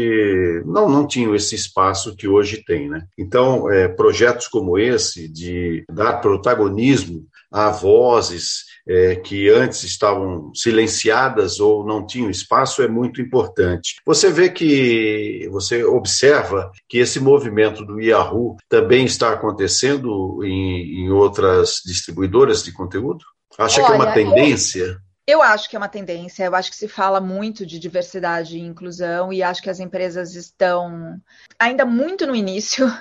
não, 0.64 0.88
não 0.88 1.05
tinham 1.07 1.34
esse 1.34 1.57
espaço 1.57 2.14
que 2.14 2.28
hoje 2.28 2.62
tem. 2.64 2.88
Né? 2.88 3.05
Então, 3.18 3.68
é, 3.68 3.88
projetos 3.88 4.46
como 4.46 4.78
esse, 4.78 5.28
de 5.28 5.84
dar 5.92 6.20
protagonismo 6.20 7.26
a 7.50 7.68
vozes 7.68 8.64
é, 8.87 9.16
que 9.16 9.49
antes 9.49 9.85
estavam 9.85 10.53
silenciadas 10.55 11.61
ou 11.61 11.87
não 11.87 12.07
tinham 12.07 12.30
espaço 12.30 12.83
é 12.83 12.89
muito 12.89 13.20
importante. 13.20 13.97
Você 14.05 14.30
vê 14.30 14.49
que, 14.51 15.49
você 15.51 15.85
observa 15.85 16.70
que 16.89 16.99
esse 16.99 17.20
movimento 17.20 17.85
do 17.85 18.01
Yahoo 18.01 18.57
também 18.68 19.05
está 19.05 19.33
acontecendo 19.33 20.43
em, 20.45 21.05
em 21.05 21.11
outras 21.11 21.80
distribuidoras 21.85 22.62
de 22.62 22.72
conteúdo? 22.72 23.24
Acha 23.59 23.80
Olha, 23.80 23.87
que 23.87 23.93
é 23.93 23.97
uma 23.97 24.12
tendência? 24.12 24.85
Eu... 24.85 25.12
Eu 25.24 25.41
acho 25.41 25.70
que 25.70 25.76
é 25.76 25.78
uma 25.78 25.89
tendência, 25.89 26.45
eu 26.45 26.55
acho 26.55 26.68
que 26.68 26.76
se 26.76 26.89
fala 26.89 27.20
muito 27.20 27.64
de 27.64 27.78
diversidade 27.78 28.59
e 28.59 28.61
inclusão, 28.61 29.33
e 29.33 29.41
acho 29.41 29.62
que 29.62 29.70
as 29.70 29.78
empresas 29.78 30.35
estão 30.35 31.16
ainda 31.57 31.87
muito 31.87 32.26
no 32.26 32.35
início 32.35 32.93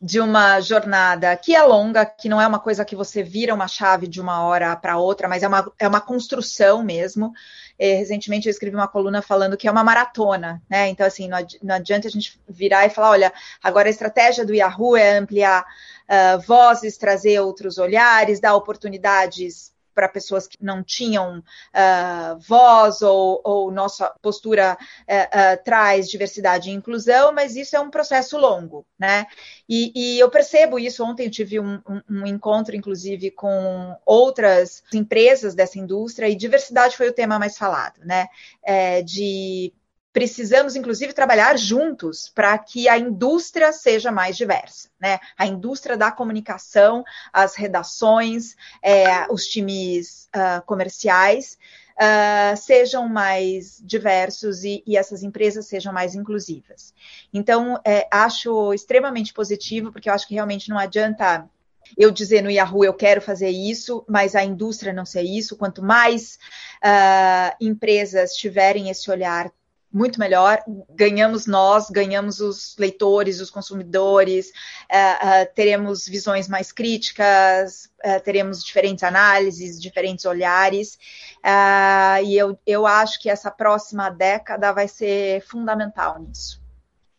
de 0.00 0.18
uma 0.18 0.60
jornada 0.60 1.36
que 1.36 1.54
é 1.54 1.62
longa, 1.62 2.06
que 2.06 2.28
não 2.28 2.40
é 2.40 2.46
uma 2.46 2.58
coisa 2.58 2.84
que 2.86 2.96
você 2.96 3.22
vira 3.22 3.54
uma 3.54 3.68
chave 3.68 4.06
de 4.06 4.18
uma 4.18 4.42
hora 4.42 4.74
para 4.74 4.96
outra, 4.96 5.28
mas 5.28 5.42
é 5.42 5.48
uma, 5.48 5.70
é 5.78 5.86
uma 5.86 6.00
construção 6.00 6.82
mesmo. 6.82 7.32
E, 7.78 7.96
recentemente 7.96 8.48
eu 8.48 8.50
escrevi 8.50 8.74
uma 8.74 8.88
coluna 8.88 9.20
falando 9.20 9.58
que 9.58 9.68
é 9.68 9.70
uma 9.70 9.84
maratona, 9.84 10.62
né? 10.70 10.88
Então, 10.88 11.06
assim, 11.06 11.28
não, 11.28 11.36
adi 11.36 11.58
não 11.62 11.74
adianta 11.74 12.08
a 12.08 12.10
gente 12.10 12.40
virar 12.48 12.86
e 12.86 12.90
falar: 12.90 13.10
olha, 13.10 13.32
agora 13.62 13.88
a 13.88 13.90
estratégia 13.90 14.44
do 14.44 14.54
Yahoo 14.54 14.96
é 14.96 15.18
ampliar 15.18 15.62
uh, 15.64 16.40
vozes, 16.40 16.96
trazer 16.96 17.38
outros 17.40 17.76
olhares, 17.76 18.40
dar 18.40 18.54
oportunidades 18.54 19.69
para 19.94 20.08
pessoas 20.08 20.46
que 20.46 20.56
não 20.60 20.82
tinham 20.82 21.38
uh, 21.38 22.38
voz 22.38 23.02
ou, 23.02 23.40
ou, 23.44 23.70
nossa 23.70 24.12
postura 24.22 24.76
uh, 24.80 25.14
uh, 25.56 25.64
traz 25.64 26.08
diversidade 26.08 26.70
e 26.70 26.72
inclusão, 26.72 27.32
mas 27.32 27.56
isso 27.56 27.76
é 27.76 27.80
um 27.80 27.90
processo 27.90 28.38
longo, 28.38 28.86
né? 28.98 29.26
E, 29.68 29.92
e 29.94 30.18
eu 30.18 30.30
percebo 30.30 30.78
isso. 30.78 31.04
Ontem 31.04 31.26
eu 31.26 31.30
tive 31.30 31.60
um, 31.60 31.80
um, 31.88 32.02
um, 32.10 32.26
encontro, 32.26 32.74
inclusive, 32.74 33.30
com 33.30 33.96
outras 34.04 34.82
empresas 34.92 35.54
dessa 35.54 35.78
indústria 35.78 36.28
e 36.28 36.34
diversidade 36.34 36.96
foi 36.96 37.08
o 37.08 37.14
tema 37.14 37.38
mais 37.38 37.56
falado, 37.56 38.00
né? 38.04 38.26
É, 38.62 39.02
de 39.02 39.72
precisamos, 40.12 40.74
inclusive, 40.74 41.12
trabalhar 41.12 41.56
juntos 41.56 42.28
para 42.28 42.56
que 42.58 42.88
a 42.88 42.98
indústria 42.98 43.72
seja 43.72 44.10
mais 44.10 44.36
diversa, 44.36 44.88
né? 45.00 45.18
A 45.38 45.46
indústria 45.46 45.96
da 45.96 46.10
comunicação, 46.10 47.04
as 47.32 47.54
redações, 47.54 48.56
é, 48.82 49.30
os 49.30 49.46
times 49.46 50.28
uh, 50.34 50.64
comerciais 50.66 51.56
uh, 52.00 52.56
sejam 52.56 53.08
mais 53.08 53.80
diversos 53.84 54.64
e, 54.64 54.82
e, 54.86 54.96
essas 54.96 55.22
empresas 55.22 55.66
sejam 55.66 55.92
mais 55.92 56.14
inclusivas. 56.14 56.94
Então, 57.32 57.80
é, 57.84 58.08
acho 58.10 58.72
extremamente 58.72 59.32
positivo, 59.32 59.92
porque 59.92 60.08
eu 60.08 60.14
acho 60.14 60.26
que 60.26 60.34
realmente 60.34 60.70
não 60.70 60.78
adianta 60.78 61.48
eu 61.96 62.10
dizer 62.10 62.42
no 62.42 62.50
Yahoo 62.50 62.84
eu 62.84 62.94
quero 62.94 63.20
fazer 63.20 63.50
isso, 63.50 64.04
mas 64.08 64.34
a 64.34 64.44
indústria 64.44 64.92
não 64.92 65.04
ser 65.04 65.22
isso. 65.22 65.56
Quanto 65.56 65.82
mais 65.82 66.38
uh, 66.84 67.56
empresas 67.60 68.34
tiverem 68.34 68.90
esse 68.90 69.10
olhar 69.10 69.50
muito 69.92 70.18
melhor. 70.18 70.58
Ganhamos 70.90 71.46
nós, 71.46 71.90
ganhamos 71.90 72.40
os 72.40 72.76
leitores, 72.78 73.40
os 73.40 73.50
consumidores, 73.50 74.48
uh, 74.48 75.42
uh, 75.42 75.54
teremos 75.54 76.06
visões 76.06 76.48
mais 76.48 76.72
críticas, 76.72 77.90
uh, 78.04 78.22
teremos 78.24 78.64
diferentes 78.64 79.02
análises, 79.02 79.80
diferentes 79.80 80.24
olhares. 80.24 80.98
e 82.24 82.36
eu, 82.36 82.58
eu 82.66 82.86
acho 82.86 83.20
que 83.20 83.28
essa 83.28 83.50
próxima 83.50 84.10
década 84.10 84.72
vai 84.72 84.88
ser 84.88 85.42
fundamental 85.42 86.20
nisso. 86.20 86.60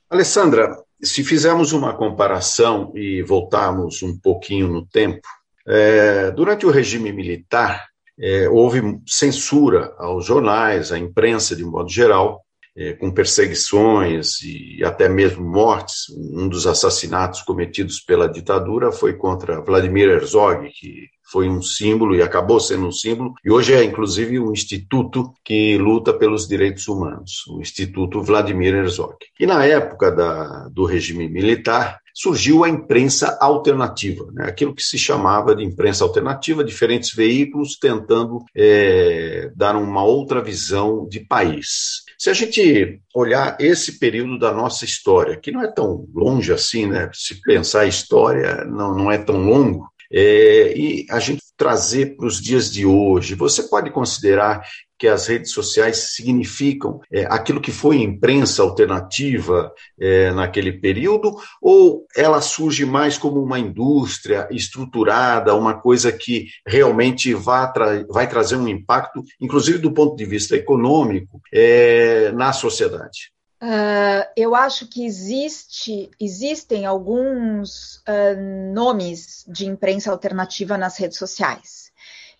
Alessandra, 0.09 0.77
se 1.01 1.23
fizermos 1.23 1.71
uma 1.73 1.95
comparação 1.95 2.91
e 2.95 3.23
voltarmos 3.23 4.03
um 4.03 4.17
pouquinho 4.17 4.67
no 4.67 4.85
tempo, 4.85 5.27
é, 5.65 6.31
durante 6.31 6.65
o 6.65 6.71
regime 6.71 7.11
militar, 7.11 7.87
é, 8.19 8.49
houve 8.49 8.99
censura 9.07 9.93
aos 9.97 10.25
jornais, 10.25 10.91
à 10.91 10.97
imprensa 10.97 11.55
de 11.55 11.63
modo 11.63 11.89
geral, 11.89 12.43
é, 12.75 12.93
com 12.93 13.11
perseguições 13.11 14.41
e 14.41 14.83
até 14.83 15.09
mesmo 15.09 15.43
mortes. 15.43 16.05
Um 16.09 16.47
dos 16.47 16.65
assassinatos 16.65 17.41
cometidos 17.41 17.99
pela 17.99 18.29
ditadura 18.29 18.91
foi 18.91 19.13
contra 19.13 19.61
Vladimir 19.61 20.09
Herzog, 20.09 20.69
que 20.69 21.09
foi 21.31 21.47
um 21.47 21.61
símbolo 21.61 22.13
e 22.13 22.21
acabou 22.21 22.59
sendo 22.59 22.87
um 22.87 22.91
símbolo, 22.91 23.33
e 23.43 23.49
hoje 23.49 23.73
é 23.73 23.81
inclusive 23.83 24.37
um 24.37 24.51
instituto 24.51 25.33
que 25.45 25.77
luta 25.77 26.13
pelos 26.13 26.45
direitos 26.45 26.89
humanos, 26.89 27.47
o 27.47 27.61
Instituto 27.61 28.21
Vladimir 28.21 28.75
Herzog. 28.75 29.15
E 29.39 29.45
na 29.45 29.65
época 29.65 30.11
da, 30.11 30.67
do 30.67 30.83
regime 30.83 31.29
militar, 31.29 32.00
surgiu 32.13 32.63
a 32.63 32.69
imprensa 32.69 33.37
alternativa, 33.39 34.27
né? 34.33 34.45
aquilo 34.45 34.75
que 34.75 34.83
se 34.83 34.97
chamava 34.97 35.55
de 35.55 35.63
imprensa 35.63 36.03
alternativa, 36.03 36.63
diferentes 36.63 37.13
veículos 37.13 37.77
tentando 37.77 38.43
é, 38.55 39.51
dar 39.55 39.75
uma 39.75 40.03
outra 40.03 40.41
visão 40.41 41.07
de 41.07 41.19
país. 41.21 42.03
Se 42.17 42.29
a 42.29 42.33
gente 42.33 43.01
olhar 43.15 43.57
esse 43.59 43.97
período 43.97 44.37
da 44.37 44.51
nossa 44.51 44.85
história, 44.85 45.37
que 45.37 45.51
não 45.51 45.63
é 45.63 45.71
tão 45.71 46.05
longe 46.13 46.53
assim, 46.53 46.85
né? 46.85 47.09
Se 47.13 47.41
pensar 47.41 47.81
a 47.81 47.87
história, 47.87 48.63
não, 48.65 48.95
não 48.95 49.11
é 49.11 49.17
tão 49.17 49.43
longo, 49.43 49.89
é, 50.11 50.77
e 50.77 51.05
a 51.09 51.19
gente 51.19 51.41
trazer 51.55 52.17
para 52.17 52.25
os 52.25 52.41
dias 52.41 52.71
de 52.71 52.85
hoje, 52.85 53.35
você 53.35 53.63
pode 53.63 53.91
considerar 53.91 54.61
que 55.01 55.07
as 55.07 55.25
redes 55.25 55.51
sociais 55.51 56.13
significam 56.13 57.01
é, 57.11 57.25
aquilo 57.25 57.59
que 57.59 57.71
foi 57.71 58.03
imprensa 58.03 58.61
alternativa 58.61 59.73
é, 59.99 60.31
naquele 60.31 60.73
período, 60.73 61.35
ou 61.59 62.05
ela 62.15 62.39
surge 62.39 62.85
mais 62.85 63.17
como 63.17 63.41
uma 63.41 63.57
indústria 63.57 64.47
estruturada, 64.51 65.55
uma 65.55 65.73
coisa 65.73 66.11
que 66.11 66.49
realmente 66.67 67.33
vai, 67.33 67.73
tra 67.73 68.05
vai 68.11 68.29
trazer 68.29 68.57
um 68.57 68.67
impacto, 68.67 69.23
inclusive 69.39 69.79
do 69.79 69.91
ponto 69.91 70.15
de 70.15 70.23
vista 70.23 70.55
econômico, 70.55 71.41
é, 71.51 72.31
na 72.33 72.53
sociedade? 72.53 73.31
Uh, 73.59 74.25
eu 74.37 74.53
acho 74.53 74.87
que 74.87 75.03
existe, 75.03 76.11
existem 76.19 76.85
alguns 76.85 77.97
uh, 78.07 78.71
nomes 78.71 79.45
de 79.47 79.65
imprensa 79.65 80.11
alternativa 80.11 80.77
nas 80.77 80.95
redes 80.97 81.17
sociais. 81.17 81.90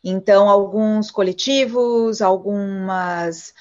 Então, 0.04 0.49
alguns 0.49 1.12
coletivos, 1.12 2.22
algumas 2.22 3.54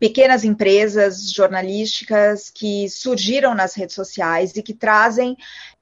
pequenas 0.00 0.44
empresas 0.44 1.30
jornalísticas 1.30 2.50
que 2.50 2.88
surgiram 2.88 3.54
nas 3.54 3.74
redes 3.74 3.94
sociais 3.94 4.56
e 4.56 4.62
que 4.62 4.74
trazem 4.74 5.36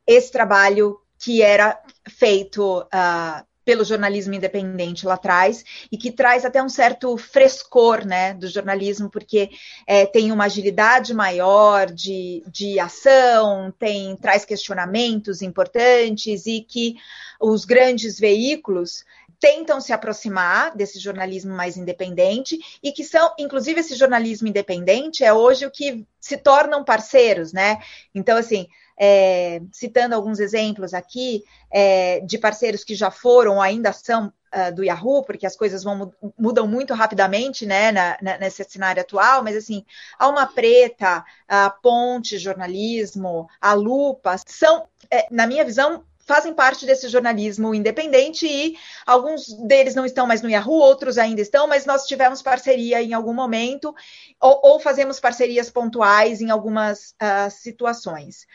esse 0.07 0.31
trabalho 0.31 1.01
que 1.19 1.43
era 1.43 1.81
feito 2.09 2.81
uh, 2.81 3.47
pelo 3.65 3.85
jornalismo 3.85 4.35
independente 4.35 5.07
lá 5.07 5.15
atrás 5.15 5.65
e 5.91 5.97
que 5.97 6.11
traz 6.11 6.45
até 6.45 6.63
um 6.63 6.69
certo 6.69 7.17
frescor 7.17 8.07
né, 8.07 8.35
do 8.35 8.49
jornalismo, 8.49 9.11
porque 9.11 9.51
é, 9.87 10.07
tem 10.07 10.33
uma 10.33 10.45
agilidade 10.45 11.13
maior 11.13 11.87
de, 11.87 12.43
de 12.51 12.79
ação, 12.81 13.73
tem 13.79 14.17
traz 14.17 14.45
questionamentos 14.45 15.43
importantes 15.43 16.47
e 16.47 16.61
que 16.61 16.97
os 17.41 17.65
grandes 17.65 18.19
veículos 18.19 19.05
tentam 19.41 19.81
se 19.81 19.93
aproximar 19.93 20.77
desse 20.77 20.99
jornalismo 20.99 21.55
mais 21.55 21.79
independente 21.79 22.59
e 22.83 22.93
que 22.93 23.03
são, 23.03 23.33
inclusive, 23.39 23.81
esse 23.81 23.95
jornalismo 23.97 24.47
independente 24.47 25.25
é 25.25 25.33
hoje 25.33 25.65
o 25.65 25.71
que 25.71 26.07
se 26.21 26.37
tornam 26.37 26.85
parceiros, 26.85 27.51
né? 27.51 27.79
Então, 28.15 28.37
assim, 28.37 28.69
é, 29.03 29.63
citando 29.73 30.15
alguns 30.15 30.39
exemplos 30.39 30.93
aqui 30.93 31.43
é, 31.73 32.21
de 32.21 32.37
parceiros 32.37 32.85
que 32.85 32.95
já 32.95 33.11
foram 33.11 33.55
ou 33.55 33.63
ainda 33.63 33.95
são 33.95 34.31
uh, 34.55 34.75
do 34.75 34.85
Yahoo, 34.85 35.25
porque 35.25 35.47
as 35.47 35.57
coisas 35.57 35.83
vão, 35.83 36.13
mudam 36.39 36.67
muito 36.67 36.93
rapidamente 36.93 37.65
né, 37.65 37.91
na, 37.91 38.19
na, 38.21 38.37
nesse 38.37 38.63
cenário 38.65 39.01
atual, 39.01 39.43
mas 39.43 39.57
assim, 39.57 39.87
Alma 40.19 40.47
Preta, 40.47 41.25
a 41.49 41.71
Ponte 41.71 42.37
Jornalismo, 42.37 43.49
a 43.59 43.73
Lupa, 43.73 44.37
são, 44.47 44.87
é, 45.11 45.27
na 45.31 45.47
minha 45.47 45.65
visão, 45.65 46.05
fazem 46.27 46.53
parte 46.53 46.85
desse 46.85 47.09
jornalismo 47.09 47.75
independente 47.75 48.47
e 48.47 48.77
alguns 49.07 49.49
deles 49.67 49.95
não 49.95 50.05
estão 50.05 50.27
mais 50.27 50.43
no 50.43 50.51
Yahoo, 50.51 50.79
outros 50.79 51.17
ainda 51.17 51.41
estão, 51.41 51.67
mas 51.67 51.87
nós 51.87 52.05
tivemos 52.07 52.43
parceria 52.43 53.03
em 53.03 53.15
algum 53.15 53.33
momento 53.33 53.95
ou, 54.41 54.61
ou 54.63 54.79
fazemos 54.79 55.19
parcerias 55.19 55.71
pontuais 55.71 56.41
em 56.41 56.51
algumas 56.51 57.17
uh, 57.21 57.51
situações. 57.51 58.47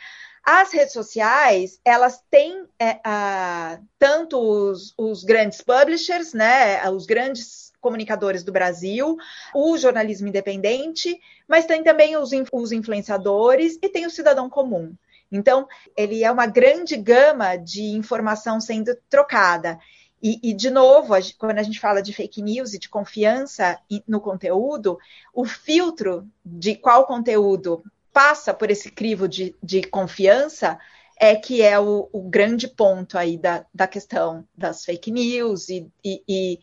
As 0.46 0.72
redes 0.72 0.94
sociais, 0.94 1.80
elas 1.84 2.24
têm 2.30 2.68
é, 2.78 3.00
tanto 3.98 4.40
os, 4.40 4.94
os, 4.96 5.24
grandes 5.24 5.60
publishers, 5.60 6.34
né, 6.34 6.88
os 6.88 7.08
grandes 7.08 7.74
comunicadores 7.82 8.44
do 8.44 8.52
Brasil, 8.52 9.18
o 9.56 9.76
jornalismo 9.76 10.28
independente, 10.28 11.20
mas 11.48 11.66
tem 11.66 11.84
também 11.84 12.16
os, 12.16 12.30
os 12.54 12.72
influenciadores 12.72 13.80
e 13.82 13.90
tem 13.90 14.06
o 14.06 14.12
cidadão 14.12 14.48
comum. 14.48 14.94
Então, 15.32 15.68
ele 15.98 16.24
é 16.24 16.32
uma 16.32 16.46
grande 16.46 16.96
gama 16.96 17.56
de 17.56 17.82
informação 17.82 18.62
sendo 18.62 18.96
trocada. 19.10 19.80
E, 20.22 20.40
e, 20.44 20.54
de 20.54 20.70
novo, 20.70 21.14
quando 21.40 21.58
a 21.58 21.64
gente 21.64 21.80
fala 21.80 22.02
de 22.02 22.14
fake 22.14 22.42
news 22.44 22.74
e 22.74 22.80
de 22.80 22.88
confiança 22.88 23.80
no 24.08 24.22
conteúdo, 24.22 25.00
o 25.34 25.44
filtro 25.44 26.28
de 26.44 26.76
qual 26.76 27.06
conteúdo 27.08 27.84
passa 28.16 28.54
por 28.54 28.72
esse 28.72 28.90
crivo 28.90 29.28
de, 29.28 29.54
de 29.62 29.84
confiança 29.84 30.80
é 31.20 31.36
que 31.36 31.62
é 31.62 31.78
o, 31.78 32.08
o, 32.14 32.22
grande 32.22 32.66
ponto 32.66 33.18
aí 33.18 33.38
da, 33.38 33.66
da 33.74 33.88
questão 33.88 34.48
das 34.58 34.86
fake 34.86 35.12
news 35.12 35.68
e, 35.68 35.86
e, 36.04 36.24
e 36.26 36.60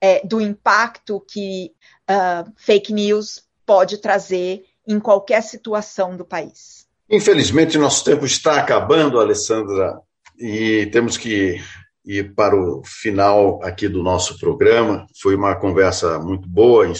é, 0.00 0.26
do 0.26 0.40
impacto 0.40 1.24
que 1.28 1.72
uh, 2.10 2.52
fake 2.56 2.92
news 2.92 3.44
pode 3.64 3.98
trazer 3.98 4.64
em 4.84 4.98
qualquer 4.98 5.42
situação 5.42 6.16
do 6.16 6.24
país. 6.24 6.88
Infelizmente, 7.08 7.78
nosso 7.78 8.04
tempo 8.04 8.26
está 8.26 8.58
acabando, 8.58 9.20
Alessandra, 9.20 10.00
e 10.36 10.86
temos 10.86 11.16
que 11.16 11.60
ir 12.04 12.34
para 12.34 12.56
o 12.56 12.82
final 12.84 13.62
aqui 13.62 13.86
do 13.86 14.02
nosso 14.02 14.36
programa. 14.40 15.06
Foi 15.20 15.36
uma 15.36 15.54
conversa 15.54 16.18
muito 16.18 16.48
boa, 16.48 16.92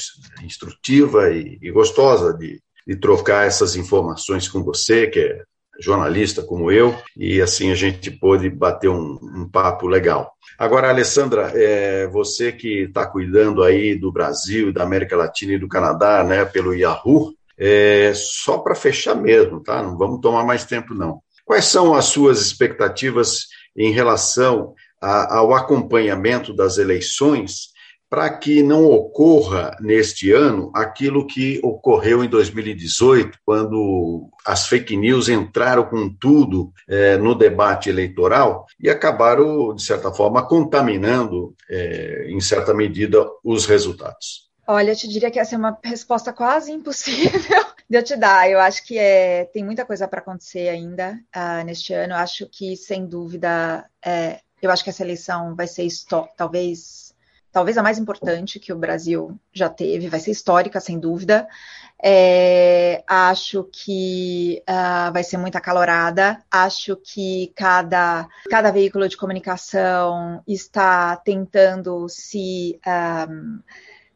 instrutiva 0.45 1.29
e, 1.31 1.59
e 1.61 1.73
gostosa 1.73 2.33
de, 2.35 2.61
de 2.87 2.97
trocar 2.97 3.47
essas 3.47 3.77
informações 3.77 4.49
com 4.49 4.63
você, 4.63 5.07
que 5.07 5.21
é 5.21 5.43
jornalista 5.79 6.43
como 6.43 6.71
eu, 6.71 6.97
e 7.17 7.41
assim 7.41 7.71
a 7.71 7.75
gente 7.75 8.11
pôde 8.11 8.49
bater 8.49 8.89
um, 8.89 9.19
um 9.23 9.49
papo 9.49 9.87
legal. 9.87 10.33
Agora, 10.59 10.89
Alessandra, 10.89 11.53
é, 11.55 12.07
você 12.07 12.51
que 12.51 12.85
está 12.85 13.05
cuidando 13.05 13.63
aí 13.63 13.95
do 13.95 14.11
Brasil, 14.11 14.73
da 14.73 14.83
América 14.83 15.17
Latina 15.17 15.53
e 15.53 15.59
do 15.59 15.69
Canadá, 15.69 16.25
né, 16.25 16.45
pelo 16.47 16.75
Yahoo, 16.75 17.35
é, 17.59 18.13
só 18.15 18.59
para 18.59 18.75
fechar 18.75 19.15
mesmo, 19.15 19.63
tá? 19.63 19.83
Não 19.83 19.97
vamos 19.97 20.21
tomar 20.21 20.45
mais 20.45 20.65
tempo, 20.65 20.95
não. 20.95 21.21
Quais 21.45 21.67
são 21.67 21.95
as 21.95 22.07
suas 22.07 22.41
expectativas 22.41 23.47
em 23.77 23.93
relação 23.93 24.75
a, 25.01 25.37
ao 25.37 25.55
acompanhamento 25.55 26.55
das 26.55 26.79
eleições 26.79 27.76
para 28.09 28.31
que 28.31 28.63
não 28.63 28.87
ocorra 28.87 29.77
neste 29.81 30.33
ano 30.33 30.71
aquilo 30.75 31.27
que 31.27 31.61
ocorreu 31.63 32.23
em 32.23 32.29
2018, 32.29 33.39
quando 33.45 34.29
as 34.45 34.67
fake 34.67 34.97
news 34.97 35.29
entraram 35.29 35.85
com 35.85 36.09
tudo 36.09 36.73
é, 36.89 37.17
no 37.17 37.35
debate 37.35 37.89
eleitoral 37.89 38.67
e 38.81 38.89
acabaram, 38.89 39.75
de 39.75 39.83
certa 39.83 40.13
forma, 40.13 40.47
contaminando, 40.47 41.55
é, 41.69 42.27
em 42.29 42.41
certa 42.41 42.73
medida, 42.73 43.27
os 43.45 43.67
resultados. 43.67 44.47
Olha, 44.69 44.91
eu 44.91 44.97
te 44.97 45.07
diria 45.07 45.31
que 45.31 45.39
essa 45.39 45.55
é 45.55 45.59
uma 45.59 45.79
resposta 45.83 46.33
quase 46.33 46.73
impossível 46.73 47.31
de 47.89 47.99
eu 47.99 48.03
te 48.03 48.17
dar. 48.17 48.51
Eu 48.51 48.59
acho 48.59 48.85
que 48.85 48.99
é, 48.99 49.45
tem 49.45 49.65
muita 49.65 49.85
coisa 49.85 50.09
para 50.09 50.19
acontecer 50.21 50.69
ainda 50.69 51.21
uh, 51.35 51.65
neste 51.65 51.93
ano. 51.93 52.15
Eu 52.15 52.19
acho 52.19 52.49
que, 52.51 52.77
sem 52.77 53.07
dúvida, 53.07 53.89
é, 54.05 54.41
eu 54.61 54.71
acho 54.71 54.83
que 54.83 54.91
essa 54.91 55.05
eleição 55.05 55.55
vai 55.55 55.69
ser 55.69 55.87
talvez 56.37 57.06
talvez 57.57 57.79
a 57.79 57.83
mais 57.83 57.99
importante 57.99 58.61
que 58.61 58.71
o 58.71 58.77
Brasil 58.77 59.41
já 59.51 59.71
teve, 59.71 60.11
vai 60.11 60.21
ser 60.21 60.31
histórica, 60.31 60.79
sem 60.79 61.01
dúvida. 61.01 61.49
É, 62.05 63.03
acho 63.09 63.67
que 63.73 64.63
uh, 64.69 65.11
vai 65.11 65.25
ser 65.25 65.39
muito 65.39 65.57
acalorada. 65.57 66.45
Acho 66.51 66.97
que 66.97 67.51
cada, 67.57 68.29
cada 68.51 68.71
veículo 68.71 69.09
de 69.09 69.17
comunicação 69.17 70.43
está 70.47 71.17
tentando 71.17 72.07
se. 72.11 72.79
Um, 72.87 73.61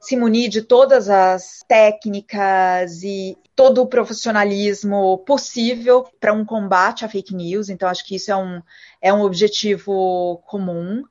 se 0.02 0.16
munir 0.16 0.48
de 0.48 0.62
todas 0.62 1.10
as 1.10 1.60
técnicas 1.68 3.02
e 3.02 3.36
todo 3.54 3.82
o 3.82 3.86
profissionalismo 3.86 5.18
possível 5.26 6.06
para 6.18 6.32
um 6.32 6.42
combate 6.42 7.04
à 7.04 7.08
fake 7.08 7.34
news. 7.34 7.68
Então, 7.68 7.86
acho 7.86 8.06
que 8.06 8.16
isso 8.16 8.32
é 8.32 8.36
um, 8.36 8.62
é 9.02 9.12
um 9.12 9.20
objetivo 9.20 10.42
comum 10.46 11.04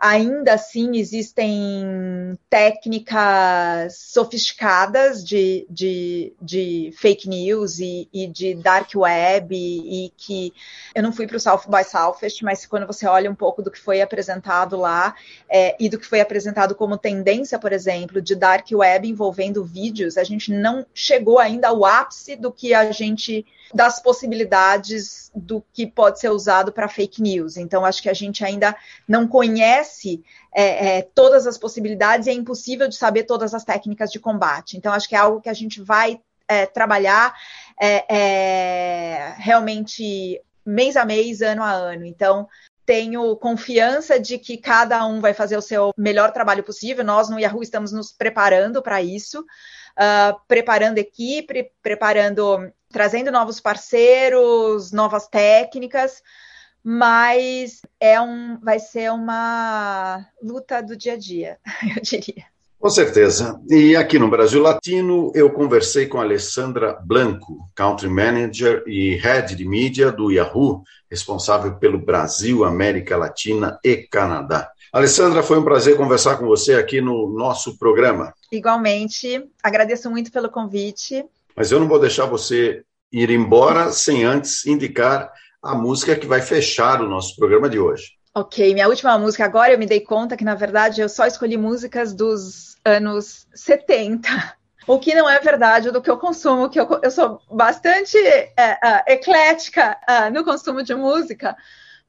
ainda 0.00 0.54
assim 0.54 0.96
existem 0.96 2.38
técnicas 2.48 3.98
sofisticadas 3.98 5.22
de, 5.22 5.66
de, 5.68 6.32
de 6.40 6.90
fake 6.96 7.28
news 7.28 7.78
e, 7.78 8.08
e, 8.10 8.26
de 8.26 8.54
dark 8.54 8.90
web 8.96 9.54
e, 9.54 10.06
e 10.06 10.12
que 10.16 10.54
eu 10.94 11.02
não 11.02 11.12
fui 11.12 11.26
para 11.26 11.36
o 11.36 11.40
South 11.40 11.64
by 11.68 11.84
Southwest, 11.84 12.42
mas 12.42 12.64
quando 12.64 12.86
você 12.86 13.06
olha 13.06 13.30
um 13.30 13.34
pouco 13.34 13.62
do 13.62 13.70
que 13.70 13.78
foi 13.78 14.00
apresentado 14.00 14.78
lá 14.78 15.14
é, 15.50 15.76
e 15.78 15.86
do 15.90 15.98
que 15.98 16.06
foi 16.06 16.22
apresentado 16.22 16.74
como 16.74 16.96
tendência, 16.96 17.58
por 17.58 17.70
exemplo, 17.70 18.22
de 18.22 18.34
dark 18.34 18.66
web 18.72 19.06
envolvendo 19.06 19.62
vídeos, 19.62 20.16
a 20.16 20.24
gente 20.24 20.50
não 20.50 20.86
chegou 20.94 21.38
ainda 21.38 21.68
ao 21.68 21.84
ápice 21.84 22.36
do 22.36 22.50
que 22.50 22.72
a 22.72 22.90
gente 22.90 23.44
das 23.72 24.02
possibilidades 24.02 25.30
do 25.34 25.62
que 25.72 25.86
pode 25.86 26.18
ser 26.18 26.30
usado 26.30 26.72
para 26.72 26.88
fake 26.88 27.22
news. 27.22 27.56
Então, 27.56 27.84
acho 27.84 28.02
que 28.02 28.08
a 28.08 28.14
gente 28.14 28.44
ainda 28.44 28.74
não 29.06 29.28
conhece 29.28 29.89
é, 30.54 30.98
é, 30.98 31.02
todas 31.02 31.46
as 31.46 31.58
possibilidades 31.58 32.26
e 32.26 32.30
é 32.30 32.32
impossível 32.32 32.88
de 32.88 32.96
saber 32.96 33.24
todas 33.24 33.54
as 33.54 33.64
técnicas 33.64 34.10
de 34.10 34.18
combate. 34.18 34.76
Então, 34.76 34.92
acho 34.92 35.08
que 35.08 35.14
é 35.14 35.18
algo 35.18 35.40
que 35.40 35.48
a 35.48 35.54
gente 35.54 35.80
vai 35.80 36.20
é, 36.48 36.66
trabalhar 36.66 37.34
é, 37.80 38.04
é, 38.08 39.34
realmente 39.38 40.40
mês 40.64 40.96
a 40.96 41.04
mês, 41.04 41.42
ano 41.42 41.62
a 41.62 41.70
ano. 41.70 42.04
Então, 42.04 42.48
tenho 42.84 43.36
confiança 43.36 44.18
de 44.18 44.38
que 44.38 44.56
cada 44.56 45.06
um 45.06 45.20
vai 45.20 45.32
fazer 45.32 45.56
o 45.56 45.62
seu 45.62 45.92
melhor 45.96 46.32
trabalho 46.32 46.64
possível. 46.64 47.04
Nós 47.04 47.30
no 47.30 47.38
Yahoo 47.38 47.62
estamos 47.62 47.92
nos 47.92 48.12
preparando 48.12 48.82
para 48.82 49.00
isso, 49.00 49.40
uh, 49.40 50.40
preparando 50.48 50.98
equipe, 50.98 51.70
preparando 51.82 52.72
trazendo 52.90 53.30
novos 53.30 53.60
parceiros, 53.60 54.90
novas 54.90 55.28
técnicas, 55.28 56.22
mas 56.82 57.82
é 57.98 58.20
um, 58.20 58.58
vai 58.60 58.78
ser 58.78 59.10
uma 59.12 60.26
luta 60.42 60.82
do 60.82 60.96
dia 60.96 61.14
a 61.14 61.16
dia, 61.16 61.58
eu 61.96 62.02
diria. 62.02 62.44
Com 62.78 62.88
certeza. 62.88 63.60
E 63.68 63.94
aqui 63.94 64.18
no 64.18 64.30
Brasil 64.30 64.62
Latino, 64.62 65.30
eu 65.34 65.50
conversei 65.50 66.06
com 66.06 66.18
a 66.18 66.22
Alessandra 66.22 66.98
Blanco, 67.04 67.58
Country 67.74 68.08
Manager 68.08 68.82
e 68.86 69.16
Head 69.16 69.54
de 69.54 69.68
Mídia 69.68 70.10
do 70.10 70.30
Yahoo, 70.30 70.82
responsável 71.10 71.74
pelo 71.74 71.98
Brasil, 71.98 72.64
América 72.64 73.18
Latina 73.18 73.78
e 73.84 73.96
Canadá. 73.96 74.70
Alessandra, 74.90 75.42
foi 75.42 75.58
um 75.58 75.64
prazer 75.64 75.96
conversar 75.96 76.38
com 76.38 76.46
você 76.46 76.74
aqui 76.74 77.02
no 77.02 77.28
nosso 77.28 77.78
programa. 77.78 78.32
Igualmente, 78.50 79.44
agradeço 79.62 80.10
muito 80.10 80.32
pelo 80.32 80.48
convite 80.48 81.24
mas 81.60 81.70
eu 81.70 81.78
não 81.78 81.88
vou 81.88 82.00
deixar 82.00 82.24
você 82.24 82.82
ir 83.12 83.30
embora 83.30 83.92
sem 83.92 84.24
antes 84.24 84.64
indicar 84.64 85.30
a 85.62 85.74
música 85.74 86.16
que 86.16 86.26
vai 86.26 86.40
fechar 86.40 87.02
o 87.02 87.08
nosso 87.08 87.36
programa 87.36 87.68
de 87.68 87.78
hoje. 87.78 88.12
Ok, 88.34 88.72
minha 88.72 88.88
última 88.88 89.18
música 89.18 89.44
agora 89.44 89.72
eu 89.72 89.78
me 89.78 89.86
dei 89.86 90.00
conta 90.00 90.36
que, 90.36 90.44
na 90.44 90.54
verdade, 90.54 91.00
eu 91.00 91.08
só 91.08 91.26
escolhi 91.26 91.56
músicas 91.56 92.12
dos 92.12 92.76
anos 92.84 93.46
70. 93.54 94.28
O 94.86 94.98
que 94.98 95.14
não 95.14 95.28
é 95.28 95.38
verdade 95.40 95.90
do 95.90 96.00
que 96.00 96.10
eu 96.10 96.16
consumo, 96.16 96.70
que 96.70 96.80
eu, 96.80 96.88
eu 97.02 97.10
sou 97.10 97.40
bastante 97.50 98.16
é, 98.16 98.72
uh, 98.72 99.02
eclética 99.06 99.96
uh, 100.08 100.32
no 100.32 100.44
consumo 100.44 100.82
de 100.82 100.94
música, 100.94 101.56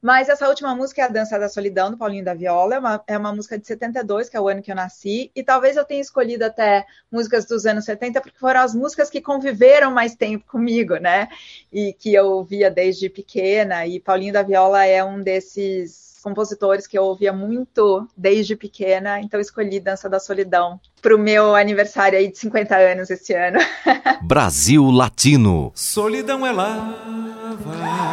mas 0.02 0.28
essa 0.28 0.48
última 0.48 0.74
música 0.74 1.00
é 1.00 1.04
A 1.04 1.08
Dança 1.08 1.38
da 1.38 1.48
Solidão, 1.48 1.92
do 1.92 1.96
Paulinho 1.96 2.24
da 2.24 2.34
Viola. 2.34 2.74
É 2.74 2.78
uma, 2.80 3.04
é 3.06 3.16
uma 3.16 3.32
música 3.32 3.56
de 3.56 3.64
72, 3.64 4.28
que 4.28 4.36
é 4.36 4.40
o 4.40 4.48
ano 4.48 4.60
que 4.60 4.72
eu 4.72 4.74
nasci. 4.74 5.30
E 5.32 5.44
talvez 5.44 5.76
eu 5.76 5.84
tenha 5.84 6.00
escolhido 6.00 6.44
até 6.44 6.84
músicas 7.10 7.46
dos 7.46 7.64
anos 7.66 7.84
70, 7.84 8.20
porque 8.20 8.36
foram 8.36 8.60
as 8.60 8.74
músicas 8.74 9.08
que 9.08 9.20
conviveram 9.20 9.92
mais 9.92 10.16
tempo 10.16 10.44
comigo, 10.48 10.96
né? 10.96 11.28
E 11.72 11.92
que 11.92 12.12
eu 12.12 12.26
ouvia 12.26 12.68
desde 12.68 13.08
pequena. 13.08 13.86
E 13.86 14.00
Paulinho 14.00 14.32
da 14.32 14.42
Viola 14.42 14.84
é 14.84 15.04
um 15.04 15.20
desses 15.20 16.20
compositores 16.20 16.86
que 16.86 16.98
eu 16.98 17.04
ouvia 17.04 17.32
muito 17.32 18.08
desde 18.16 18.54
pequena, 18.54 19.20
então 19.20 19.40
escolhi 19.40 19.80
Dança 19.80 20.08
da 20.08 20.20
Solidão 20.20 20.80
para 21.00 21.16
o 21.16 21.18
meu 21.18 21.56
aniversário 21.56 22.16
aí 22.16 22.30
de 22.30 22.38
50 22.38 22.76
anos 22.76 23.10
esse 23.10 23.34
ano. 23.34 23.58
Brasil 24.22 24.88
Latino. 24.88 25.72
Solidão 25.74 26.46
é 26.46 26.52
lava 26.52 28.11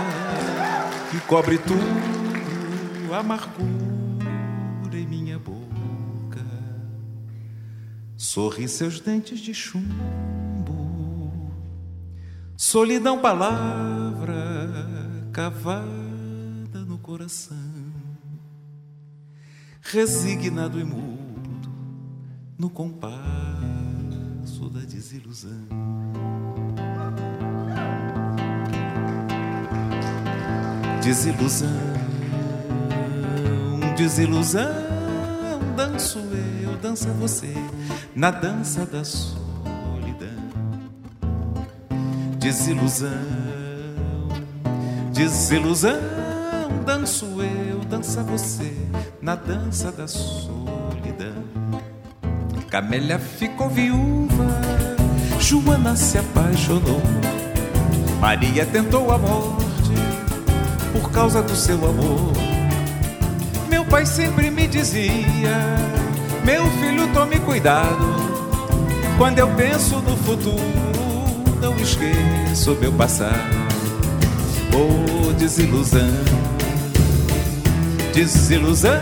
cobre 1.22 1.58
tudo, 1.58 3.14
amargura 3.14 3.68
em 4.94 5.06
minha 5.06 5.40
boca. 5.40 6.46
Sorri 8.16 8.68
seus 8.68 9.00
dentes 9.00 9.40
de 9.40 9.54
chumbo, 9.54 11.52
solidão, 12.56 13.20
palavra 13.20 14.70
cavada 15.32 16.80
no 16.86 16.98
coração, 16.98 17.58
resignado 19.82 20.80
e 20.80 20.84
mudo 20.84 21.70
no 22.58 22.70
compasso 22.70 24.70
da 24.70 24.82
desilusão. 24.82 26.19
Desilusão, 31.02 31.70
desilusão, 33.96 34.70
danço 35.76 36.20
eu, 36.62 36.76
dança 36.78 37.10
você, 37.14 37.54
na 38.14 38.30
dança 38.30 38.86
da 38.86 39.04
solidão. 39.04 39.48
Desilusão, 42.38 43.10
desilusão, 45.14 46.00
danço 46.86 47.26
eu, 47.42 47.80
dança 47.90 48.22
você, 48.22 48.72
na 49.22 49.36
dança 49.36 49.92
da 49.92 50.08
solidão. 50.08 51.44
Camélia 52.70 53.18
ficou 53.18 53.70
viúva, 53.70 54.46
Joana 55.40 55.96
se 55.96 56.18
apaixonou. 56.18 57.02
Maria 58.20 58.66
tentou 58.66 59.12
a 59.12 59.18
morte 59.18 59.60
por 59.64 59.69
causa 61.20 61.42
do 61.42 61.54
seu 61.54 61.76
amor. 61.76 62.32
Meu 63.68 63.84
pai 63.84 64.06
sempre 64.06 64.50
me 64.50 64.66
dizia: 64.70 65.52
Meu 66.46 66.66
filho, 66.80 67.12
tome 67.14 67.38
cuidado. 67.40 68.16
Quando 69.18 69.38
eu 69.38 69.50
penso 69.50 69.98
no 69.98 70.16
futuro, 70.16 70.56
não 71.62 71.76
esqueço 71.76 72.74
meu 72.80 72.94
passado. 72.94 73.36
Oh, 74.74 75.34
desilusão, 75.34 76.10
desilusão, 78.14 79.02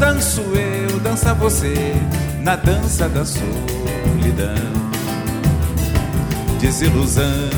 danço 0.00 0.40
eu, 0.40 0.98
dança 0.98 1.32
você 1.32 1.94
na 2.40 2.56
dança 2.56 3.08
da 3.08 3.24
solidão. 3.24 4.80
Desilusão, 6.60 7.50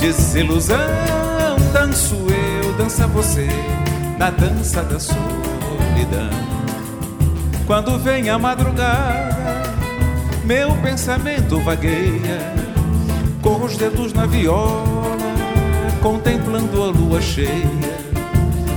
desilusão, 0.00 1.25
danço 1.96 2.14
eu, 2.14 2.72
dança 2.74 3.06
você 3.06 3.48
na 4.18 4.28
dança 4.28 4.82
da 4.82 5.00
solidão. 5.00 6.28
Quando 7.66 7.98
vem 7.98 8.28
a 8.28 8.38
madrugada, 8.38 9.34
meu 10.44 10.72
pensamento 10.82 11.58
vagueia 11.60 12.52
com 13.40 13.64
os 13.64 13.78
dedos 13.78 14.12
na 14.12 14.26
viola, 14.26 15.16
contemplando 16.02 16.82
a 16.82 16.86
lua 16.88 17.22
cheia. 17.22 17.96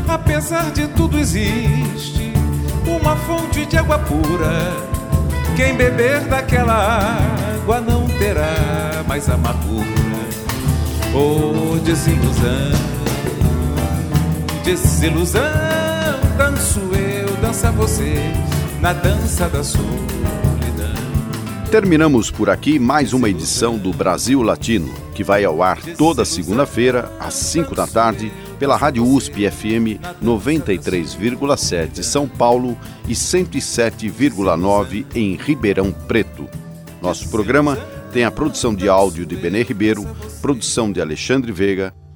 Apesar 0.08 0.72
de 0.72 0.88
tudo 0.88 1.20
existe 1.20 2.32
uma 2.88 3.18
fonte 3.18 3.66
de 3.66 3.78
água 3.78 4.00
pura. 4.00 4.74
Quem 5.58 5.76
beber 5.76 6.22
daquela 6.22 7.18
água 7.60 7.82
não 7.82 8.08
terá 8.08 9.04
mais 9.06 9.30
amargura. 9.30 9.86
Oh, 11.14 11.78
desilusão, 11.80 12.99
desilusão, 14.70 15.42
danço 16.38 16.80
eu, 16.94 17.36
dança 17.38 17.72
você, 17.72 18.14
na 18.80 18.94
dança 18.94 19.50
da 19.50 19.64
solidão. 19.64 19.90
Terminamos 21.72 22.30
por 22.30 22.52
aqui 22.52 22.78
mais 22.78 23.12
uma 23.12 23.28
edição 23.28 23.80
do 23.80 23.92
Brasil 23.92 24.44
Latino, 24.44 24.94
que 25.16 25.24
vai 25.24 25.44
ao 25.44 25.64
ar 25.64 25.82
toda 25.98 26.24
segunda-feira, 26.24 27.12
às 27.20 27.34
5 27.34 27.74
da 27.74 27.88
tarde, 27.88 28.32
pela 28.60 28.78
Rádio 28.78 29.04
USP 29.08 29.50
FM 29.50 29.98
93,7 30.24 32.04
São 32.04 32.28
Paulo 32.28 32.78
e 33.08 33.14
107,9 33.14 35.04
em 35.16 35.36
Ribeirão 35.36 35.92
Preto. 35.92 36.48
Nosso 37.02 37.28
programa 37.30 37.76
tem 38.14 38.24
a 38.24 38.30
produção 38.30 38.76
de 38.76 38.88
áudio 38.88 39.26
de 39.26 39.36
Benê 39.36 39.64
Ribeiro, 39.64 40.06
produção 40.44 40.92
de 40.92 41.02
Alexandre 41.02 41.52
Veiga, 41.52 41.92